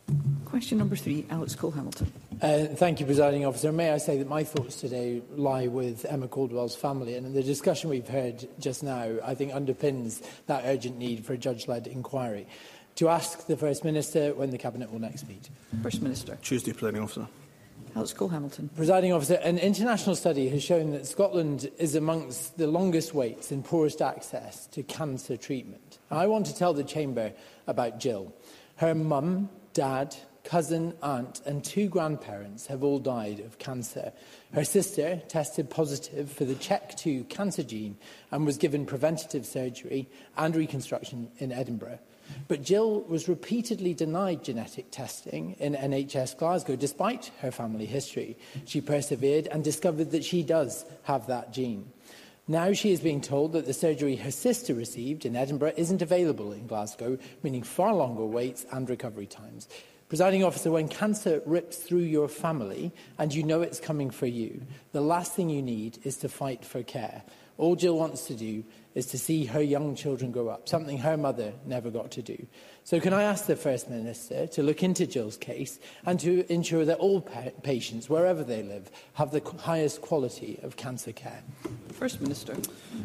Question 0.47 0.79
number 0.79 0.97
three, 0.97 1.25
Alex 1.31 1.55
Cole 1.55 1.71
Hamilton. 1.71 2.11
Uh, 2.43 2.65
thank 2.67 2.99
you, 2.99 3.07
presiding 3.07 3.47
officer. 3.47 3.71
May 3.71 3.93
I 3.93 3.99
say 3.99 4.19
that 4.19 4.29
my 4.29 4.43
thoughts 4.43 4.81
today 4.81 5.23
lie 5.37 5.69
with 5.69 6.05
Emma 6.07 6.27
Caldwell's 6.27 6.75
family, 6.75 7.15
and 7.15 7.33
the 7.33 7.43
discussion 7.45 7.89
we've 7.89 8.09
heard 8.09 8.49
just 8.59 8.83
now, 8.83 9.15
I 9.23 9.37
think, 9.37 9.53
underpins 9.53 10.27
that 10.47 10.65
urgent 10.67 10.99
need 10.99 11.25
for 11.25 11.35
a 11.35 11.39
judge-led 11.39 11.87
inquiry. 11.87 12.49
To 12.97 13.09
ask 13.09 13.47
the 13.47 13.57
First 13.57 13.85
Minister 13.85 14.35
when 14.35 14.51
the 14.51 14.59
Cabinet 14.59 14.91
will 14.91 14.99
next 14.99 15.29
meet. 15.29 15.49
First 15.85 16.03
Minister. 16.03 16.37
Tuesday, 16.43 16.73
planning 16.73 17.03
officer. 17.03 17.29
Let's 17.95 18.13
call 18.13 18.29
Hamilton. 18.29 18.71
Presiding 18.77 19.13
officer, 19.13 19.35
an 19.35 19.59
international 19.59 20.15
study 20.15 20.49
has 20.51 20.63
shown 20.63 20.93
that 20.93 21.07
Scotland 21.07 21.71
is 21.79 21.97
amongst 21.97 22.57
the 22.57 22.69
longest 22.69 23.15
waits 23.15 23.51
and 23.51 23.65
poorest 23.65 24.01
access 24.01 24.67
to 24.69 24.83
cancer 24.85 25.37
treatment. 25.37 25.99
I 26.11 26.27
want 26.29 26.47
to 26.47 26.55
tell 26.55 26.73
the 26.73 26.85
Chamber 26.85 27.33
about 27.67 27.99
Jill. 27.99 28.33
Her 28.77 28.95
mum, 28.95 29.49
dad, 29.75 30.15
cousin, 30.45 30.95
aunt, 31.03 31.43
and 31.45 31.65
two 31.65 31.89
grandparents 31.89 32.69
have 32.69 32.85
all 32.85 33.01
died 33.01 33.41
of 33.41 33.59
cancer. 33.59 34.13
Her 34.55 34.65
sister 34.65 35.21
tested 35.29 35.69
positive 35.69 36.31
for 36.31 36.45
the 36.45 36.55
CHECK2 36.55 37.29
cancer 37.29 37.65
gene 37.65 37.97
and 38.31 38.47
was 38.47 38.57
given 38.57 38.87
preventative 38.87 39.45
surgery 39.45 40.09
and 40.37 40.55
reconstruction 40.55 41.29
in 41.39 41.51
Edinburgh. 41.51 41.99
But 42.49 42.63
Jill 42.63 43.01
was 43.09 43.29
repeatedly 43.29 43.95
denied 43.95 44.45
genetic 44.45 44.91
testing 44.91 45.57
in 45.59 45.75
NHS 45.75 46.37
Glasgow, 46.37 46.77
despite 46.77 47.31
her 47.41 47.51
family 47.51 47.87
history. 47.87 48.37
She 48.67 48.81
persevered 48.81 49.47
and 49.49 49.63
discovered 49.63 50.11
that 50.11 50.25
she 50.25 50.43
does 50.43 50.85
have 51.05 51.27
that 51.29 51.53
gene. 51.53 51.91
Now 52.49 52.73
she 52.73 52.91
is 52.93 53.01
being 53.01 53.21
told 53.21 53.53
that 53.53 53.67
the 53.67 53.73
surgery 53.73 54.17
her 54.17 54.33
sister 54.33 54.75
received 54.75 55.25
in 55.25 55.37
Edinburgh 55.37 55.73
isn't 55.77 56.03
available 56.03 56.53
in 56.53 56.67
Glasgow, 56.67 57.19
meaning 57.43 57.63
far 57.63 57.95
longer 57.95 58.25
waits 58.25 58.67
and 58.73 58.91
recovery 58.91 59.27
times. 59.27 59.69
Presiding 60.09 60.43
officer, 60.43 60.73
when 60.73 60.89
cancer 60.89 61.41
rips 61.47 61.77
through 61.77 61.99
your 62.01 62.27
family 62.27 62.91
and 63.19 63.33
you 63.33 63.45
know 63.45 63.63
it's 63.63 63.79
coming 63.79 64.11
for 64.11 64.27
you, 64.27 64.61
the 64.91 65.01
last 65.01 65.35
thing 65.35 65.49
you 65.49 65.63
need 65.63 65.99
is 66.03 66.17
to 66.17 66.29
fight 66.29 66.65
for 66.65 66.83
care. 66.83 67.23
All 67.61 67.77
Jill 67.77 67.97
wants 67.99 68.27
to 68.29 68.33
do 68.35 68.65
is 68.95 69.05
to 69.09 69.19
see 69.19 69.45
her 69.45 69.61
young 69.63 69.95
children 69.95 70.31
grow 70.33 70.49
up, 70.49 70.67
something 70.67 70.97
her 70.99 71.17
mother 71.19 71.53
never 71.67 71.91
got 71.91 72.11
to 72.13 72.23
do. 72.23 72.47
So 72.85 72.99
can 73.01 73.13
I 73.13 73.23
ask 73.25 73.45
the 73.45 73.55
First 73.55 73.91
Minister 73.91 74.47
to 74.49 74.63
look 74.63 74.83
into 74.83 75.07
Jill's 75.07 75.37
case 75.37 75.79
and 76.07 76.19
to 76.21 76.51
ensure 76.51 76.87
that 76.87 76.97
all 76.99 77.21
pa 77.21 77.51
patients, 77.63 78.09
wherever 78.09 78.43
they 78.43 78.63
live, 78.63 78.91
have 79.13 79.31
the 79.31 79.41
highest 79.59 80.01
quality 80.01 80.59
of 80.63 80.77
cancer 80.79 81.13
care? 81.13 81.43
First 81.93 82.23
Minister. 82.23 82.55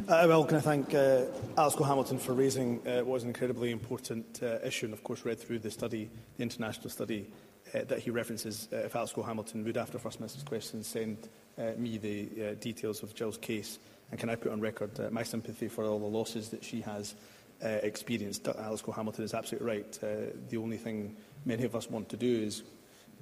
Uh, 0.07 0.25
well, 0.29 0.45
can 0.45 0.55
I 0.57 0.61
thank 0.61 0.93
uh, 0.95 1.23
Alistair 1.57 1.85
Hamilton 1.87 2.17
for 2.17 2.31
raising 2.33 2.79
uh, 2.87 2.99
what 3.03 3.07
was 3.07 3.23
an 3.23 3.29
incredibly 3.31 3.71
important 3.71 4.39
uh, 4.41 4.59
issue 4.63 4.85
and, 4.85 4.93
of 4.93 5.03
course, 5.03 5.25
read 5.25 5.37
through 5.37 5.59
the 5.59 5.69
study, 5.71 6.09
the 6.37 6.43
international 6.43 6.89
study 6.89 7.27
uh, 7.75 7.83
that 7.89 7.99
he 7.99 8.09
references. 8.09 8.69
Uh, 8.71 8.77
if 8.77 8.95
Alistair 8.95 9.25
Hamilton 9.25 9.65
would, 9.65 9.75
after 9.75 9.99
First 9.99 10.21
Minister's 10.21 10.43
question, 10.45 10.81
send 10.81 11.27
uh, 11.59 11.71
me 11.77 11.97
the 11.97 12.23
uh, 12.23 12.53
details 12.61 13.03
of 13.03 13.13
Jill's 13.13 13.37
case. 13.37 13.79
And 14.11 14.19
can 14.19 14.29
I 14.29 14.35
put 14.35 14.51
on 14.51 14.61
record 14.61 14.99
uh, 14.99 15.09
my 15.11 15.23
sympathy 15.23 15.67
for 15.67 15.83
all 15.83 15.99
the 15.99 16.05
losses 16.05 16.49
that 16.49 16.63
she 16.63 16.81
has 16.81 17.15
uh, 17.63 17.67
experienced? 17.67 18.47
Alice 18.47 18.81
Cole 18.81 18.93
Hamilton 18.93 19.23
is 19.25 19.33
absolutely 19.33 19.67
right. 19.67 19.99
Uh, 20.03 20.07
the 20.49 20.57
only 20.57 20.77
thing 20.77 21.15
many 21.45 21.63
of 21.63 21.75
us 21.75 21.89
want 21.89 22.09
to 22.09 22.17
do 22.17 22.43
is 22.43 22.63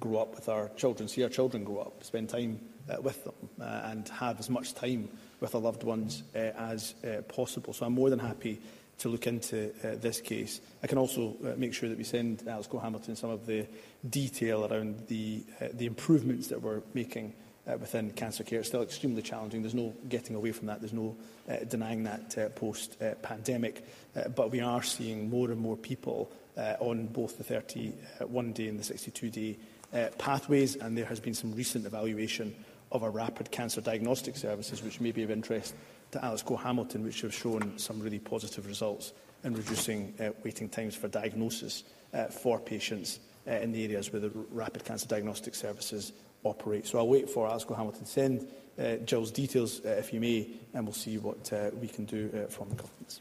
grow 0.00 0.18
up 0.20 0.34
with 0.34 0.48
our 0.48 0.68
children, 0.76 1.08
see 1.08 1.22
our 1.22 1.28
children 1.28 1.64
grow 1.64 1.78
up, 1.78 2.04
spend 2.04 2.28
time 2.28 2.58
uh, 2.90 3.00
with 3.00 3.24
them, 3.24 3.34
uh, 3.60 3.82
and 3.90 4.08
have 4.08 4.38
as 4.38 4.50
much 4.50 4.74
time 4.74 5.08
with 5.40 5.54
our 5.54 5.60
loved 5.60 5.84
ones 5.84 6.22
uh, 6.34 6.38
as 6.58 6.94
uh, 7.04 7.22
possible. 7.22 7.72
So 7.72 7.86
I'm 7.86 7.94
more 7.94 8.10
than 8.10 8.18
happy 8.18 8.60
to 8.98 9.08
look 9.08 9.26
into 9.26 9.70
uh, 9.82 9.96
this 10.00 10.20
case. 10.20 10.60
I 10.82 10.86
can 10.86 10.98
also 10.98 11.34
uh, 11.44 11.54
make 11.56 11.74
sure 11.74 11.88
that 11.88 11.98
we 11.98 12.04
send 12.04 12.46
Alice 12.46 12.66
Cole 12.66 12.80
Hamilton 12.80 13.16
some 13.16 13.30
of 13.30 13.46
the 13.46 13.66
detail 14.08 14.66
around 14.72 15.06
the, 15.08 15.42
uh, 15.60 15.68
the 15.72 15.86
improvements 15.86 16.48
that 16.48 16.60
we're 16.60 16.82
making 16.92 17.34
uh, 17.66 17.76
within 17.78 18.10
cancer 18.10 18.44
care. 18.44 18.60
It's 18.60 18.68
still 18.68 18.82
extremely 18.82 19.22
challenging. 19.22 19.62
There's 19.62 19.74
no 19.74 19.94
getting 20.08 20.36
away 20.36 20.52
from 20.52 20.66
that. 20.66 20.80
There's 20.80 20.92
no 20.92 21.16
uh, 21.48 21.56
denying 21.68 22.04
that 22.04 22.36
uh, 22.38 22.48
post-pandemic. 22.50 23.84
Uh, 24.14 24.20
uh, 24.20 24.28
but 24.28 24.50
we 24.50 24.60
are 24.60 24.82
seeing 24.82 25.30
more 25.30 25.50
and 25.50 25.60
more 25.60 25.76
people 25.76 26.30
uh, 26.56 26.74
on 26.80 27.06
both 27.06 27.38
the 27.38 27.44
31-day 27.44 28.68
and 28.68 28.78
the 28.80 28.94
62-day 28.94 29.56
uh, 29.92 30.08
pathways, 30.18 30.76
and 30.76 30.96
there 30.96 31.04
has 31.04 31.20
been 31.20 31.34
some 31.34 31.54
recent 31.54 31.86
evaluation 31.86 32.54
of 32.92 33.02
our 33.02 33.10
rapid 33.10 33.50
cancer 33.50 33.80
diagnostic 33.80 34.36
services, 34.36 34.82
which 34.82 35.00
may 35.00 35.10
be 35.10 35.22
of 35.22 35.30
interest 35.30 35.74
to 36.12 36.24
Alice 36.24 36.42
Cole-Hamilton, 36.42 37.02
which 37.02 37.22
have 37.22 37.34
shown 37.34 37.76
some 37.78 37.98
really 37.98 38.18
positive 38.20 38.66
results 38.66 39.12
in 39.42 39.54
reducing 39.54 40.14
uh, 40.20 40.30
waiting 40.44 40.68
times 40.68 40.94
for 40.94 41.08
diagnosis 41.08 41.84
uh, 42.12 42.26
for 42.26 42.60
patients 42.60 43.20
uh, 43.48 43.52
in 43.52 43.72
the 43.72 43.84
areas 43.84 44.12
where 44.12 44.20
the 44.20 44.30
rapid 44.52 44.84
cancer 44.84 45.06
diagnostic 45.06 45.54
services 45.54 46.12
operate. 46.44 46.86
So 46.86 46.98
I'll 46.98 47.08
wait 47.08 47.28
for 47.28 47.48
Asco 47.48 47.76
Hamilton 47.76 48.04
to 48.04 48.10
send 48.10 48.46
uh, 48.78 48.96
Jill's 49.04 49.30
details, 49.30 49.80
uh, 49.84 49.90
if 49.98 50.12
you 50.12 50.20
may, 50.20 50.46
and 50.72 50.84
we'll 50.84 50.94
see 50.94 51.18
what 51.18 51.52
uh, 51.52 51.70
we 51.80 51.88
can 51.88 52.04
do 52.04 52.30
uh, 52.34 52.50
from 52.50 52.68
the 52.68 52.76
government. 52.76 53.20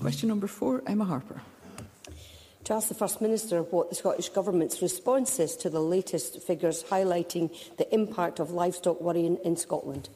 Question 0.00 0.28
number 0.28 0.46
four, 0.46 0.82
Emma 0.86 1.04
Harper. 1.04 1.40
To 2.64 2.72
ask 2.72 2.88
the 2.88 2.94
First 2.94 3.20
Minister 3.20 3.62
what 3.62 3.90
the 3.90 3.94
Scottish 3.94 4.30
Government's 4.30 4.80
response 4.80 5.38
is 5.38 5.54
to 5.58 5.68
the 5.70 5.80
latest 5.82 6.40
figures 6.42 6.82
highlighting 6.84 7.50
the 7.76 7.92
impact 7.94 8.40
of 8.40 8.52
livestock 8.52 9.02
worrying 9.02 9.36
in 9.44 9.56
Scotland. 9.56 10.08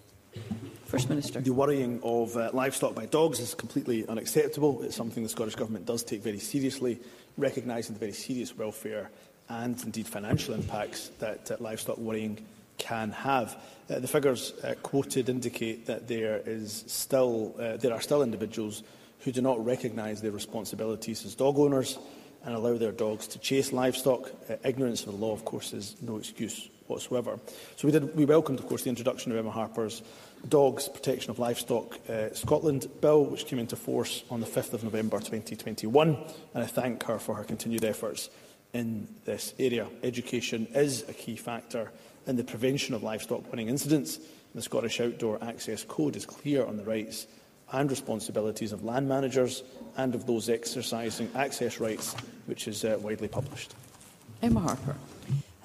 First 0.87 1.11
Minister. 1.11 1.43
The 1.43 1.51
worrying 1.53 2.01
of 2.03 2.35
uh, 2.37 2.49
livestock 2.55 2.95
by 2.95 3.05
dogs 3.05 3.39
is 3.41 3.55
completely 3.55 4.09
unacceptable. 4.09 4.83
It's 4.83 4.97
something 4.97 5.23
the 5.23 5.29
Scottish 5.29 5.57
Government 5.57 5.85
does 5.85 6.03
take 6.03 6.23
very 6.23 6.39
seriously, 6.39 6.99
recognising 7.37 7.93
the 7.95 8.01
very 8.01 8.13
serious 8.13 8.57
welfare 8.57 9.11
and 9.49 9.83
indeed 9.85 10.07
financial 10.07 10.55
impacts 10.55 11.09
that 11.21 11.51
uh, 11.51 11.57
livestock 11.61 11.99
worrying 11.99 12.39
can 12.77 13.11
have. 13.11 13.57
Uh, 13.91 13.99
the 13.99 14.09
figures 14.09 14.53
uh, 14.65 14.75
quoted 14.83 15.29
indicate 15.29 15.87
that 15.87 16.07
there, 16.07 16.41
is 16.47 16.85
still, 16.87 17.55
uh, 17.59 17.77
there 17.77 17.93
are 17.93 18.01
still 18.01 18.23
individuals 18.23 18.83
who 19.21 19.33
do 19.33 19.43
not 19.43 19.65
recognise 19.65 20.21
their 20.23 20.31
responsibilities 20.31 21.25
as 21.25 21.35
dog 21.35 21.59
owners 21.59 21.99
and 22.45 22.55
allow 22.55 22.77
their 22.77 22.93
dogs 22.93 23.27
to 23.27 23.39
chase 23.39 23.73
livestock. 23.73 24.31
Uh, 24.49 24.57
ignorance 24.65 25.01
of 25.07 25.13
the 25.13 25.17
law, 25.19 25.33
of 25.33 25.45
course, 25.45 25.73
is 25.73 25.97
no 26.03 26.17
excuse 26.19 26.69
whatsoever. 26.87 27.39
So 27.77 27.89
we, 27.89 27.93
did, 27.93 28.15
we 28.15 28.25
welcomed, 28.27 28.61
of 28.61 28.69
course, 28.69 28.83
the 28.83 28.91
introduction 28.91 29.33
of 29.33 29.39
Emma 29.39 29.51
Harper's 29.51 30.03
Dogs 30.49 30.89
Protection 30.89 31.33
of 31.33 31.41
Livestock 31.41 31.99
uh, 32.09 32.33
Scotland 32.33 32.87
Bill, 33.01 33.25
which 33.25 33.47
came 33.47 33.59
into 33.59 33.75
force 33.75 34.23
on 34.31 34.41
the 34.41 34.47
5th 34.47 34.73
of 34.73 34.85
November 34.85 35.19
2021, 35.19 36.17
and 36.55 36.63
I 36.63 36.67
thank 36.67 37.03
her 37.05 37.19
for 37.19 37.35
her 37.35 37.43
continued 37.43 37.85
efforts 37.85 38.31
in 38.79 39.09
this 39.25 39.53
area. 39.59 39.87
Education 40.03 40.67
is 40.75 41.03
a 41.09 41.13
key 41.13 41.37
factor 41.37 41.91
in 42.27 42.37
the 42.37 42.45
prevention 42.45 42.95
of 42.95 43.03
livestock 43.03 43.51
winning 43.51 43.69
incidents. 43.69 44.19
The 44.55 44.63
Scottish 44.63 45.01
Outdoor 45.01 45.39
Access 45.45 45.85
Code 45.85 46.17
is 46.17 46.25
clear 46.25 46.65
on 46.65 46.77
the 46.79 46.85
rights 46.85 47.27
and 47.71 47.91
responsibilities 47.91 48.73
of 48.73 48.83
land 48.85 49.07
managers 49.09 49.63
and 49.99 50.15
of 50.15 50.27
those 50.27 50.49
exercising 50.49 51.29
access 51.35 51.81
rights, 51.81 52.15
which 52.47 52.67
is 52.67 52.85
uh, 52.85 52.97
widely 53.03 53.29
published. 53.29 53.75
Emma 54.43 54.61
Harper 54.61 54.95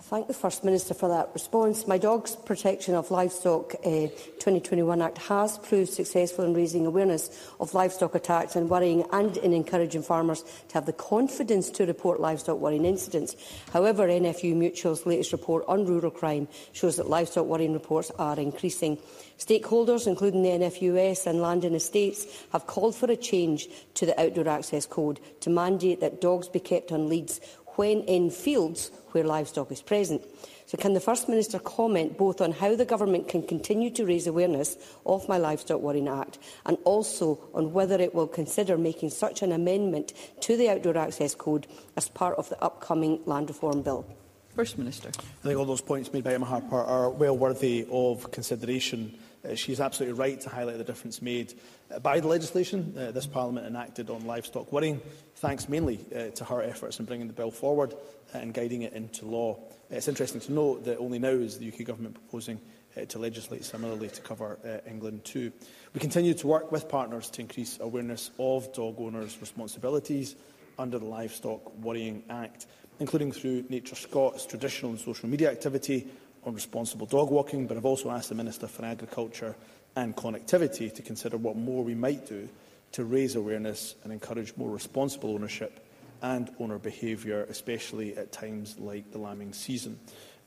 thank 0.09 0.27
the 0.27 0.33
First 0.33 0.65
Minister 0.65 0.93
for 0.93 1.07
that 1.07 1.29
response. 1.33 1.87
My 1.87 1.97
Dogs 1.97 2.35
Protection 2.35 2.93
of 2.93 3.09
Livestock 3.09 3.73
uh, 3.75 3.79
2021 4.09 5.01
Act 5.01 5.17
has 5.19 5.57
proved 5.59 5.93
successful 5.93 6.43
in 6.43 6.53
raising 6.53 6.85
awareness 6.85 7.29
of 7.61 7.73
livestock 7.73 8.13
attacks 8.13 8.57
and 8.57 8.69
worrying 8.69 9.05
and 9.13 9.37
in 9.37 9.53
encouraging 9.53 10.03
farmers 10.03 10.43
to 10.67 10.73
have 10.73 10.87
the 10.87 10.91
confidence 10.93 11.69
to 11.69 11.85
report 11.85 12.19
livestock 12.19 12.57
worrying 12.59 12.83
incidents. 12.83 13.37
However, 13.71 14.05
NFU 14.07 14.55
Mutual's 14.57 15.05
latest 15.05 15.31
report 15.31 15.63
on 15.69 15.85
rural 15.85 16.11
crime 16.11 16.49
shows 16.73 16.97
that 16.97 17.09
livestock 17.09 17.45
worrying 17.45 17.71
reports 17.73 18.11
are 18.19 18.37
increasing. 18.39 18.97
Stakeholders, 19.39 20.05
including 20.05 20.43
the 20.43 20.49
NFUS 20.49 21.25
and 21.25 21.41
Land 21.41 21.63
and 21.63 21.75
Estates, 21.77 22.27
have 22.51 22.67
called 22.67 22.93
for 22.95 23.09
a 23.09 23.15
change 23.15 23.69
to 23.93 24.05
the 24.05 24.19
Outdoor 24.21 24.49
Access 24.49 24.85
Code 24.85 25.21
to 25.39 25.49
mandate 25.49 26.01
that 26.01 26.19
dogs 26.19 26.49
be 26.49 26.59
kept 26.59 26.91
on 26.91 27.07
leads 27.07 27.39
when 27.75 28.01
in 28.01 28.29
fields 28.29 28.91
where 29.11 29.23
livestock 29.23 29.71
is 29.71 29.81
present. 29.81 30.21
So 30.65 30.77
can 30.77 30.93
the 30.93 30.99
First 30.99 31.27
Minister 31.29 31.59
comment 31.59 32.17
both 32.17 32.41
on 32.41 32.51
how 32.51 32.75
the 32.75 32.85
Government 32.85 33.27
can 33.27 33.43
continue 33.45 33.89
to 33.91 34.05
raise 34.05 34.25
awareness 34.27 34.75
of 35.05 35.27
my 35.29 35.37
Livestock 35.37 35.81
Worrying 35.81 36.07
Act 36.07 36.39
and 36.65 36.77
also 36.83 37.37
on 37.53 37.73
whether 37.73 37.95
it 38.01 38.15
will 38.15 38.27
consider 38.27 38.75
making 38.77 39.09
such 39.11 39.41
an 39.43 39.51
amendment 39.51 40.13
to 40.41 40.57
the 40.57 40.69
Outdoor 40.69 40.97
Access 40.97 41.35
Code 41.35 41.67
as 41.97 42.09
part 42.09 42.37
of 42.39 42.49
the 42.49 42.61
upcoming 42.63 43.21
Land 43.25 43.49
Reform 43.49 43.81
Bill? 43.83 44.05
First 44.55 44.77
Minister. 44.79 45.09
I 45.17 45.21
think 45.43 45.59
all 45.59 45.65
those 45.65 45.81
points 45.81 46.11
made 46.13 46.23
by 46.23 46.33
Emma 46.33 46.45
Harper 46.45 46.81
are 46.81 47.09
well 47.09 47.37
worthy 47.37 47.85
of 47.91 48.31
consideration 48.31 49.15
Uh, 49.47 49.55
she's 49.55 49.81
absolutely 49.81 50.17
right 50.17 50.39
to 50.39 50.47
highlight 50.49 50.77
the 50.77 50.83
difference 50.85 51.21
made 51.21 51.53
uh, 51.93 51.99
by 51.99 52.17
the 52.21 52.27
legislation 52.27 52.93
uh, 52.97 53.11
this 53.11 53.27
Parliament 53.27 53.67
enacted 53.67 54.09
on 54.09 54.25
livestock 54.25 54.71
worrying, 54.71 55.01
thanks 55.35 55.67
mainly 55.67 55.99
uh, 56.15 56.29
to 56.29 56.45
her 56.45 56.61
efforts 56.61 56.99
in 56.99 57.05
bringing 57.05 57.27
the 57.27 57.33
bill 57.33 57.51
forward 57.51 57.93
and 58.33 58.53
guiding 58.53 58.83
it 58.83 58.93
into 58.93 59.25
law. 59.25 59.53
Uh, 59.59 59.95
it's 59.95 60.07
interesting 60.07 60.39
to 60.39 60.53
note 60.53 60.85
that 60.85 60.97
only 60.97 61.19
now 61.19 61.27
is 61.27 61.59
the 61.59 61.67
UK 61.67 61.83
Government 61.83 62.15
proposing 62.15 62.57
uh, 62.95 63.01
to 63.05 63.19
legislate 63.19 63.65
similarly 63.65 64.07
to 64.07 64.21
cover 64.21 64.57
uh, 64.65 64.89
England 64.89 65.25
too. 65.25 65.51
We 65.93 65.99
continue 65.99 66.33
to 66.35 66.47
work 66.47 66.71
with 66.71 66.87
partners 66.87 67.29
to 67.31 67.41
increase 67.41 67.77
awareness 67.81 68.31
of 68.39 68.73
dog 68.73 68.95
owners' 68.99 69.37
responsibilities 69.41 70.37
under 70.79 70.97
the 70.97 71.05
Livestock 71.05 71.77
Worrying 71.79 72.23
Act, 72.29 72.65
including 73.01 73.33
through 73.33 73.65
Nature 73.67 73.95
Scott's 73.95 74.45
traditional 74.45 74.91
and 74.93 75.01
social 75.01 75.27
media 75.27 75.51
activity 75.51 76.07
on 76.45 76.53
responsible 76.53 77.05
dog 77.05 77.29
walking, 77.29 77.67
but 77.67 77.77
I've 77.77 77.85
also 77.85 78.11
asked 78.11 78.29
the 78.29 78.35
Minister 78.35 78.67
for 78.67 78.85
Agriculture 78.85 79.55
and 79.95 80.15
Connectivity 80.15 80.93
to 80.95 81.01
consider 81.01 81.37
what 81.37 81.55
more 81.55 81.83
we 81.83 81.95
might 81.95 82.27
do 82.27 82.49
to 82.93 83.05
raise 83.05 83.35
awareness 83.35 83.95
and 84.03 84.11
encourage 84.11 84.55
more 84.57 84.69
responsible 84.69 85.33
ownership 85.33 85.79
and 86.21 86.49
owner 86.59 86.77
behaviour, 86.77 87.43
especially 87.49 88.15
at 88.17 88.31
times 88.31 88.77
like 88.79 89.11
the 89.11 89.17
lambing 89.17 89.53
season. 89.53 89.99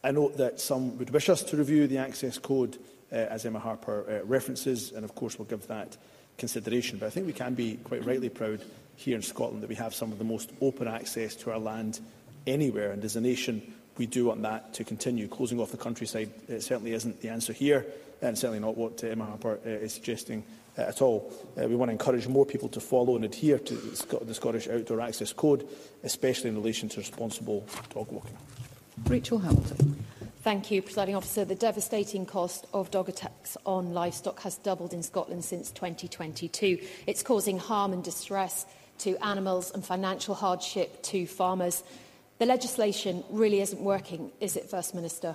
I 0.04 0.10
note 0.12 0.36
that 0.36 0.60
some 0.60 0.96
would 0.98 1.10
wish 1.10 1.28
us 1.28 1.42
to 1.44 1.56
review 1.56 1.86
the 1.86 1.98
access 1.98 2.38
code, 2.38 2.78
uh, 3.12 3.16
as 3.16 3.44
Emma 3.46 3.58
Harper 3.58 4.04
uh, 4.22 4.26
references, 4.26 4.92
and 4.92 5.04
of 5.04 5.14
course 5.14 5.38
we'll 5.38 5.46
give 5.48 5.66
that 5.68 5.96
consideration. 6.38 6.98
But 6.98 7.06
I 7.06 7.10
think 7.10 7.26
we 7.26 7.32
can 7.32 7.54
be 7.54 7.76
quite 7.84 8.04
rightly 8.04 8.28
proud 8.28 8.60
here 8.96 9.14
in 9.16 9.22
Scotland 9.22 9.62
that 9.62 9.68
we 9.68 9.74
have 9.76 9.94
some 9.94 10.12
of 10.12 10.18
the 10.18 10.24
most 10.24 10.50
open 10.60 10.88
access 10.88 11.34
to 11.36 11.50
our 11.52 11.58
land 11.58 12.00
anywhere, 12.46 12.92
and 12.92 13.04
as 13.04 13.16
a 13.16 13.20
nation, 13.20 13.74
we 13.98 14.06
do 14.06 14.26
want 14.26 14.42
that 14.42 14.74
to 14.74 14.84
continue. 14.84 15.28
Closing 15.28 15.60
off 15.60 15.70
the 15.70 15.76
countryside 15.76 16.30
it 16.48 16.62
certainly 16.62 16.92
isn't 16.92 17.20
the 17.20 17.28
answer 17.28 17.52
here, 17.52 17.86
and 18.22 18.36
certainly 18.36 18.60
not 18.60 18.76
what 18.76 19.02
uh, 19.02 19.08
Emma 19.08 19.24
Harper 19.26 19.58
uh, 19.64 19.68
is 19.68 19.92
suggesting 19.92 20.44
uh, 20.78 20.82
at 20.82 21.00
all. 21.00 21.32
Uh, 21.60 21.66
we 21.68 21.76
want 21.76 21.88
to 21.88 21.92
encourage 21.92 22.26
more 22.26 22.44
people 22.46 22.68
to 22.68 22.80
follow 22.80 23.16
and 23.16 23.24
adhere 23.24 23.58
to 23.58 23.74
the, 23.74 24.18
the 24.22 24.34
Scottish 24.34 24.68
Outdoor 24.68 25.00
Access 25.00 25.32
Code, 25.32 25.66
especially 26.04 26.50
in 26.50 26.56
relation 26.56 26.88
to 26.90 27.00
responsible 27.00 27.64
dog 27.92 28.10
walking. 28.10 28.36
Rachel 29.08 29.38
Hamilton. 29.38 30.02
Thank 30.42 30.70
you, 30.70 30.80
Presiding 30.80 31.16
Officer. 31.16 31.44
The 31.44 31.56
devastating 31.56 32.24
cost 32.24 32.66
of 32.72 32.90
dog 32.92 33.08
attacks 33.08 33.56
on 33.66 33.92
livestock 33.92 34.40
has 34.42 34.56
doubled 34.58 34.92
in 34.92 35.02
Scotland 35.02 35.44
since 35.44 35.72
2022. 35.72 36.78
It's 37.06 37.22
causing 37.24 37.58
harm 37.58 37.92
and 37.92 38.04
distress 38.04 38.64
to 38.98 39.16
animals 39.24 39.72
and 39.74 39.84
financial 39.84 40.36
hardship 40.36 41.02
to 41.02 41.26
farmers. 41.26 41.82
The 42.38 42.46
legislation 42.46 43.24
really 43.30 43.60
isn't 43.60 43.80
working, 43.80 44.30
is 44.40 44.56
it, 44.56 44.68
First 44.68 44.94
Minister? 44.94 45.34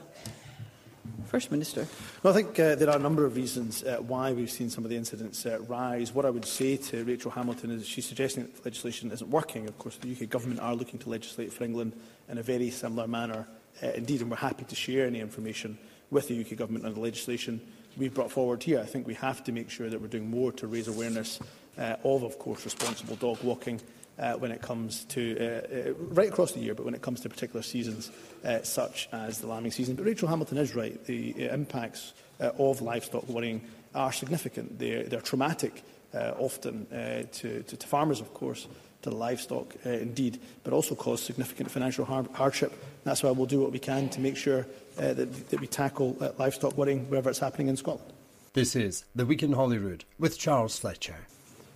First 1.25 1.49
Minister. 1.51 1.87
Well, 2.21 2.31
I 2.31 2.35
think 2.35 2.59
uh, 2.59 2.75
there 2.75 2.89
are 2.91 2.97
a 2.97 2.99
number 2.99 3.25
of 3.25 3.35
reasons 3.35 3.83
uh, 3.83 3.97
why 4.01 4.33
we've 4.33 4.51
seen 4.51 4.69
some 4.69 4.83
of 4.83 4.91
the 4.91 4.97
incidents 4.97 5.43
uh, 5.47 5.59
rise. 5.61 6.13
What 6.13 6.25
I 6.25 6.29
would 6.29 6.45
say 6.45 6.77
to 6.77 7.03
Rachel 7.03 7.31
Hamilton 7.31 7.71
is 7.71 7.87
she's 7.87 8.05
suggesting 8.05 8.43
that 8.43 8.63
legislation 8.65 9.11
isn't 9.11 9.31
working. 9.31 9.67
Of 9.67 9.79
course, 9.79 9.97
the 9.97 10.11
UK 10.11 10.29
government 10.29 10.59
are 10.59 10.75
looking 10.75 10.99
to 10.99 11.09
legislate 11.09 11.51
for 11.51 11.63
England 11.63 11.93
in 12.29 12.37
a 12.37 12.43
very 12.43 12.69
similar 12.69 13.07
manner 13.07 13.47
uh, 13.81 13.87
indeed, 13.95 14.21
and 14.21 14.29
we're 14.29 14.35
happy 14.37 14.65
to 14.65 14.75
share 14.75 15.07
any 15.07 15.21
information 15.21 15.77
with 16.11 16.27
the 16.27 16.39
UK 16.41 16.55
government 16.55 16.85
on 16.85 16.93
the 16.93 16.99
legislation 16.99 17.61
we've 17.97 18.13
brought 18.13 18.29
forward 18.31 18.61
here. 18.61 18.79
I 18.79 18.85
think 18.85 19.07
we 19.07 19.13
have 19.15 19.43
to 19.45 19.51
make 19.53 19.69
sure 19.71 19.89
that 19.89 19.99
we're 19.99 20.07
doing 20.07 20.29
more 20.29 20.51
to 20.51 20.67
raise 20.67 20.87
awareness 20.89 21.39
uh, 21.79 21.95
of, 22.03 22.21
of 22.23 22.37
course, 22.37 22.63
responsible 22.65 23.15
dog 23.15 23.41
walking 23.43 23.79
uh, 24.19 24.33
when 24.33 24.51
it 24.51 24.61
comes 24.61 25.05
to, 25.05 25.37
uh, 25.39 25.89
uh, 25.89 25.93
right 26.13 26.29
across 26.29 26.51
the 26.51 26.59
year, 26.59 26.73
but 26.75 26.85
when 26.85 26.93
it 26.93 27.01
comes 27.01 27.21
to 27.21 27.29
particular 27.29 27.61
seasons 27.61 28.11
uh, 28.43 28.61
such 28.61 29.07
as 29.11 29.39
the 29.39 29.47
lambing 29.47 29.71
season. 29.71 29.95
But 29.95 30.05
Rachel 30.05 30.27
Hamilton 30.27 30.57
is 30.57 30.75
right. 30.75 31.03
The 31.05 31.33
uh, 31.49 31.53
impacts 31.53 32.13
uh, 32.39 32.51
of 32.59 32.81
livestock 32.81 33.27
worrying 33.29 33.61
are 33.95 34.11
significant. 34.11 34.79
They're, 34.79 35.03
they're 35.03 35.21
traumatic 35.21 35.83
uh, 36.13 36.33
often 36.37 36.85
uh, 36.91 37.23
to, 37.33 37.63
to, 37.63 37.77
to 37.77 37.87
farmers, 37.87 38.19
of 38.21 38.33
course, 38.33 38.67
to 39.03 39.09
livestock 39.09 39.73
uh, 39.85 39.89
indeed, 39.91 40.39
but 40.63 40.73
also 40.73 40.93
cause 40.93 41.21
significant 41.23 41.71
financial 41.71 42.05
har 42.05 42.25
hardship. 42.33 42.71
That's 43.03 43.23
why 43.23 43.31
we'll 43.31 43.47
do 43.47 43.59
what 43.61 43.71
we 43.71 43.79
can 43.79 44.09
to 44.09 44.19
make 44.19 44.37
sure 44.37 44.67
uh, 44.99 45.13
that, 45.13 45.49
that 45.49 45.59
we 45.59 45.67
tackle 45.67 46.15
uh, 46.21 46.31
livestock 46.37 46.77
worrying 46.77 47.09
wherever 47.09 47.29
it's 47.29 47.39
happening 47.39 47.67
in 47.69 47.77
Scotland. 47.77 48.11
This 48.53 48.75
is 48.75 49.05
The 49.15 49.25
Week 49.25 49.41
in 49.43 49.53
Holyrood 49.53 50.03
with 50.19 50.37
Charles 50.37 50.77
Fletcher. 50.77 51.15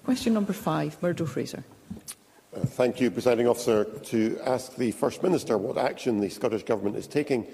Question 0.04 0.34
number 0.34 0.54
five, 0.54 1.02
Murdo 1.02 1.26
Fraser. 1.26 1.64
Uh, 2.56 2.62
thank 2.62 3.02
you, 3.02 3.12
Presiding 3.12 3.48
Officer. 3.50 3.84
To 3.84 4.40
ask 4.46 4.76
the 4.78 4.92
First 4.92 5.22
Minister 5.22 5.58
what 5.58 5.78
action 5.78 6.22
the 6.22 6.30
Scottish 6.30 6.64
Government 6.64 6.96
is 6.96 7.06
taking 7.06 7.46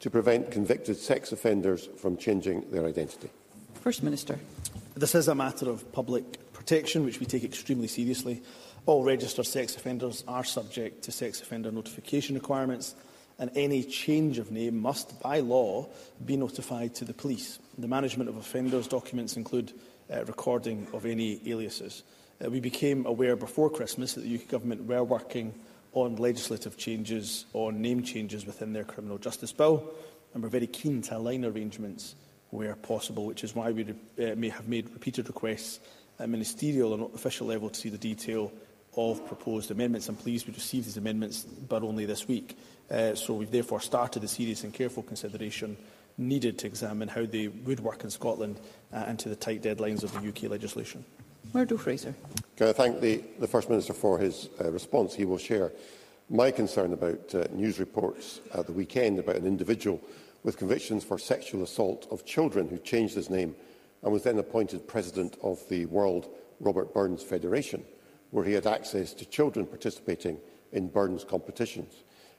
to 0.00 0.10
prevent 0.10 0.50
convicted 0.50 0.96
sex 0.96 1.30
offenders 1.30 1.88
from 1.96 2.16
changing 2.16 2.68
their 2.72 2.84
identity. 2.84 3.30
First 3.74 4.02
Minister. 4.02 4.38
This 4.96 5.14
is 5.14 5.28
a 5.28 5.34
matter 5.34 5.70
of 5.70 5.90
public 5.92 6.52
protection, 6.52 7.04
which 7.04 7.20
we 7.20 7.26
take 7.26 7.44
extremely 7.44 7.86
seriously. 7.86 8.42
All 8.86 9.04
registered 9.04 9.46
sex 9.46 9.76
offenders 9.76 10.24
are 10.26 10.42
subject 10.44 11.04
to 11.04 11.12
sex 11.12 11.40
offender 11.40 11.70
notification 11.70 12.34
requirements, 12.34 12.96
and 13.38 13.52
any 13.54 13.84
change 13.84 14.38
of 14.40 14.50
name 14.50 14.76
must, 14.80 15.20
by 15.20 15.38
law, 15.38 15.86
be 16.24 16.36
notified 16.36 16.96
to 16.96 17.04
the 17.04 17.14
police. 17.14 17.60
The 17.78 17.86
management 17.86 18.28
of 18.28 18.36
offenders' 18.36 18.88
documents 18.88 19.36
include 19.36 19.72
uh, 20.12 20.24
recording 20.24 20.88
of 20.92 21.06
any 21.06 21.40
aliases. 21.48 22.02
Uh, 22.44 22.48
we 22.50 22.60
became 22.60 23.04
aware 23.06 23.34
before 23.34 23.68
Christmas 23.68 24.14
that 24.14 24.20
the 24.22 24.34
UK 24.36 24.46
Government 24.48 24.86
were 24.86 25.02
working 25.04 25.52
on 25.92 26.14
legislative 26.16 26.76
changes, 26.76 27.46
on 27.52 27.80
name 27.82 28.02
changes 28.02 28.46
within 28.46 28.72
their 28.72 28.84
criminal 28.84 29.18
justice 29.18 29.50
bill, 29.52 29.90
and 30.32 30.42
we're 30.42 30.48
very 30.48 30.66
keen 30.68 31.02
to 31.02 31.16
align 31.16 31.44
arrangements 31.44 32.14
where 32.50 32.76
possible, 32.76 33.26
which 33.26 33.42
is 33.42 33.54
why 33.56 33.72
we 33.72 33.84
uh, 33.84 34.34
may 34.36 34.48
have 34.50 34.68
made 34.68 34.88
repeated 34.90 35.26
requests 35.26 35.80
at 36.20 36.28
ministerial 36.28 36.94
and 36.94 37.12
official 37.14 37.46
level 37.46 37.68
to 37.70 37.78
see 37.80 37.88
the 37.88 37.98
detail 37.98 38.52
of 38.96 39.26
proposed 39.26 39.70
amendments. 39.70 40.08
I'm 40.08 40.16
pleased 40.16 40.46
we 40.46 40.54
received 40.54 40.86
these 40.86 40.96
amendments, 40.96 41.42
but 41.42 41.82
only 41.82 42.06
this 42.06 42.28
week. 42.28 42.56
Uh, 42.90 43.14
so 43.14 43.34
we've 43.34 43.50
therefore 43.50 43.80
started 43.80 44.20
the 44.20 44.28
serious 44.28 44.62
and 44.64 44.72
careful 44.72 45.02
consideration 45.02 45.76
needed 46.16 46.58
to 46.58 46.66
examine 46.66 47.08
how 47.08 47.26
they 47.26 47.48
would 47.48 47.80
work 47.80 48.04
in 48.04 48.10
Scotland 48.10 48.58
uh, 48.92 49.04
and 49.06 49.18
to 49.18 49.28
the 49.28 49.36
tight 49.36 49.62
deadlines 49.62 50.02
of 50.02 50.12
the 50.12 50.28
UK 50.28 50.50
legislation. 50.50 51.04
Murdo 51.54 51.78
Fraser. 51.78 52.14
Can 52.56 52.68
I 52.68 52.72
thank 52.74 53.00
the, 53.00 53.22
the 53.38 53.46
First 53.46 53.70
Minister 53.70 53.94
for 53.94 54.18
his 54.18 54.50
uh, 54.60 54.70
response? 54.70 55.14
He 55.14 55.24
will 55.24 55.38
share 55.38 55.72
my 56.28 56.50
concern 56.50 56.92
about 56.92 57.34
uh, 57.34 57.44
news 57.52 57.80
reports 57.80 58.40
at 58.52 58.66
the 58.66 58.72
weekend 58.72 59.18
about 59.18 59.36
an 59.36 59.46
individual 59.46 59.98
with 60.44 60.58
convictions 60.58 61.04
for 61.04 61.18
sexual 61.18 61.62
assault 61.62 62.06
of 62.10 62.26
children 62.26 62.68
who 62.68 62.76
changed 62.78 63.14
his 63.14 63.30
name 63.30 63.54
and 64.02 64.12
was 64.12 64.24
then 64.24 64.38
appointed 64.38 64.86
president 64.86 65.38
of 65.42 65.58
the 65.70 65.86
World 65.86 66.28
Robert 66.60 66.92
Burns 66.92 67.22
Federation, 67.22 67.82
where 68.30 68.44
he 68.44 68.52
had 68.52 68.66
access 68.66 69.14
to 69.14 69.24
children 69.24 69.64
participating 69.64 70.36
in 70.72 70.88
Burns 70.88 71.24
competitions. 71.24 71.92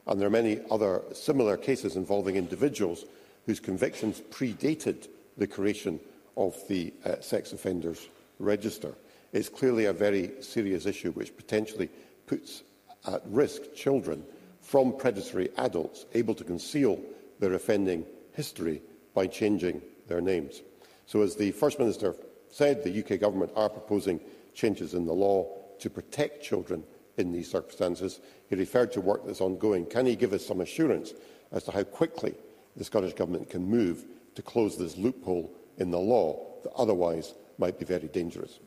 And 0.06 0.20
there 0.22 0.28
are 0.28 0.32
many 0.32 0.60
other 0.70 1.02
similar 1.14 1.58
cases 1.58 1.96
involving 1.96 2.36
individuals 2.36 3.06
whose 3.48 3.60
convictions 3.60 4.22
predated 4.30 5.08
the 5.36 5.48
creation 5.48 6.00
of 6.38 6.56
the 6.68 6.94
uh, 7.06 7.20
Sex 7.22 7.54
Offenders 7.54 8.08
register 8.40 8.94
is 9.34 9.50
clearly 9.50 9.86
a 9.86 9.94
very 9.94 10.32
serious 10.42 10.86
issue 10.86 11.12
which 11.12 11.36
potentially 11.38 11.90
puts 12.26 12.64
at 13.06 13.22
risk 13.28 13.62
children 13.76 14.24
from 14.62 14.94
predatory 14.98 15.50
adults 15.58 16.06
able 16.14 16.34
to 16.34 16.44
conceal 16.44 17.00
their 17.40 17.54
offending 17.54 18.04
history 18.34 18.82
by 19.14 19.28
changing 19.28 19.82
their 20.08 20.22
names. 20.22 20.62
So 21.06 21.22
as 21.22 21.36
the 21.36 21.52
First 21.52 21.80
Minister 21.80 22.16
said, 22.52 22.84
the 22.84 23.04
UK 23.04 23.20
Government 23.20 23.52
are 23.56 23.70
proposing 23.70 24.20
changes 24.54 24.94
in 24.94 25.06
the 25.06 25.14
law 25.14 25.48
to 25.80 25.90
protect 25.90 26.44
children 26.44 26.84
in 27.18 27.32
these 27.32 27.50
circumstances. 27.50 28.20
He 28.50 28.56
referred 28.56 28.92
to 28.94 29.02
work 29.02 29.26
that's 29.26 29.42
ongoing. 29.42 29.86
Can 29.86 30.06
he 30.06 30.16
give 30.16 30.34
us 30.34 30.46
some 30.46 30.62
assurance 30.62 31.14
as 31.52 31.64
to 31.66 31.72
how 31.72 31.84
quickly 31.84 32.34
the 32.76 32.84
Scottish 32.84 33.14
Government 33.14 33.50
can 33.50 33.64
move 33.66 34.06
to 34.36 34.42
close 34.42 34.78
this 34.78 34.98
loophole 34.98 35.54
in 35.78 35.92
the 35.92 36.00
law 36.00 36.44
that 36.64 36.72
otherwise 36.78 37.34
might 37.60 37.78
be 37.78 37.86
very 37.86 38.08
dangerous. 38.08 38.60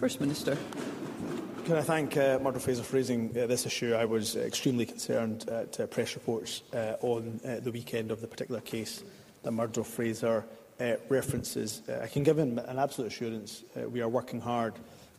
First 0.00 0.20
Minister. 0.20 0.56
Can 1.66 1.76
I 1.76 1.82
thank 1.82 2.16
uh, 2.16 2.38
Murdo 2.42 2.58
Fraser 2.58 2.82
for 2.82 2.96
raising 2.96 3.28
uh, 3.38 3.46
this 3.46 3.66
issue? 3.66 3.92
I 3.94 4.06
was 4.06 4.34
extremely 4.34 4.86
concerned 4.86 5.46
at 5.48 5.78
uh, 5.78 5.86
press 5.86 6.14
reports 6.14 6.62
uh, 6.72 6.94
on 7.02 7.38
uh, 7.46 7.60
the 7.60 7.70
weekend 7.70 8.10
of 8.10 8.20
the 8.22 8.26
particular 8.26 8.62
case 8.62 9.04
that 9.42 9.50
Murdo 9.52 9.82
Fraser 9.84 10.44
uh, 10.80 10.92
references. 11.10 11.82
Uh, 11.86 12.00
I 12.02 12.06
can 12.06 12.22
give 12.22 12.38
him 12.38 12.58
an 12.58 12.78
absolute 12.78 13.08
assurance 13.08 13.62
uh, 13.78 13.88
we 13.88 14.00
are 14.00 14.08
working 14.08 14.40
hard 14.40 14.72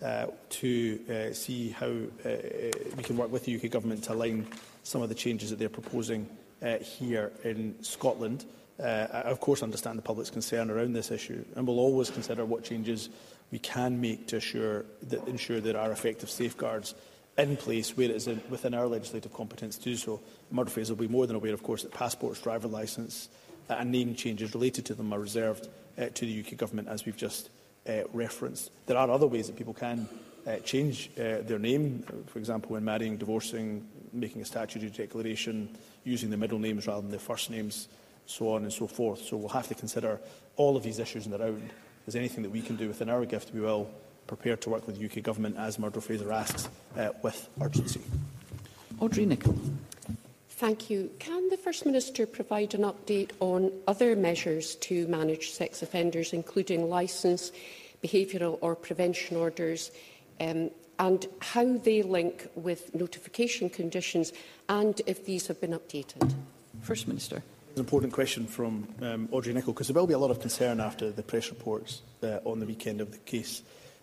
uh, 0.03 0.25
to 0.49 0.99
uh, 1.29 1.33
see 1.33 1.69
how 1.69 1.85
uh, 1.85 1.97
uh 2.29 2.71
we 2.97 3.03
can 3.03 3.15
work 3.15 3.31
with 3.31 3.45
the 3.45 3.55
UK 3.55 3.69
Government 3.69 4.03
to 4.05 4.13
align 4.13 4.47
some 4.81 5.03
of 5.03 5.09
the 5.09 5.15
changes 5.15 5.51
that 5.51 5.59
they're 5.59 5.69
proposing 5.69 6.27
uh, 6.63 6.77
here 6.79 7.31
in 7.43 7.75
Scotland. 7.83 8.45
Uh, 8.47 8.51
Uh, 8.81 8.85
of 9.25 9.39
course, 9.39 9.61
understand 9.61 9.97
the 9.97 10.01
public's 10.01 10.31
concern 10.31 10.71
around 10.71 10.93
this 10.93 11.11
issue, 11.11 11.45
and 11.55 11.67
we'll 11.67 11.79
always 11.79 12.09
consider 12.09 12.43
what 12.45 12.63
changes 12.63 13.09
we 13.51 13.59
can 13.59 14.01
make 14.01 14.25
to 14.27 14.37
assure 14.37 14.85
that, 15.03 15.25
ensure 15.27 15.59
there 15.59 15.77
are 15.79 15.91
effective 15.91 16.29
safeguards 16.31 16.95
in 17.37 17.55
place 17.57 17.95
where 17.95 18.09
it 18.09 18.15
is 18.15 18.27
in, 18.27 18.41
within 18.49 18.73
our 18.73 18.87
legislative 18.87 19.31
competence 19.33 19.77
to 19.77 19.83
do 19.83 19.95
so. 19.95 20.19
Murphy's 20.49 20.89
will 20.89 20.97
be 20.97 21.07
more 21.07 21.27
than 21.27 21.35
aware, 21.35 21.53
of 21.53 21.61
course, 21.61 21.83
that 21.83 21.93
passports, 21.93 22.41
driver 22.41 22.67
licence 22.67 23.29
uh, 23.69 23.73
and 23.73 23.91
name 23.91 24.15
changes 24.15 24.53
related 24.55 24.83
to 24.85 24.95
them 24.95 25.13
are 25.13 25.19
reserved 25.19 25.69
uh, 25.99 26.07
to 26.13 26.25
the 26.25 26.39
UK 26.39 26.57
Government, 26.57 26.87
as 26.87 27.05
we've 27.05 27.17
just 27.17 27.51
uh, 27.87 28.01
referenced. 28.13 28.71
There 28.87 28.97
are 28.97 29.09
other 29.11 29.27
ways 29.27 29.45
that 29.47 29.55
people 29.57 29.73
can 29.75 30.07
uh, 30.47 30.57
change 30.59 31.11
uh, 31.17 31.41
their 31.41 31.59
name, 31.59 32.03
for 32.25 32.39
example, 32.39 32.71
when 32.71 32.83
marrying, 32.83 33.17
divorcing, 33.17 33.87
making 34.11 34.41
a 34.41 34.45
statutory 34.45 34.89
declaration, 34.89 35.69
using 36.03 36.31
the 36.31 36.37
middle 36.37 36.57
names 36.57 36.87
rather 36.87 37.01
than 37.01 37.11
their 37.11 37.19
first 37.19 37.51
names, 37.51 37.87
so 38.31 38.53
on 38.53 38.63
and 38.63 38.73
so 38.73 38.87
forth. 38.87 39.21
So 39.25 39.37
we'll 39.37 39.49
have 39.49 39.67
to 39.67 39.75
consider 39.75 40.19
all 40.55 40.75
of 40.77 40.83
these 40.83 40.99
issues 40.99 41.25
in 41.25 41.31
the 41.31 41.37
round. 41.37 41.61
If 41.63 41.79
there's 42.05 42.15
anything 42.15 42.43
that 42.43 42.49
we 42.49 42.61
can 42.61 42.75
do 42.75 42.87
within 42.87 43.09
our 43.09 43.25
gift, 43.25 43.51
we 43.53 43.61
will 43.61 43.89
prepare 44.27 44.55
to 44.55 44.69
work 44.69 44.87
with 44.87 44.97
the 44.97 45.05
UK 45.05 45.23
Government, 45.23 45.57
as 45.57 45.77
Murdo 45.77 45.99
Fraser 45.99 46.31
asks, 46.31 46.69
uh, 46.97 47.09
with 47.21 47.47
urgency. 47.61 48.01
Audrey 48.99 49.25
Nicholl. 49.25 49.55
Thank 50.49 50.89
you. 50.89 51.09
Can 51.19 51.49
the 51.49 51.57
First 51.57 51.85
Minister 51.85 52.27
provide 52.27 52.75
an 52.75 52.81
update 52.83 53.31
on 53.39 53.71
other 53.87 54.15
measures 54.15 54.75
to 54.75 55.07
manage 55.07 55.51
sex 55.51 55.81
offenders, 55.81 56.33
including 56.33 56.87
licence, 56.87 57.51
behavioural 58.03 58.59
or 58.61 58.75
prevention 58.75 59.37
orders, 59.37 59.91
um, 60.39 60.69
and 60.99 61.25
how 61.39 61.65
they 61.77 62.03
link 62.03 62.47
with 62.53 62.93
notification 62.93 63.69
conditions, 63.71 64.31
and 64.69 65.01
if 65.07 65.25
these 65.25 65.47
have 65.47 65.59
been 65.59 65.71
updated? 65.71 66.33
First 66.83 67.07
Minister. 67.07 67.41
It's 67.71 67.79
an 67.79 67.85
important 67.85 68.11
question 68.11 68.47
from 68.47 68.85
um, 69.01 69.29
Audrey 69.31 69.53
Nicholl, 69.53 69.71
because 69.71 69.87
there 69.87 69.95
will 69.95 70.05
be 70.05 70.13
a 70.13 70.19
lot 70.19 70.29
of 70.29 70.41
concern 70.41 70.81
after 70.81 71.09
the 71.09 71.23
press 71.23 71.47
reports 71.49 72.01
uh, 72.21 72.39
on 72.43 72.59
the 72.59 72.65
weekend 72.65 72.99
of 72.99 73.13
the 73.13 73.17
case 73.19 73.61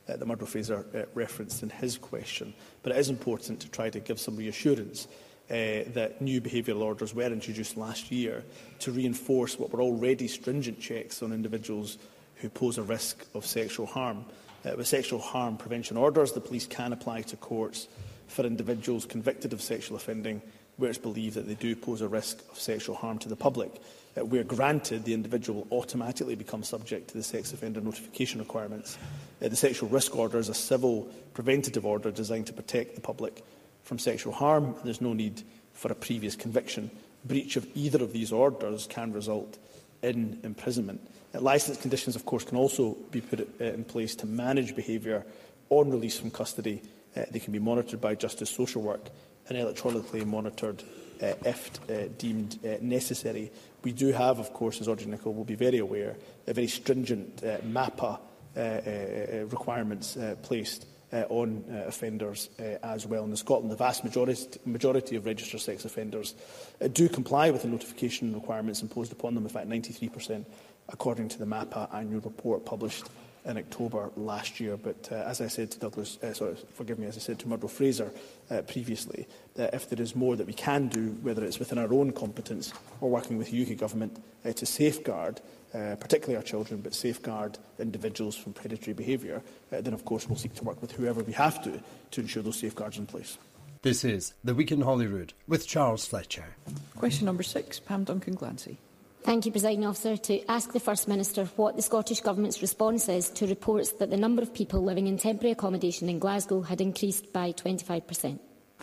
uh, 0.08 0.16
that 0.16 0.26
Murdo 0.26 0.46
Fraser 0.46 0.86
uh, 0.94 1.02
referenced 1.12 1.62
in 1.62 1.68
his 1.68 1.98
question. 1.98 2.54
But 2.82 2.92
it 2.92 2.98
is 2.98 3.10
important 3.10 3.60
to 3.60 3.68
try 3.68 3.90
to 3.90 4.00
give 4.00 4.18
some 4.18 4.36
reassurance 4.36 5.06
uh, 5.50 5.84
that 5.92 6.22
new 6.22 6.40
behavioural 6.40 6.80
orders 6.80 7.14
were 7.14 7.24
introduced 7.24 7.76
last 7.76 8.10
year 8.10 8.42
to 8.78 8.90
reinforce 8.90 9.58
what 9.58 9.70
were 9.70 9.82
already 9.82 10.28
stringent 10.28 10.80
checks 10.80 11.22
on 11.22 11.30
individuals 11.34 11.98
who 12.36 12.48
pose 12.48 12.78
a 12.78 12.82
risk 12.82 13.26
of 13.34 13.44
sexual 13.44 13.84
harm. 13.84 14.24
Uh, 14.64 14.76
with 14.78 14.86
sexual 14.86 15.18
harm 15.20 15.58
prevention 15.58 15.98
orders, 15.98 16.32
the 16.32 16.40
police 16.40 16.66
can 16.66 16.94
apply 16.94 17.20
to 17.20 17.36
courts 17.36 17.86
for 18.28 18.46
individuals 18.46 19.04
convicted 19.04 19.52
of 19.52 19.60
sexual 19.60 19.98
offending 19.98 20.40
where 20.78 20.88
it's 20.88 20.98
believed 20.98 21.34
that 21.34 21.46
they 21.46 21.54
do 21.54 21.76
pose 21.76 22.00
a 22.00 22.08
risk 22.08 22.40
of 22.50 22.58
sexual 22.58 22.94
harm 22.96 23.18
to 23.18 23.28
the 23.28 23.36
public. 23.36 23.82
Uh, 24.16 24.24
where 24.24 24.44
granted, 24.44 25.04
the 25.04 25.12
individual 25.12 25.66
will 25.70 25.78
automatically 25.78 26.34
become 26.36 26.62
subject 26.62 27.08
to 27.08 27.14
the 27.18 27.22
sex 27.22 27.52
offender 27.52 27.80
notification 27.80 28.38
requirements. 28.40 28.96
Uh, 29.44 29.48
the 29.48 29.56
sexual 29.56 29.88
risk 29.88 30.16
order 30.16 30.38
is 30.38 30.48
a 30.48 30.54
civil 30.54 31.02
preventative 31.34 31.84
order 31.84 32.10
designed 32.10 32.46
to 32.46 32.52
protect 32.52 32.94
the 32.94 33.00
public 33.00 33.44
from 33.82 33.98
sexual 33.98 34.32
harm. 34.32 34.74
There's 34.84 35.00
no 35.00 35.12
need 35.12 35.42
for 35.74 35.90
a 35.92 35.96
previous 35.96 36.34
conviction. 36.36 36.90
Breach 37.24 37.56
of 37.56 37.66
either 37.74 38.02
of 38.02 38.12
these 38.12 38.30
orders 38.32 38.86
can 38.86 39.12
result 39.12 39.58
in 40.02 40.38
imprisonment. 40.44 41.00
Uh, 41.34 41.40
licence 41.40 41.80
conditions, 41.80 42.14
of 42.16 42.24
course, 42.24 42.44
can 42.44 42.56
also 42.56 42.96
be 43.10 43.20
put 43.20 43.40
uh, 43.60 43.64
in 43.64 43.82
place 43.84 44.14
to 44.16 44.26
manage 44.26 44.76
behaviour 44.76 45.26
on 45.70 45.90
release 45.90 46.18
from 46.18 46.30
custody. 46.30 46.80
Uh, 47.16 47.22
they 47.32 47.40
can 47.40 47.52
be 47.52 47.58
monitored 47.58 48.00
by 48.00 48.14
justice 48.14 48.48
social 48.50 48.80
work 48.82 49.10
and 49.50 49.58
electronically 49.58 50.24
monitored 50.24 50.82
uh, 51.22 51.32
if 51.44 51.70
uh, 51.90 52.08
deemed 52.18 52.58
uh, 52.64 52.76
necessary. 52.80 53.50
We 53.82 53.92
do 53.92 54.08
have, 54.12 54.38
of 54.38 54.52
course, 54.52 54.80
as 54.80 54.88
Audrey 54.88 55.06
Nicholl 55.06 55.34
will 55.34 55.44
be 55.44 55.54
very 55.54 55.78
aware, 55.78 56.16
a 56.46 56.52
very 56.52 56.66
stringent 56.68 57.42
uh, 57.42 57.58
MAPA 57.64 58.18
uh, 58.56 58.60
uh, 58.60 58.62
uh, 58.62 59.46
requirements 59.46 60.16
uh, 60.16 60.34
placed 60.42 60.86
uh, 61.12 61.24
on 61.30 61.64
uh, 61.70 61.84
offenders 61.88 62.50
uh, 62.60 62.78
as 62.84 63.06
well. 63.06 63.22
And 63.24 63.32
in 63.32 63.36
Scotland, 63.36 63.70
the 63.70 63.76
vast 63.76 64.04
majority, 64.04 64.58
majority 64.66 65.16
of 65.16 65.24
registered 65.24 65.60
sex 65.60 65.84
offenders 65.84 66.34
uh, 66.82 66.88
do 66.88 67.08
comply 67.08 67.50
with 67.50 67.62
the 67.62 67.68
notification 67.68 68.34
requirements 68.34 68.82
imposed 68.82 69.12
upon 69.12 69.34
them, 69.34 69.44
in 69.44 69.50
fact 69.50 69.68
93%, 69.68 70.44
according 70.90 71.28
to 71.30 71.38
the 71.38 71.46
MAPA 71.46 71.88
annual 71.94 72.20
report 72.20 72.66
published 72.66 73.06
in 73.44 73.56
October 73.56 74.10
last 74.16 74.60
year. 74.60 74.76
But 74.76 75.08
uh, 75.10 75.16
as 75.16 75.40
I 75.40 75.48
said 75.48 75.70
to 75.72 75.78
Douglas, 75.78 76.18
uh, 76.22 76.32
sorry, 76.34 76.56
forgive 76.74 76.98
me, 76.98 77.06
as 77.06 77.16
I 77.16 77.20
said 77.20 77.38
to 77.40 77.48
Murdo 77.48 77.68
Fraser 77.68 78.12
uh, 78.50 78.62
previously, 78.62 79.26
that 79.56 79.74
if 79.74 79.88
there 79.90 80.00
is 80.02 80.14
more 80.14 80.36
that 80.36 80.46
we 80.46 80.52
can 80.52 80.88
do, 80.88 81.16
whether 81.22 81.44
it's 81.44 81.58
within 81.58 81.78
our 81.78 81.92
own 81.92 82.12
competence 82.12 82.72
or 83.00 83.10
working 83.10 83.38
with 83.38 83.50
the 83.50 83.62
UK 83.62 83.78
government 83.78 84.22
uh, 84.44 84.52
to 84.52 84.66
safeguard, 84.66 85.40
uh, 85.74 85.96
particularly 86.00 86.36
our 86.36 86.42
children, 86.42 86.80
but 86.80 86.94
safeguard 86.94 87.58
individuals 87.78 88.34
from 88.36 88.52
predatory 88.54 88.94
behaviour, 88.94 89.42
uh, 89.72 89.80
then 89.80 89.92
of 89.94 90.04
course 90.04 90.28
we'll 90.28 90.38
seek 90.38 90.54
to 90.54 90.64
work 90.64 90.80
with 90.80 90.92
whoever 90.92 91.22
we 91.22 91.32
have 91.32 91.62
to 91.64 91.80
to 92.10 92.20
ensure 92.22 92.42
those 92.42 92.58
safeguards 92.58 92.96
in 92.98 93.06
place. 93.06 93.36
This 93.82 94.02
is 94.02 94.34
The 94.42 94.54
Week 94.54 94.72
in 94.72 94.80
Holyrood 94.80 95.34
with 95.46 95.68
Charles 95.68 96.04
Fletcher. 96.06 96.56
Question 96.96 97.26
number 97.26 97.44
six, 97.44 97.78
Pam 97.78 98.02
Duncan 98.02 98.34
Glancy. 98.36 98.76
Thank 99.22 99.46
you, 99.46 99.52
President 99.52 99.84
Officer. 99.84 100.16
To 100.16 100.44
ask 100.48 100.72
the 100.72 100.80
First 100.80 101.08
Minister 101.08 101.44
what 101.56 101.74
the 101.76 101.82
Scottish 101.82 102.20
Government's 102.20 102.62
response 102.62 103.08
is 103.08 103.28
to 103.30 103.46
reports 103.46 103.92
that 103.92 104.10
the 104.10 104.16
number 104.16 104.42
of 104.42 104.54
people 104.54 104.80
living 104.82 105.06
in 105.08 105.18
temporary 105.18 105.52
accommodation 105.52 106.08
in 106.08 106.18
Glasgow 106.18 106.62
had 106.62 106.80
increased 106.80 107.32
by 107.32 107.52
25%. 107.52 108.38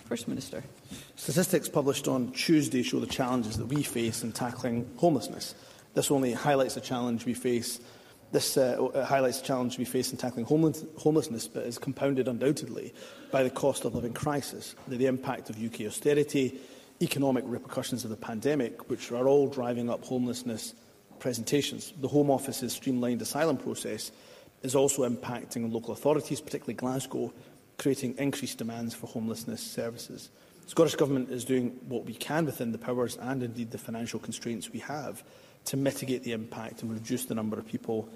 First 0.05 0.27
Minister. 0.27 0.63
Statistics 1.15 1.69
published 1.69 2.07
on 2.07 2.31
Tuesday 2.33 2.83
show 2.83 2.99
the 2.99 3.07
challenges 3.07 3.57
that 3.57 3.65
we 3.67 3.81
face 3.81 4.23
in 4.23 4.33
tackling 4.33 4.87
homelessness. 4.97 5.55
This 5.93 6.11
only 6.11 6.33
highlights 6.33 6.75
the 6.75 6.81
challenge 6.81 7.25
we 7.25 7.33
face. 7.33 7.79
This 8.33 8.57
uh, 8.57 8.83
uh 8.93 9.05
highlights 9.05 9.39
the 9.39 9.47
challenge 9.47 9.77
we 9.79 9.85
face 9.85 10.11
in 10.11 10.17
tackling 10.17 10.45
homelessness, 10.45 11.47
but 11.47 11.63
is 11.63 11.79
compounded 11.79 12.27
undoubtedly 12.27 12.93
by 13.31 13.41
the 13.41 13.49
cost 13.49 13.85
of 13.85 13.95
living 13.95 14.13
crisis, 14.13 14.75
the 14.87 15.05
impact 15.05 15.49
of 15.49 15.63
UK 15.63 15.87
austerity, 15.87 16.59
economic 17.01 17.43
repercussions 17.47 18.03
of 18.03 18.09
the 18.09 18.15
pandemic, 18.15 18.89
which 18.89 19.11
are 19.11 19.27
all 19.27 19.47
driving 19.47 19.89
up 19.89 20.03
homelessness 20.03 20.73
presentations. 21.19 21.93
The 21.99 22.07
Home 22.07 22.29
Office's 22.31 22.73
streamlined 22.73 23.21
asylum 23.21 23.57
process 23.57 24.11
is 24.63 24.75
also 24.75 25.07
impacting 25.07 25.71
local 25.73 25.91
authorities, 25.93 26.39
particularly 26.41 26.75
Glasgow, 26.75 27.33
creating 27.77 28.15
increased 28.17 28.57
demands 28.57 28.95
for 28.95 29.07
homelessness 29.07 29.61
services. 29.61 30.29
The 30.63 30.69
Scottish 30.71 30.95
Government 30.95 31.29
is 31.29 31.43
doing 31.45 31.77
what 31.87 32.05
we 32.05 32.13
can 32.13 32.45
within 32.45 32.71
the 32.71 32.77
powers 32.77 33.17
and 33.17 33.43
indeed 33.43 33.71
the 33.71 33.77
financial 33.77 34.19
constraints 34.19 34.71
we 34.71 34.79
have 34.79 35.21
to 35.65 35.77
mitigate 35.77 36.23
the 36.23 36.31
impact 36.31 36.81
and 36.81 36.91
reduce 36.91 37.25
the 37.25 37.35
number 37.35 37.59
of 37.59 37.67
people 37.67 38.07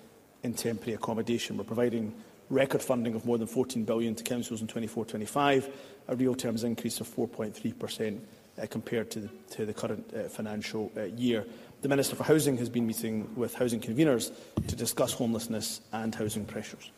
in 0.43 0.53
temporary 0.53 0.93
accommodation. 0.93 1.57
We're 1.57 1.63
providing 1.65 2.13
record 2.49 2.81
funding 2.81 3.13
of 3.13 3.25
more 3.25 3.37
than 3.37 3.45
14 3.47 3.83
billion 3.83 4.15
to 4.15 4.23
councils 4.23 4.61
in 4.61 4.67
24-25, 4.67 5.69
a 6.07 6.15
real 6.15 6.33
terms 6.33 6.63
increase 6.63 6.99
of 7.01 7.07
4.3 7.13 7.77
per 7.77 7.87
cent 7.87 8.23
uh, 8.61 8.65
compared 8.67 9.09
to 9.11 9.19
the, 9.21 9.29
to 9.51 9.65
the 9.65 9.73
current 9.73 10.09
uh, 10.15 10.23
financial 10.23 10.91
uh, 10.97 11.03
year. 11.03 11.45
The 11.81 11.89
Minister 11.89 12.15
for 12.15 12.23
Housing 12.23 12.57
has 12.57 12.69
been 12.69 12.85
meeting 12.85 13.29
with 13.35 13.55
housing 13.55 13.79
conveners 13.79 14.31
to 14.67 14.75
discuss 14.75 15.13
homelessness 15.13 15.81
and 15.93 16.13
housing 16.13 16.45
pressures. 16.45 16.91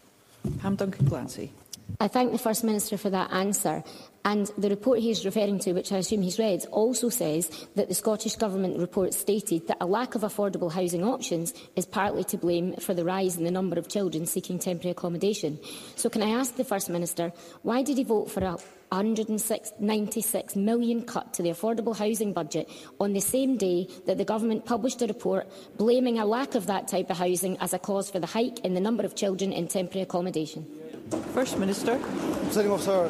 Ham 0.61 0.75
Duncan 0.75 1.05
Glancy. 1.05 1.49
I 1.99 2.07
thank 2.07 2.31
the 2.31 2.37
First 2.39 2.63
Minister 2.63 2.97
for 2.97 3.09
that 3.11 3.31
answer. 3.31 3.83
And 4.23 4.51
the 4.57 4.69
report 4.69 4.99
he's 4.99 5.25
referring 5.25 5.57
to, 5.59 5.73
which 5.73 5.91
I 5.91 5.97
assume 5.97 6.21
he's 6.21 6.37
read, 6.37 6.63
also 6.71 7.09
says 7.09 7.67
that 7.75 7.87
the 7.89 7.95
Scottish 7.95 8.35
Government 8.35 8.77
report 8.77 9.15
stated 9.15 9.67
that 9.67 9.77
a 9.81 9.87
lack 9.87 10.13
of 10.13 10.21
affordable 10.21 10.71
housing 10.71 11.03
options 11.03 11.55
is 11.75 11.87
partly 11.87 12.23
to 12.25 12.37
blame 12.37 12.75
for 12.75 12.93
the 12.93 13.03
rise 13.03 13.35
in 13.37 13.43
the 13.45 13.51
number 13.51 13.79
of 13.79 13.87
children 13.87 14.27
seeking 14.27 14.59
temporary 14.59 14.91
accommodation. 14.91 15.57
So 15.95 16.07
can 16.09 16.21
I 16.21 16.29
ask 16.29 16.55
the 16.55 16.63
First 16.63 16.87
Minister, 16.89 17.33
why 17.63 17.81
did 17.81 17.97
he 17.97 18.03
vote 18.03 18.29
for 18.29 18.41
a 18.43 18.57
196 18.93 20.55
million 20.59 21.01
cut 21.03 21.33
to 21.33 21.41
the 21.41 21.49
affordable 21.49 21.95
housing 21.97 22.31
budget 22.33 22.69
on 22.99 23.13
the 23.13 23.21
same 23.21 23.57
day 23.57 23.87
that 24.05 24.17
the 24.19 24.25
government 24.25 24.65
published 24.65 25.01
a 25.01 25.07
report 25.07 25.47
blaming 25.77 26.19
a 26.19 26.25
lack 26.25 26.53
of 26.55 26.67
that 26.67 26.87
type 26.89 27.09
of 27.09 27.17
housing 27.17 27.57
as 27.59 27.73
a 27.73 27.79
cause 27.79 28.11
for 28.11 28.19
the 28.19 28.27
hike 28.27 28.59
in 28.59 28.73
the 28.75 28.81
number 28.81 29.03
of 29.03 29.15
children 29.15 29.51
in 29.51 29.67
temporary 29.67 30.01
accommodation. 30.03 30.67
First 31.33 31.57
Minister. 31.57 31.99
Sitting 32.51 32.69
officer, 32.71 33.09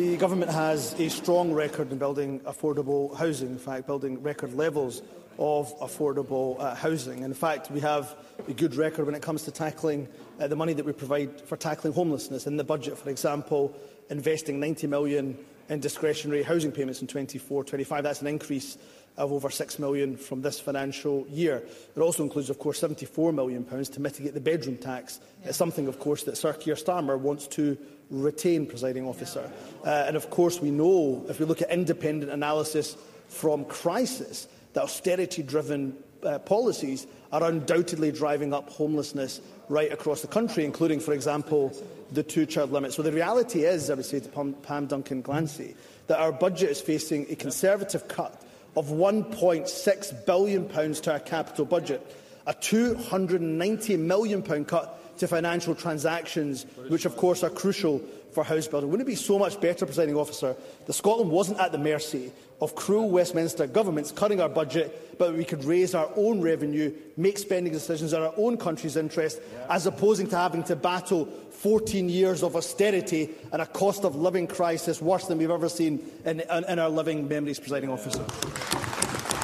the 0.00 0.16
government 0.16 0.50
has 0.50 0.98
a 0.98 1.10
strong 1.10 1.52
record 1.52 1.92
in 1.92 1.98
building 1.98 2.40
affordable 2.40 3.14
housing, 3.18 3.50
in 3.50 3.58
fact, 3.58 3.86
building 3.86 4.22
record 4.22 4.54
levels 4.54 5.02
of 5.38 5.78
affordable 5.78 6.58
uh, 6.58 6.74
housing. 6.74 7.22
In 7.22 7.34
fact, 7.34 7.70
we 7.70 7.80
have 7.80 8.16
a 8.48 8.54
good 8.54 8.76
record 8.76 9.04
when 9.04 9.14
it 9.14 9.20
comes 9.20 9.42
to 9.42 9.50
tackling 9.50 10.08
uh, 10.40 10.48
the 10.48 10.56
money 10.56 10.72
that 10.72 10.86
we 10.86 10.92
provide 10.92 11.42
for 11.42 11.58
tackling 11.58 11.92
homelessness. 11.92 12.46
In 12.46 12.56
the 12.56 12.64
budget, 12.64 12.96
for 12.96 13.10
example, 13.10 13.76
investing 14.08 14.58
90 14.58 14.86
million 14.86 15.36
in 15.68 15.80
discretionary 15.80 16.42
housing 16.42 16.72
payments 16.72 17.02
in 17.02 17.06
24-25. 17.06 18.02
That's 18.02 18.22
an 18.22 18.26
increase 18.26 18.78
of 19.18 19.32
over 19.34 19.50
6 19.50 19.78
million 19.78 20.16
from 20.16 20.40
this 20.40 20.58
financial 20.58 21.26
year. 21.28 21.62
It 21.94 22.00
also 22.00 22.22
includes, 22.22 22.48
of 22.48 22.58
course, 22.58 22.78
74 22.78 23.32
million 23.32 23.64
pounds 23.64 23.90
to 23.90 24.00
mitigate 24.00 24.32
the 24.32 24.40
bedroom 24.40 24.78
tax. 24.78 25.20
Yeah. 25.42 25.48
It's 25.50 25.58
something, 25.58 25.88
of 25.88 25.98
course, 25.98 26.22
that 26.22 26.38
Sir 26.38 26.54
Keir 26.54 26.74
Starmer 26.76 27.18
wants 27.18 27.46
to 27.48 27.76
retain, 28.10 28.66
presiding 28.66 29.06
officer. 29.06 29.50
Uh, 29.84 30.04
and 30.06 30.16
of 30.16 30.30
course, 30.30 30.60
we 30.60 30.70
know, 30.70 31.24
if 31.28 31.38
we 31.40 31.46
look 31.46 31.62
at 31.62 31.70
independent 31.70 32.30
analysis 32.30 32.96
from 33.28 33.64
crisis, 33.64 34.48
that 34.74 34.82
austerity-driven 34.82 35.96
uh, 36.24 36.38
policies 36.40 37.06
are 37.32 37.44
undoubtedly 37.44 38.12
driving 38.12 38.52
up 38.52 38.68
homelessness 38.68 39.40
right 39.68 39.92
across 39.92 40.20
the 40.20 40.26
country, 40.26 40.64
including, 40.64 40.98
for 41.00 41.12
example, 41.12 41.72
the 42.12 42.22
two-child 42.22 42.72
limit. 42.72 42.92
So 42.92 43.02
the 43.02 43.12
reality 43.12 43.62
is, 43.64 43.88
I 43.88 43.94
would 43.94 44.04
say 44.04 44.20
to 44.20 44.28
Pam 44.28 44.86
Duncan 44.86 45.22
Glancy, 45.22 45.74
that 46.08 46.18
our 46.18 46.32
budget 46.32 46.70
is 46.70 46.80
facing 46.80 47.26
a 47.30 47.36
Conservative 47.36 48.08
cut 48.08 48.42
of 48.76 48.86
£1.6 48.86 50.26
billion 50.26 50.68
to 50.94 51.12
our 51.12 51.20
capital 51.20 51.64
budget, 51.64 52.16
a 52.46 52.52
£290 52.54 53.98
million 54.00 54.64
cut 54.64 54.96
to 55.20 55.28
financial 55.28 55.74
transactions, 55.74 56.64
which 56.88 57.04
of 57.04 57.16
course 57.16 57.44
are 57.44 57.50
crucial 57.50 58.00
for 58.32 58.42
house 58.42 58.66
building. 58.66 58.90
Wouldn't 58.90 59.06
it 59.06 59.10
be 59.10 59.16
so 59.16 59.38
much 59.38 59.60
better, 59.60 59.84
presiding 59.84 60.14
officer, 60.16 60.56
that 60.86 60.92
Scotland 60.92 61.30
wasn't 61.30 61.60
at 61.60 61.72
the 61.72 61.78
mercy 61.78 62.32
of 62.60 62.74
cruel 62.74 63.10
Westminster 63.10 63.66
governments 63.66 64.12
cutting 64.12 64.40
our 64.40 64.48
budget, 64.48 65.18
but 65.18 65.34
we 65.34 65.44
could 65.44 65.64
raise 65.64 65.94
our 65.94 66.08
own 66.16 66.40
revenue, 66.40 66.92
make 67.16 67.36
spending 67.38 67.72
decisions 67.72 68.12
in 68.14 68.22
our 68.22 68.32
own 68.38 68.56
country's 68.56 68.96
interest, 68.96 69.40
yeah. 69.52 69.66
as 69.70 69.86
opposed 69.86 70.28
to 70.30 70.36
having 70.36 70.62
to 70.62 70.76
battle 70.76 71.26
14 71.50 72.08
years 72.08 72.42
of 72.42 72.56
austerity 72.56 73.28
and 73.52 73.60
a 73.60 73.66
cost 73.66 74.04
of 74.04 74.16
living 74.16 74.46
crisis 74.46 75.02
worse 75.02 75.26
than 75.26 75.36
we've 75.36 75.50
ever 75.50 75.68
seen 75.68 76.02
in, 76.24 76.40
in, 76.40 76.64
in 76.64 76.78
our 76.78 76.88
living 76.88 77.28
memories, 77.28 77.58
presiding 77.60 77.90
officer. 77.90 78.24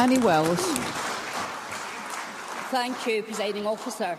Annie 0.01 0.19
Wells. 0.19 0.61
Thank 2.71 3.07
you, 3.07 3.23
presiding 3.23 3.67
officer. 3.67 4.19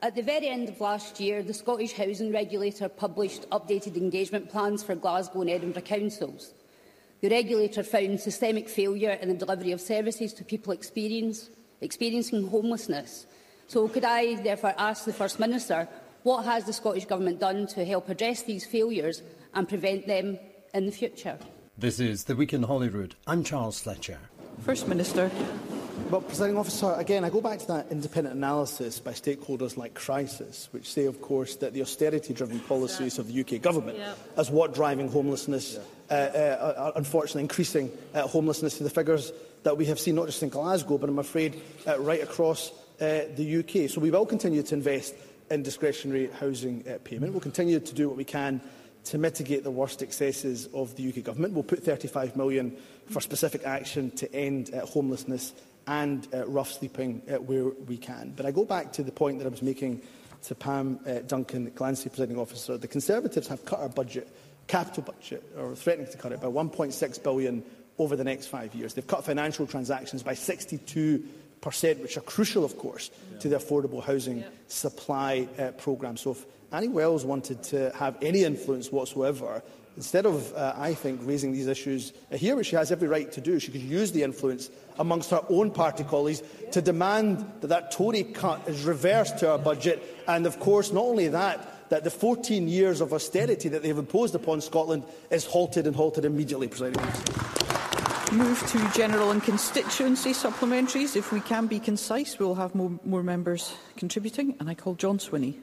At 0.00 0.14
the 0.14 0.22
very 0.22 0.46
end 0.46 0.68
of 0.68 0.80
last 0.80 1.18
year, 1.18 1.42
the 1.42 1.52
Scottish 1.52 1.92
Housing 1.92 2.30
Regulator 2.32 2.88
published 2.88 3.50
updated 3.50 3.96
engagement 3.96 4.48
plans 4.48 4.80
for 4.82 4.94
Glasgow 4.94 5.40
and 5.40 5.50
Edinburgh 5.50 5.82
councils. 5.82 6.54
The 7.20 7.28
regulator 7.30 7.82
found 7.82 8.20
systemic 8.20 8.68
failure 8.68 9.10
in 9.20 9.28
the 9.28 9.34
delivery 9.34 9.72
of 9.72 9.80
services 9.80 10.32
to 10.34 10.44
people 10.44 10.72
experiencing 10.72 12.46
homelessness. 12.46 13.26
So 13.66 13.88
could 13.88 14.04
I 14.04 14.36
therefore 14.36 14.74
ask 14.78 15.04
the 15.04 15.12
First 15.12 15.40
Minister 15.40 15.88
what 16.22 16.44
has 16.44 16.62
the 16.64 16.72
Scottish 16.72 17.06
Government 17.06 17.40
done 17.40 17.66
to 17.68 17.84
help 17.84 18.08
address 18.08 18.44
these 18.44 18.64
failures 18.64 19.22
and 19.54 19.68
prevent 19.68 20.06
them 20.06 20.38
in 20.74 20.86
the 20.86 20.92
future? 20.92 21.38
This 21.76 21.98
is 21.98 22.22
The 22.24 22.36
Week 22.36 22.52
in 22.52 22.62
Holyrood. 22.62 23.16
I'm 23.26 23.42
Charles 23.42 23.80
Fletcher. 23.80 24.20
First 24.60 24.86
Minister, 24.86 25.28
But, 26.10 26.26
presiding 26.26 26.56
officer, 26.56 26.92
again, 26.96 27.22
I 27.22 27.28
go 27.28 27.42
back 27.42 27.58
to 27.58 27.66
that 27.66 27.88
independent 27.90 28.34
analysis 28.34 28.98
by 28.98 29.12
stakeholders 29.12 29.76
like 29.76 29.92
Crisis, 29.92 30.68
which 30.70 30.90
say, 30.90 31.04
of 31.04 31.20
course, 31.20 31.56
that 31.56 31.74
the 31.74 31.82
austerity-driven 31.82 32.60
policies 32.60 33.18
of 33.18 33.26
the 33.30 33.38
UK 33.38 33.60
government 33.60 33.98
yep. 33.98 34.16
as 34.38 34.50
what 34.50 34.72
driving 34.72 35.08
homelessness, 35.10 35.74
yeah. 35.74 35.80
Uh, 36.10 36.14
uh, 36.14 36.38
uh, 36.78 36.92
unfortunately 36.96 37.42
increasing 37.42 37.90
uh, 38.14 38.22
homelessness 38.26 38.78
to 38.78 38.84
the 38.84 38.88
figures 38.88 39.30
that 39.64 39.76
we 39.76 39.84
have 39.84 40.00
seen, 40.00 40.14
not 40.14 40.24
just 40.24 40.42
in 40.42 40.48
Glasgow, 40.48 40.96
but 40.96 41.10
I'm 41.10 41.18
afraid 41.18 41.60
uh, 41.86 42.00
right 42.00 42.22
across 42.22 42.70
uh, 43.02 43.24
the 43.36 43.58
UK. 43.62 43.90
So 43.90 44.00
we 44.00 44.10
will 44.10 44.24
continue 44.24 44.62
to 44.62 44.74
invest 44.74 45.14
in 45.50 45.62
discretionary 45.62 46.30
housing 46.40 46.88
uh, 46.88 46.96
payment. 47.04 47.32
We'll 47.32 47.42
continue 47.42 47.78
to 47.80 47.94
do 47.94 48.08
what 48.08 48.16
we 48.16 48.24
can 48.24 48.62
to 49.04 49.18
mitigate 49.18 49.62
the 49.64 49.70
worst 49.70 50.00
excesses 50.00 50.68
of 50.72 50.96
the 50.96 51.06
UK 51.10 51.22
government. 51.22 51.52
We'll 51.52 51.62
put 51.64 51.84
35 51.84 52.34
million 52.36 52.74
for 53.10 53.20
specific 53.20 53.64
action 53.64 54.10
to 54.12 54.34
end 54.34 54.70
uh, 54.74 54.86
homelessness 54.86 55.52
and 55.88 56.28
uh, 56.34 56.46
rough 56.46 56.70
sleeping 56.70 57.22
uh, 57.32 57.36
where 57.40 57.64
we 57.86 57.96
can. 57.96 58.32
But 58.36 58.46
I 58.46 58.50
go 58.50 58.64
back 58.64 58.92
to 58.94 59.02
the 59.02 59.10
point 59.10 59.38
that 59.38 59.46
I 59.46 59.48
was 59.48 59.62
making 59.62 60.02
to 60.44 60.54
Pam 60.54 61.00
uh, 61.06 61.14
Duncan, 61.26 61.70
Glancy 61.72 62.08
presiding 62.10 62.38
officer. 62.38 62.76
The 62.76 62.86
Conservatives 62.86 63.48
have 63.48 63.64
cut 63.64 63.80
our 63.80 63.88
budget, 63.88 64.28
capital 64.66 65.02
budget, 65.04 65.42
or 65.58 65.74
threatening 65.74 66.10
to 66.12 66.18
cut 66.18 66.30
it 66.32 66.40
by 66.40 66.46
1.6 66.46 67.22
billion 67.22 67.64
over 67.98 68.14
the 68.14 68.22
next 68.24 68.46
five 68.48 68.74
years. 68.74 68.94
They've 68.94 69.06
cut 69.06 69.24
financial 69.24 69.66
transactions 69.66 70.22
by 70.22 70.34
62 70.34 71.24
which 71.98 72.16
are 72.16 72.20
crucial, 72.20 72.64
of 72.64 72.78
course, 72.78 73.10
yeah. 73.32 73.38
to 73.40 73.48
the 73.48 73.56
affordable 73.56 74.02
housing 74.02 74.38
yeah. 74.38 74.46
supply 74.68 75.46
uh, 75.58 75.72
programme. 75.72 76.16
So 76.16 76.30
if 76.30 76.46
Annie 76.70 76.86
Wells 76.88 77.24
wanted 77.24 77.64
to 77.64 77.90
have 77.96 78.16
any 78.22 78.44
influence 78.44 78.92
whatsoever 78.92 79.60
Instead 79.98 80.26
of, 80.26 80.54
uh, 80.54 80.74
I 80.76 80.94
think, 80.94 81.20
raising 81.24 81.52
these 81.52 81.66
issues 81.66 82.12
uh, 82.30 82.36
here, 82.36 82.54
which 82.54 82.68
she 82.68 82.76
has 82.76 82.92
every 82.92 83.08
right 83.08 83.32
to 83.32 83.40
do, 83.40 83.58
she 83.58 83.72
could 83.72 83.82
use 83.82 84.12
the 84.12 84.22
influence 84.22 84.70
amongst 84.96 85.30
her 85.32 85.42
own 85.48 85.72
party 85.72 86.04
colleagues 86.04 86.40
to 86.70 86.80
demand 86.80 87.38
that 87.62 87.66
that 87.66 87.90
Tory 87.90 88.22
cut 88.22 88.62
is 88.68 88.84
reversed 88.84 89.38
to 89.40 89.50
our 89.50 89.58
budget. 89.58 90.00
And, 90.28 90.46
of 90.46 90.60
course, 90.60 90.92
not 90.92 91.02
only 91.04 91.26
that, 91.26 91.90
that 91.90 92.04
the 92.04 92.12
14 92.12 92.68
years 92.68 93.00
of 93.00 93.12
austerity 93.12 93.68
that 93.70 93.82
they 93.82 93.88
have 93.88 93.98
imposed 93.98 94.36
upon 94.36 94.60
Scotland 94.60 95.02
is 95.30 95.44
halted 95.44 95.84
and 95.88 95.96
halted 95.96 96.24
immediately, 96.24 96.68
Move 98.30 98.62
to 98.68 98.78
general 98.96 99.32
and 99.32 99.42
constituency 99.42 100.30
supplementaries. 100.30 101.16
If 101.16 101.32
we 101.32 101.40
can 101.40 101.66
be 101.66 101.80
concise, 101.80 102.38
we'll 102.38 102.54
have 102.54 102.72
more, 102.72 102.92
more 103.04 103.24
members 103.24 103.74
contributing. 103.96 104.54
And 104.60 104.70
I 104.70 104.74
call 104.74 104.94
John 104.94 105.18
Swinney. 105.18 105.54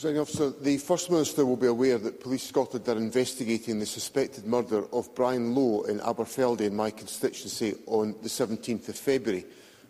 Presiding 0.00 0.20
officer, 0.20 0.50
the 0.50 0.78
First 0.78 1.10
Minister 1.10 1.44
will 1.44 1.56
be 1.56 1.66
aware 1.66 1.98
that 1.98 2.20
Police 2.20 2.44
Scotland 2.44 2.88
are 2.88 2.96
investigating 2.96 3.80
the 3.80 3.86
suspected 3.86 4.46
murder 4.46 4.84
of 4.92 5.12
Brian 5.16 5.56
Lowe 5.56 5.82
in 5.86 5.98
Aberfeldy 5.98 6.60
in 6.60 6.76
my 6.76 6.92
constituency 6.92 7.74
on 7.86 8.14
the 8.22 8.28
17th 8.28 8.88
of 8.88 8.94
February. 8.94 9.44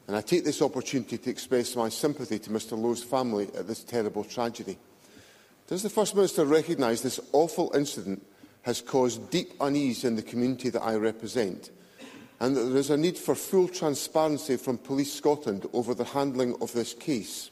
And 0.06 0.16
I 0.16 0.22
take 0.22 0.44
this 0.44 0.62
opportunity 0.62 1.18
to 1.18 1.28
express 1.28 1.76
my 1.76 1.90
sympathy 1.90 2.38
to 2.38 2.48
Mr 2.48 2.72
Lowe's 2.72 3.02
family 3.04 3.48
at 3.54 3.66
this 3.68 3.84
terrible 3.84 4.24
tragedy. 4.24 4.78
Does 5.66 5.82
the 5.82 5.90
First 5.90 6.14
Minister 6.16 6.46
recognise 6.46 7.02
this 7.02 7.20
awful 7.32 7.70
incident 7.74 8.24
has 8.62 8.80
caused 8.80 9.28
deep 9.28 9.52
unease 9.61 10.04
in 10.04 10.16
the 10.16 10.22
community 10.22 10.70
that 10.70 10.82
I 10.82 10.94
represent 10.96 11.68
and 12.40 12.56
that 12.56 12.62
there 12.62 12.78
is 12.80 12.88
a 12.88 12.96
need 12.96 13.18
for 13.18 13.34
full 13.34 13.68
transparency 13.68 14.56
from 14.56 14.78
Police 14.78 15.12
Scotland 15.12 15.68
over 15.74 15.92
the 15.92 16.04
handling 16.04 16.56
of 16.62 16.72
this 16.72 16.94
case? 16.94 17.50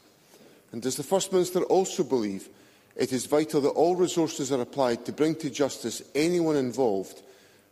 And 0.71 0.81
does 0.81 0.95
the 0.97 1.03
First 1.03 1.31
Minister 1.31 1.63
also 1.63 2.03
believe 2.03 2.49
it 2.95 3.13
is 3.13 3.25
vital 3.25 3.61
that 3.61 3.69
all 3.69 3.95
resources 3.95 4.51
are 4.51 4.61
applied 4.61 5.05
to 5.05 5.11
bring 5.11 5.35
to 5.35 5.49
justice 5.49 6.01
anyone 6.15 6.55
involved 6.55 7.21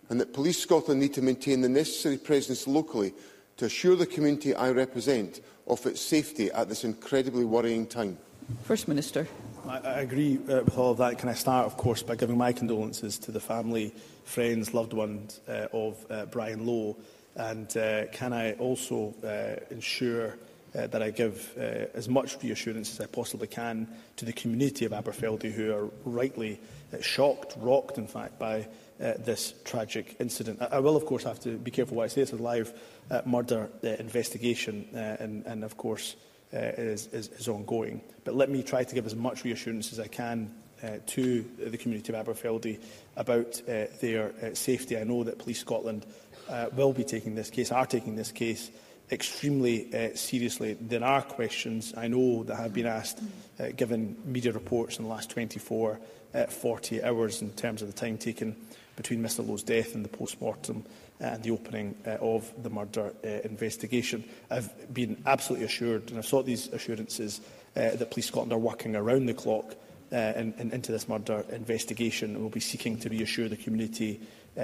and 0.09 0.21
that 0.21 0.33
Police 0.33 0.59
Scotland 0.59 1.01
need 1.01 1.13
to 1.15 1.21
maintain 1.21 1.61
the 1.61 1.69
necessary 1.69 2.17
presence 2.17 2.67
locally 2.67 3.13
to 3.57 3.65
assure 3.65 3.95
the 3.95 4.05
community 4.05 4.53
I 4.53 4.69
represent 4.69 5.41
of 5.67 5.83
its 5.87 5.99
safety 5.99 6.51
at 6.51 6.69
this 6.69 6.83
incredibly 6.83 7.43
worrying 7.43 7.87
time? 7.87 8.17
First 8.63 8.87
Minister. 8.87 9.27
I, 9.67 9.79
I 9.79 9.99
agree 10.01 10.37
uh, 10.47 10.61
with 10.63 10.77
all 10.77 10.91
of 10.91 10.99
that. 10.99 11.17
Can 11.17 11.27
I 11.29 11.33
start, 11.33 11.65
of 11.65 11.75
course, 11.75 12.03
by 12.03 12.15
giving 12.15 12.37
my 12.37 12.53
condolences 12.53 13.17
to 13.19 13.31
the 13.31 13.39
family, 13.39 13.91
friends, 14.25 14.75
loved 14.75 14.93
ones 14.93 15.39
uh, 15.47 15.67
of 15.73 16.05
uh, 16.11 16.27
Brian 16.27 16.67
Lowe? 16.67 16.95
And 17.35 17.75
uh, 17.75 18.05
can 18.11 18.31
I 18.31 18.53
also 18.53 19.13
uh, 19.23 19.65
ensure 19.73 20.37
uh, 20.77 20.87
that 20.87 21.01
I 21.01 21.11
give 21.11 21.53
uh, 21.57 21.87
as 21.95 22.09
much 22.09 22.41
reassurance 22.41 22.91
as 22.91 23.01
I 23.01 23.05
possibly 23.07 23.47
can 23.47 23.87
to 24.17 24.25
the 24.25 24.33
community 24.33 24.85
of 24.85 24.91
Aberfeldy 24.91 25.51
who 25.51 25.73
are 25.73 25.87
rightly 26.03 26.59
uh, 26.93 27.01
shocked, 27.01 27.55
rocked 27.59 27.97
in 27.97 28.07
fact, 28.07 28.37
by 28.37 28.59
uh, 29.01 29.13
this 29.19 29.53
tragic 29.63 30.15
incident. 30.19 30.61
I, 30.61 30.77
I 30.77 30.79
will 30.79 30.95
of 30.97 31.05
course 31.05 31.23
have 31.23 31.39
to 31.41 31.57
be 31.57 31.71
careful 31.71 31.97
what 31.97 32.05
I 32.05 32.07
say. 32.07 32.21
It's 32.21 32.33
a 32.33 32.37
live 32.37 32.73
uh, 33.09 33.21
murder 33.25 33.69
uh, 33.83 33.87
investigation 33.87 34.87
uh, 34.93 35.17
and, 35.19 35.45
and 35.45 35.63
of 35.63 35.77
course 35.77 36.15
uh, 36.53 36.57
is, 36.59 37.07
is, 37.07 37.29
is 37.29 37.47
ongoing. 37.47 38.01
But 38.23 38.35
let 38.35 38.49
me 38.49 38.61
try 38.63 38.83
to 38.83 38.95
give 38.95 39.05
as 39.05 39.15
much 39.15 39.43
reassurance 39.43 39.93
as 39.93 39.99
I 39.99 40.07
can 40.07 40.53
uh, 40.83 40.97
to 41.07 41.41
the 41.57 41.77
community 41.77 42.11
of 42.13 42.25
Aberfeldy 42.25 42.81
about 43.15 43.61
uh, 43.67 43.85
their 44.01 44.33
uh, 44.43 44.53
safety. 44.53 44.97
I 44.97 45.05
know 45.05 45.23
that 45.23 45.39
Police 45.39 45.59
Scotland 45.59 46.05
uh, 46.49 46.67
will 46.73 46.93
be 46.93 47.03
taking 47.03 47.33
this 47.33 47.49
case, 47.49 47.71
are 47.71 47.85
taking 47.85 48.15
this 48.17 48.31
case 48.31 48.69
extremely 49.11 49.93
uh, 49.95 50.15
seriously 50.15 50.73
There 50.73 51.03
are 51.03 51.21
questions 51.21 51.93
I 51.95 52.07
know 52.07 52.43
that 52.43 52.55
have 52.55 52.73
been 52.73 52.87
asked 52.87 53.19
mm. 53.23 53.33
uh, 53.69 53.73
given 53.75 54.17
media 54.25 54.51
reports 54.51 54.97
in 54.97 55.03
the 55.03 55.09
last 55.09 55.29
24, 55.29 55.99
uh, 56.33 56.45
40 56.47 57.03
hours 57.03 57.41
in 57.41 57.51
terms 57.51 57.81
of 57.81 57.87
the 57.87 57.93
time 57.93 58.17
taken 58.17 58.55
between 58.95 59.21
Mr 59.21 59.47
Lowe's 59.47 59.63
death 59.63 59.93
and 59.95 60.03
the 60.05 60.09
post-mortem 60.09 60.83
and 61.19 61.43
the 61.43 61.51
opening 61.51 61.95
uh, 62.07 62.11
of 62.21 62.51
the 62.61 62.69
murder 62.69 63.13
uh, 63.23 63.27
investigation. 63.45 64.23
I've 64.49 64.93
been 64.93 65.21
absolutely 65.25 65.65
assured, 65.65 66.09
and 66.09 66.17
I've 66.17 66.25
sought 66.25 66.45
these 66.45 66.67
assurances, 66.67 67.41
uh, 67.75 67.91
that 67.91 68.09
Police 68.11 68.27
Scotland 68.27 68.53
are 68.53 68.57
working 68.57 68.95
around 68.95 69.25
the 69.25 69.33
clock 69.33 69.75
uh, 70.11 70.33
in, 70.35 70.53
in, 70.57 70.71
into 70.71 70.91
this 70.91 71.07
murder 71.09 71.45
investigation 71.51 72.31
and 72.35 72.41
will 72.43 72.49
be 72.49 72.59
seeking 72.59 72.97
to 72.99 73.09
reassure 73.09 73.47
the 73.49 73.57
community 73.57 74.19
uh, 74.57 74.59
uh, 74.59 74.63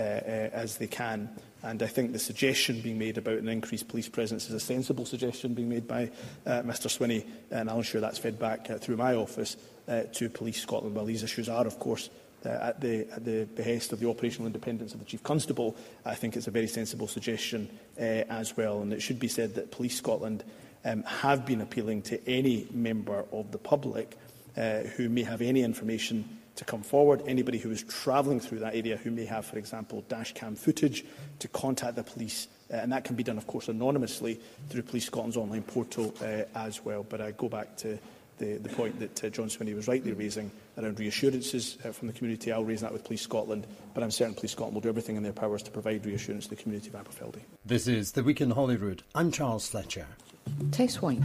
as 0.53 0.77
they 0.77 0.87
can. 0.87 1.29
And 1.63 1.81
I 1.83 1.87
think 1.87 2.11
the 2.13 2.19
suggestion 2.19 2.81
being 2.81 2.97
made 2.99 3.17
about 3.17 3.35
an 3.37 3.47
increased 3.47 3.87
police 3.87 4.09
presence 4.09 4.47
is 4.47 4.53
a 4.53 4.59
sensible 4.59 5.05
suggestion 5.05 5.53
being 5.53 5.69
made 5.69 5.87
by 5.87 6.09
uh, 6.45 6.61
Mr 6.63 6.87
Swinney, 6.87 7.25
and 7.51 7.69
I'll 7.69 7.77
ensure 7.77 8.01
that's 8.01 8.17
fed 8.17 8.39
back 8.39 8.69
uh, 8.69 8.77
through 8.77 8.97
my 8.97 9.13
office 9.15 9.57
uh, 9.87 10.01
to 10.13 10.29
Police 10.29 10.61
Scotland. 10.61 10.95
While 10.95 11.05
these 11.05 11.23
issues 11.23 11.49
are, 11.49 11.67
of 11.67 11.77
course, 11.79 12.09
uh, 12.45 12.49
at, 12.49 12.81
the, 12.81 12.99
at 13.11 13.23
the 13.25 13.47
behest 13.55 13.93
of 13.93 13.99
the 13.99 14.09
operational 14.09 14.47
independence 14.47 14.93
of 14.93 14.99
the 14.99 15.05
Chief 15.05 15.21
Constable, 15.21 15.75
I 16.05 16.15
think 16.15 16.35
it's 16.35 16.47
a 16.47 16.51
very 16.51 16.67
sensible 16.67 17.07
suggestion 17.07 17.69
uh, 17.99 18.23
as 18.31 18.57
well. 18.57 18.81
And 18.81 18.91
it 18.93 19.01
should 19.01 19.19
be 19.19 19.27
said 19.27 19.53
that 19.55 19.69
Police 19.71 19.95
Scotland 19.97 20.43
um, 20.83 21.03
have 21.03 21.45
been 21.45 21.61
appealing 21.61 22.01
to 22.03 22.27
any 22.27 22.67
member 22.71 23.25
of 23.31 23.51
the 23.51 23.59
public 23.59 24.17
Uh, 24.58 24.80
who 24.80 25.08
may 25.08 25.24
have 25.24 25.41
any 25.41 25.62
information 25.64 26.28
to 26.58 26.66
come 26.66 26.82
forward. 26.84 27.24
Anybody 27.26 27.58
who 27.58 27.72
is 27.72 27.84
travelling 27.84 28.41
through 28.41 28.60
that 28.60 28.76
area 28.76 28.97
who 28.97 29.10
may 29.10 29.24
have, 29.24 29.45
for 29.45 29.58
example, 29.58 30.04
dash 30.10 30.34
cam 30.34 30.56
footage 30.58 31.06
to 31.39 31.47
contact 31.47 31.95
the 31.95 32.04
police. 32.04 32.49
Uh, 32.70 32.76
and 32.76 32.91
that 32.91 33.06
can 33.06 33.16
be 33.16 33.24
done, 33.24 33.38
of 33.38 33.47
course, 33.47 33.70
anonymously 33.70 34.41
through 34.68 34.82
Police 34.82 35.06
Scotland's 35.06 35.38
online 35.38 35.62
portal 35.64 36.14
uh, 36.22 36.41
as 36.54 36.84
well. 36.84 37.04
But 37.08 37.22
I 37.22 37.32
go 37.32 37.47
back 37.47 37.78
to 37.78 37.97
the, 38.39 38.58
the 38.58 38.68
point 38.68 38.99
that 38.99 39.24
uh, 39.24 39.30
John 39.30 39.47
Swinney 39.47 39.74
was 39.74 39.88
rightly 39.88 40.12
raising 40.12 40.52
around 40.78 40.99
reassurances 40.99 41.78
uh, 41.86 41.91
from 41.93 42.10
the 42.10 42.14
community. 42.14 42.52
I'll 42.52 42.66
raise 42.66 42.82
that 42.82 42.91
with 42.91 43.06
Police 43.06 43.22
Scotland, 43.22 43.66
but 43.93 44.04
I'm 44.04 44.12
certain 44.12 44.34
Police 44.36 44.52
Scotland 44.52 44.74
will 44.76 44.82
do 44.82 44.89
everything 44.89 45.16
in 45.16 45.24
their 45.24 45.32
powers 45.32 45.64
to 45.64 45.72
provide 45.72 46.06
reassurance 46.06 46.47
to 46.47 46.56
the 46.56 46.62
community 46.62 46.89
of 46.89 46.95
Aberfeldy. 46.95 47.39
This 47.66 47.88
is 47.88 48.12
The 48.12 48.22
Week 48.24 48.41
in 48.41 48.52
Holyrood. 48.52 49.02
I'm 49.16 49.32
Charles 49.32 49.70
Fletcher. 49.70 50.08
Tess 50.71 51.01
White. 51.01 51.19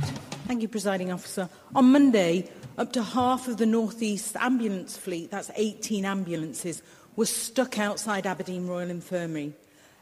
Thank 0.46 0.62
you, 0.62 0.68
Presiding 0.68 1.12
Officer. 1.12 1.48
On 1.74 1.90
Monday, 1.90 2.48
up 2.78 2.92
to 2.92 3.02
half 3.02 3.48
of 3.48 3.56
the 3.56 3.66
North 3.66 4.02
East 4.02 4.36
ambulance 4.36 4.96
fleet, 4.96 5.30
that's 5.30 5.50
18 5.56 6.04
ambulances, 6.04 6.82
were 7.16 7.26
stuck 7.26 7.78
outside 7.78 8.26
Aberdeen 8.26 8.66
Royal 8.66 8.90
Infirmary. 8.90 9.52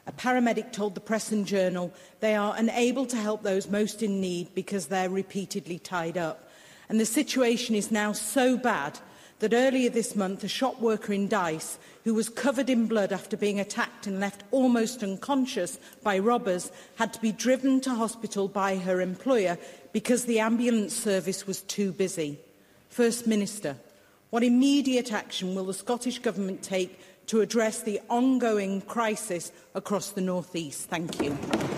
A 0.06 0.12
paramedic 0.12 0.72
told 0.72 0.94
the 0.94 1.00
Press 1.00 1.32
and 1.32 1.46
Journal 1.46 1.90
they 2.20 2.34
are 2.34 2.54
unable 2.58 3.06
to 3.06 3.16
help 3.16 3.42
those 3.42 3.68
most 3.70 4.02
in 4.02 4.20
need 4.20 4.54
because 4.54 4.86
they're 4.88 5.08
repeatedly 5.08 5.78
tied 5.78 6.18
up. 6.18 6.50
And 6.90 7.00
the 7.00 7.06
situation 7.06 7.74
is 7.74 7.90
now 7.90 8.12
so 8.12 8.58
bad 8.58 8.98
that 9.38 9.54
earlier 9.54 9.88
this 9.88 10.14
month, 10.14 10.44
a 10.44 10.48
shop 10.48 10.78
worker 10.80 11.12
in 11.12 11.28
Dice 11.28 11.78
who 12.04 12.12
was 12.14 12.28
covered 12.28 12.68
in 12.70 12.86
blood 12.86 13.12
after 13.12 13.34
being 13.36 13.58
attacked 13.58 14.06
and 14.06 14.20
left 14.20 14.42
almost 14.52 15.02
unconscious 15.02 15.78
by 16.02 16.18
robbers, 16.18 16.70
had 16.96 17.12
to 17.14 17.20
be 17.20 17.32
driven 17.32 17.80
to 17.80 17.90
hospital 17.94 18.46
by 18.46 18.76
her 18.76 19.00
employer 19.00 19.58
because 19.92 20.26
the 20.26 20.38
ambulance 20.38 20.94
service 20.94 21.46
was 21.46 21.62
too 21.62 21.92
busy. 21.92 22.38
First 22.90 23.26
Minister, 23.26 23.76
what 24.30 24.42
immediate 24.44 25.12
action 25.12 25.54
will 25.54 25.64
the 25.64 25.72
Scottish 25.74 26.18
Government 26.18 26.62
take 26.62 27.00
to 27.28 27.40
address 27.40 27.80
the 27.82 28.02
ongoing 28.10 28.82
crisis 28.82 29.50
across 29.74 30.10
the 30.10 30.20
North 30.20 30.54
East? 30.54 30.90
Thank 30.90 31.22
you. 31.22 31.30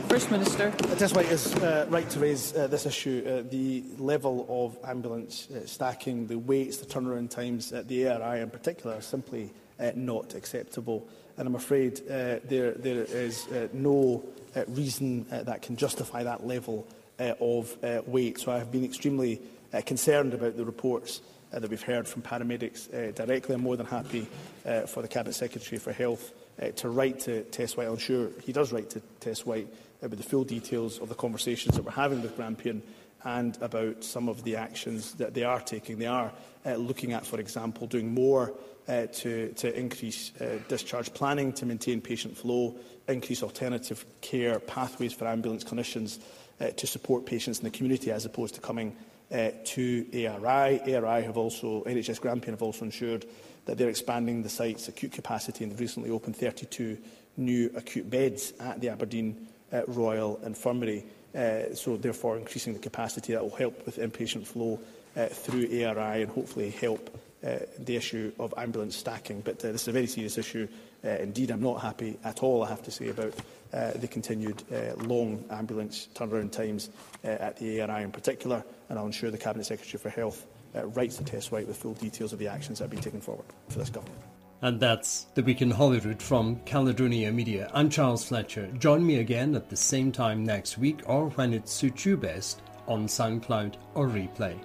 First 0.09 0.33
Minister. 0.33 0.73
Tess 0.99 1.13
White 1.15 1.31
is, 1.31 1.55
uh, 1.57 1.87
right 1.89 2.09
to 2.11 2.19
raise 2.19 2.53
uh, 2.57 2.67
this 2.67 2.85
issue. 2.85 3.23
Uh, 3.45 3.49
the 3.49 3.85
level 3.99 4.45
of 4.49 4.77
ambulance 4.91 5.47
uh, 5.53 5.65
stacking, 5.69 6.27
the 6.27 6.37
waits, 6.37 6.79
the 6.79 6.87
turnaround 6.87 7.31
times 7.31 7.73
at 7.73 7.87
the 7.87 8.09
ARI 8.09 8.41
in 8.41 8.51
particular 8.51 8.97
are 8.97 9.01
simply 9.03 9.53
uh, 9.79 9.93
not 9.95 10.35
acceptable. 10.35 11.07
And 11.37 11.47
I'm 11.47 11.55
afraid 11.55 12.01
uh, 12.07 12.41
there, 12.45 12.73
there 12.73 13.05
is 13.05 13.47
uh, 13.49 13.69
no 13.73 14.25
uh, 14.55 14.65
reason 14.69 15.27
uh, 15.31 15.43
that 15.43 15.63
can 15.63 15.77
justify 15.77 16.23
that 16.23 16.47
level 16.47 16.87
uh, 17.21 17.33
of 17.41 17.77
uh, 17.85 18.03
weight. 18.07 18.39
So 18.41 18.53
I 18.53 18.59
have 18.59 18.73
been 18.73 18.85
extremely 18.85 19.41
uh, 19.73 19.81
concerned 19.85 20.35
about 20.35 20.57
the 20.57 20.65
reports 20.65 21.21
uh, 21.53 21.59
that 21.59 21.69
we've 21.71 21.83
heard 21.83 22.09
from 22.09 22.23
paramedics 22.23 22.89
uh, 22.93 23.13
directly. 23.13 23.55
I'm 23.55 23.63
more 23.63 23.77
than 23.77 23.87
happy 23.87 24.27
uh, 24.65 24.83
for 24.83 25.03
the 25.03 25.09
Cabinet 25.09 25.35
Secretary 25.35 25.79
for 25.79 25.93
Health 25.93 26.33
uh, 26.61 26.69
to 26.71 26.89
write 26.89 27.21
to 27.21 27.43
Tess 27.45 27.77
White. 27.77 27.89
I'm 27.89 27.99
sure 27.99 28.31
he 28.45 28.53
does 28.53 28.73
write 28.73 28.91
to 28.91 29.01
Tess 29.21 29.45
White 29.45 29.69
uh, 30.03 30.09
with 30.09 30.19
the 30.19 30.25
full 30.29 30.45
details 30.45 30.99
of 30.99 31.09
the 31.09 31.15
conversations 31.15 31.77
that 31.77 31.83
we're 31.83 31.91
having 31.93 32.23
with 32.23 32.37
Grampian 32.37 32.83
and 33.27 33.59
about 33.61 34.05
some 34.05 34.29
of 34.29 34.45
the 34.45 34.55
actions 34.55 35.15
that 35.15 35.35
they 35.35 35.43
are 35.43 35.61
taking. 35.61 35.99
They 35.99 36.07
are 36.07 36.31
uh, 36.65 36.75
looking 36.77 37.13
at, 37.13 37.27
for 37.27 37.41
example, 37.41 37.89
doing 37.89 38.15
more 38.15 38.55
uh, 38.87 39.07
to, 39.07 39.53
to 39.55 39.77
increase 39.79 40.31
uh, 40.41 40.61
discharge 40.69 41.13
planning 41.13 41.53
to 41.55 41.67
maintain 41.67 42.01
patient 42.01 42.37
flow, 42.39 42.77
increase 43.09 43.43
alternative 43.43 44.05
care 44.21 44.61
pathways 44.61 45.13
for 45.13 45.27
ambulance 45.27 45.65
clinicians 45.65 46.21
uh, 46.61 46.69
to 46.77 46.87
support 46.87 47.27
patients 47.27 47.59
in 47.59 47.65
the 47.65 47.71
community 47.71 48.13
as 48.13 48.25
opposed 48.25 48.55
to 48.55 48.61
coming 48.61 48.95
uh, 49.35 49.49
to 49.65 50.07
ARI. 50.13 50.95
ARI 50.95 51.23
have 51.25 51.37
also, 51.37 51.83
NHS 51.83 52.21
Grampian 52.21 52.53
have 52.53 52.63
also 52.63 52.85
ensured 52.85 53.25
that 53.65 53.77
they're 53.77 53.91
expanding 53.91 54.45
the 54.45 54.49
site's 54.49 54.87
acute 54.87 55.11
capacity 55.11 55.65
and 55.65 55.73
they've 55.73 55.81
recently 55.81 56.11
opened 56.11 56.37
32 56.37 56.97
new 57.37 57.73
acute 57.75 58.09
beds 58.09 58.53
at 58.61 58.81
the 58.81 58.89
Aberdeen 58.89 59.49
uh, 59.73 59.83
Royal 59.89 60.39
Infirmary. 60.45 61.05
Uh, 61.37 61.75
so 61.75 61.99
therefore 61.99 62.39
increasing 62.39 62.73
the 62.73 62.79
capacity 62.79 63.35
that 63.35 63.43
will 63.43 63.55
help 63.57 63.85
with 63.85 63.99
inpatient 63.99 64.47
flow 64.47 64.81
uh, 65.19 65.27
through 65.27 65.65
ARI 65.67 66.23
and 66.23 66.31
hopefully 66.31 66.71
help 66.71 67.11
uh, 67.47 67.57
the 67.79 67.95
issue 67.97 68.33
of 68.41 68.55
ambulance 68.57 68.97
stacking. 68.97 69.43
But 69.43 69.63
uh, 69.63 69.73
this 69.73 69.83
is 69.83 69.89
a 69.89 69.93
very 69.93 70.07
serious 70.07 70.39
issue. 70.39 70.67
Uh, 71.05 71.09
indeed, 71.11 71.51
I'm 71.51 71.61
not 71.63 71.83
happy 71.83 72.19
at 72.25 72.43
all, 72.43 72.63
I 72.65 72.71
have 72.71 72.83
to 72.85 72.91
say, 72.91 73.09
about 73.09 73.35
uh, 73.75 73.91
the 73.93 74.09
continued 74.09 74.63
uh, 74.73 74.95
long 75.05 75.45
ambulance 75.51 76.09
turnaround 76.15 76.53
times 76.53 76.89
uh, 77.23 77.27
at 77.29 77.59
the 77.59 77.83
ARI 77.83 78.03
in 78.05 78.13
particular. 78.13 78.65
And 78.89 78.99
I'll 78.99 79.05
ensure 79.07 79.31
the 79.31 79.37
Cabinet 79.39 79.65
Secretary 79.67 79.99
for 80.03 80.09
Health 80.09 80.47
uh, 80.75 80.87
writes 80.87 81.19
the 81.19 81.25
test 81.25 81.53
white 81.53 81.67
with 81.69 81.77
full 81.77 81.95
details 81.95 82.33
of 82.33 82.39
the 82.39 82.49
actions 82.49 82.79
that 82.79 82.85
have 82.85 82.91
been 82.93 83.01
taken 83.03 83.21
forward 83.21 83.45
for 83.69 83.79
this 83.79 83.91
government. 83.91 84.23
And 84.63 84.81
that's 84.81 85.25
The 85.35 85.43
Week 85.43 85.61
in 85.61 85.71
Hollywood 85.71 86.23
from 86.23 86.57
Caledonia 86.65 87.31
Media. 87.31 87.71
I'm 87.75 87.91
Charles 87.91 88.25
Fletcher. 88.25 88.69
Join 88.79 89.07
me 89.07 89.19
again 89.21 89.55
at 89.55 89.69
the 89.69 89.77
same 89.77 90.11
time 90.11 90.45
next 90.45 90.79
week 90.79 91.01
or 91.05 91.29
when 91.31 91.53
it 91.53 91.69
suits 91.69 92.07
you 92.07 92.17
best 92.17 92.63
on 92.89 93.07
SoundCloud 93.07 93.75
or 93.95 94.09
replay. 94.09 94.59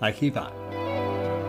Archiva. 0.00 1.40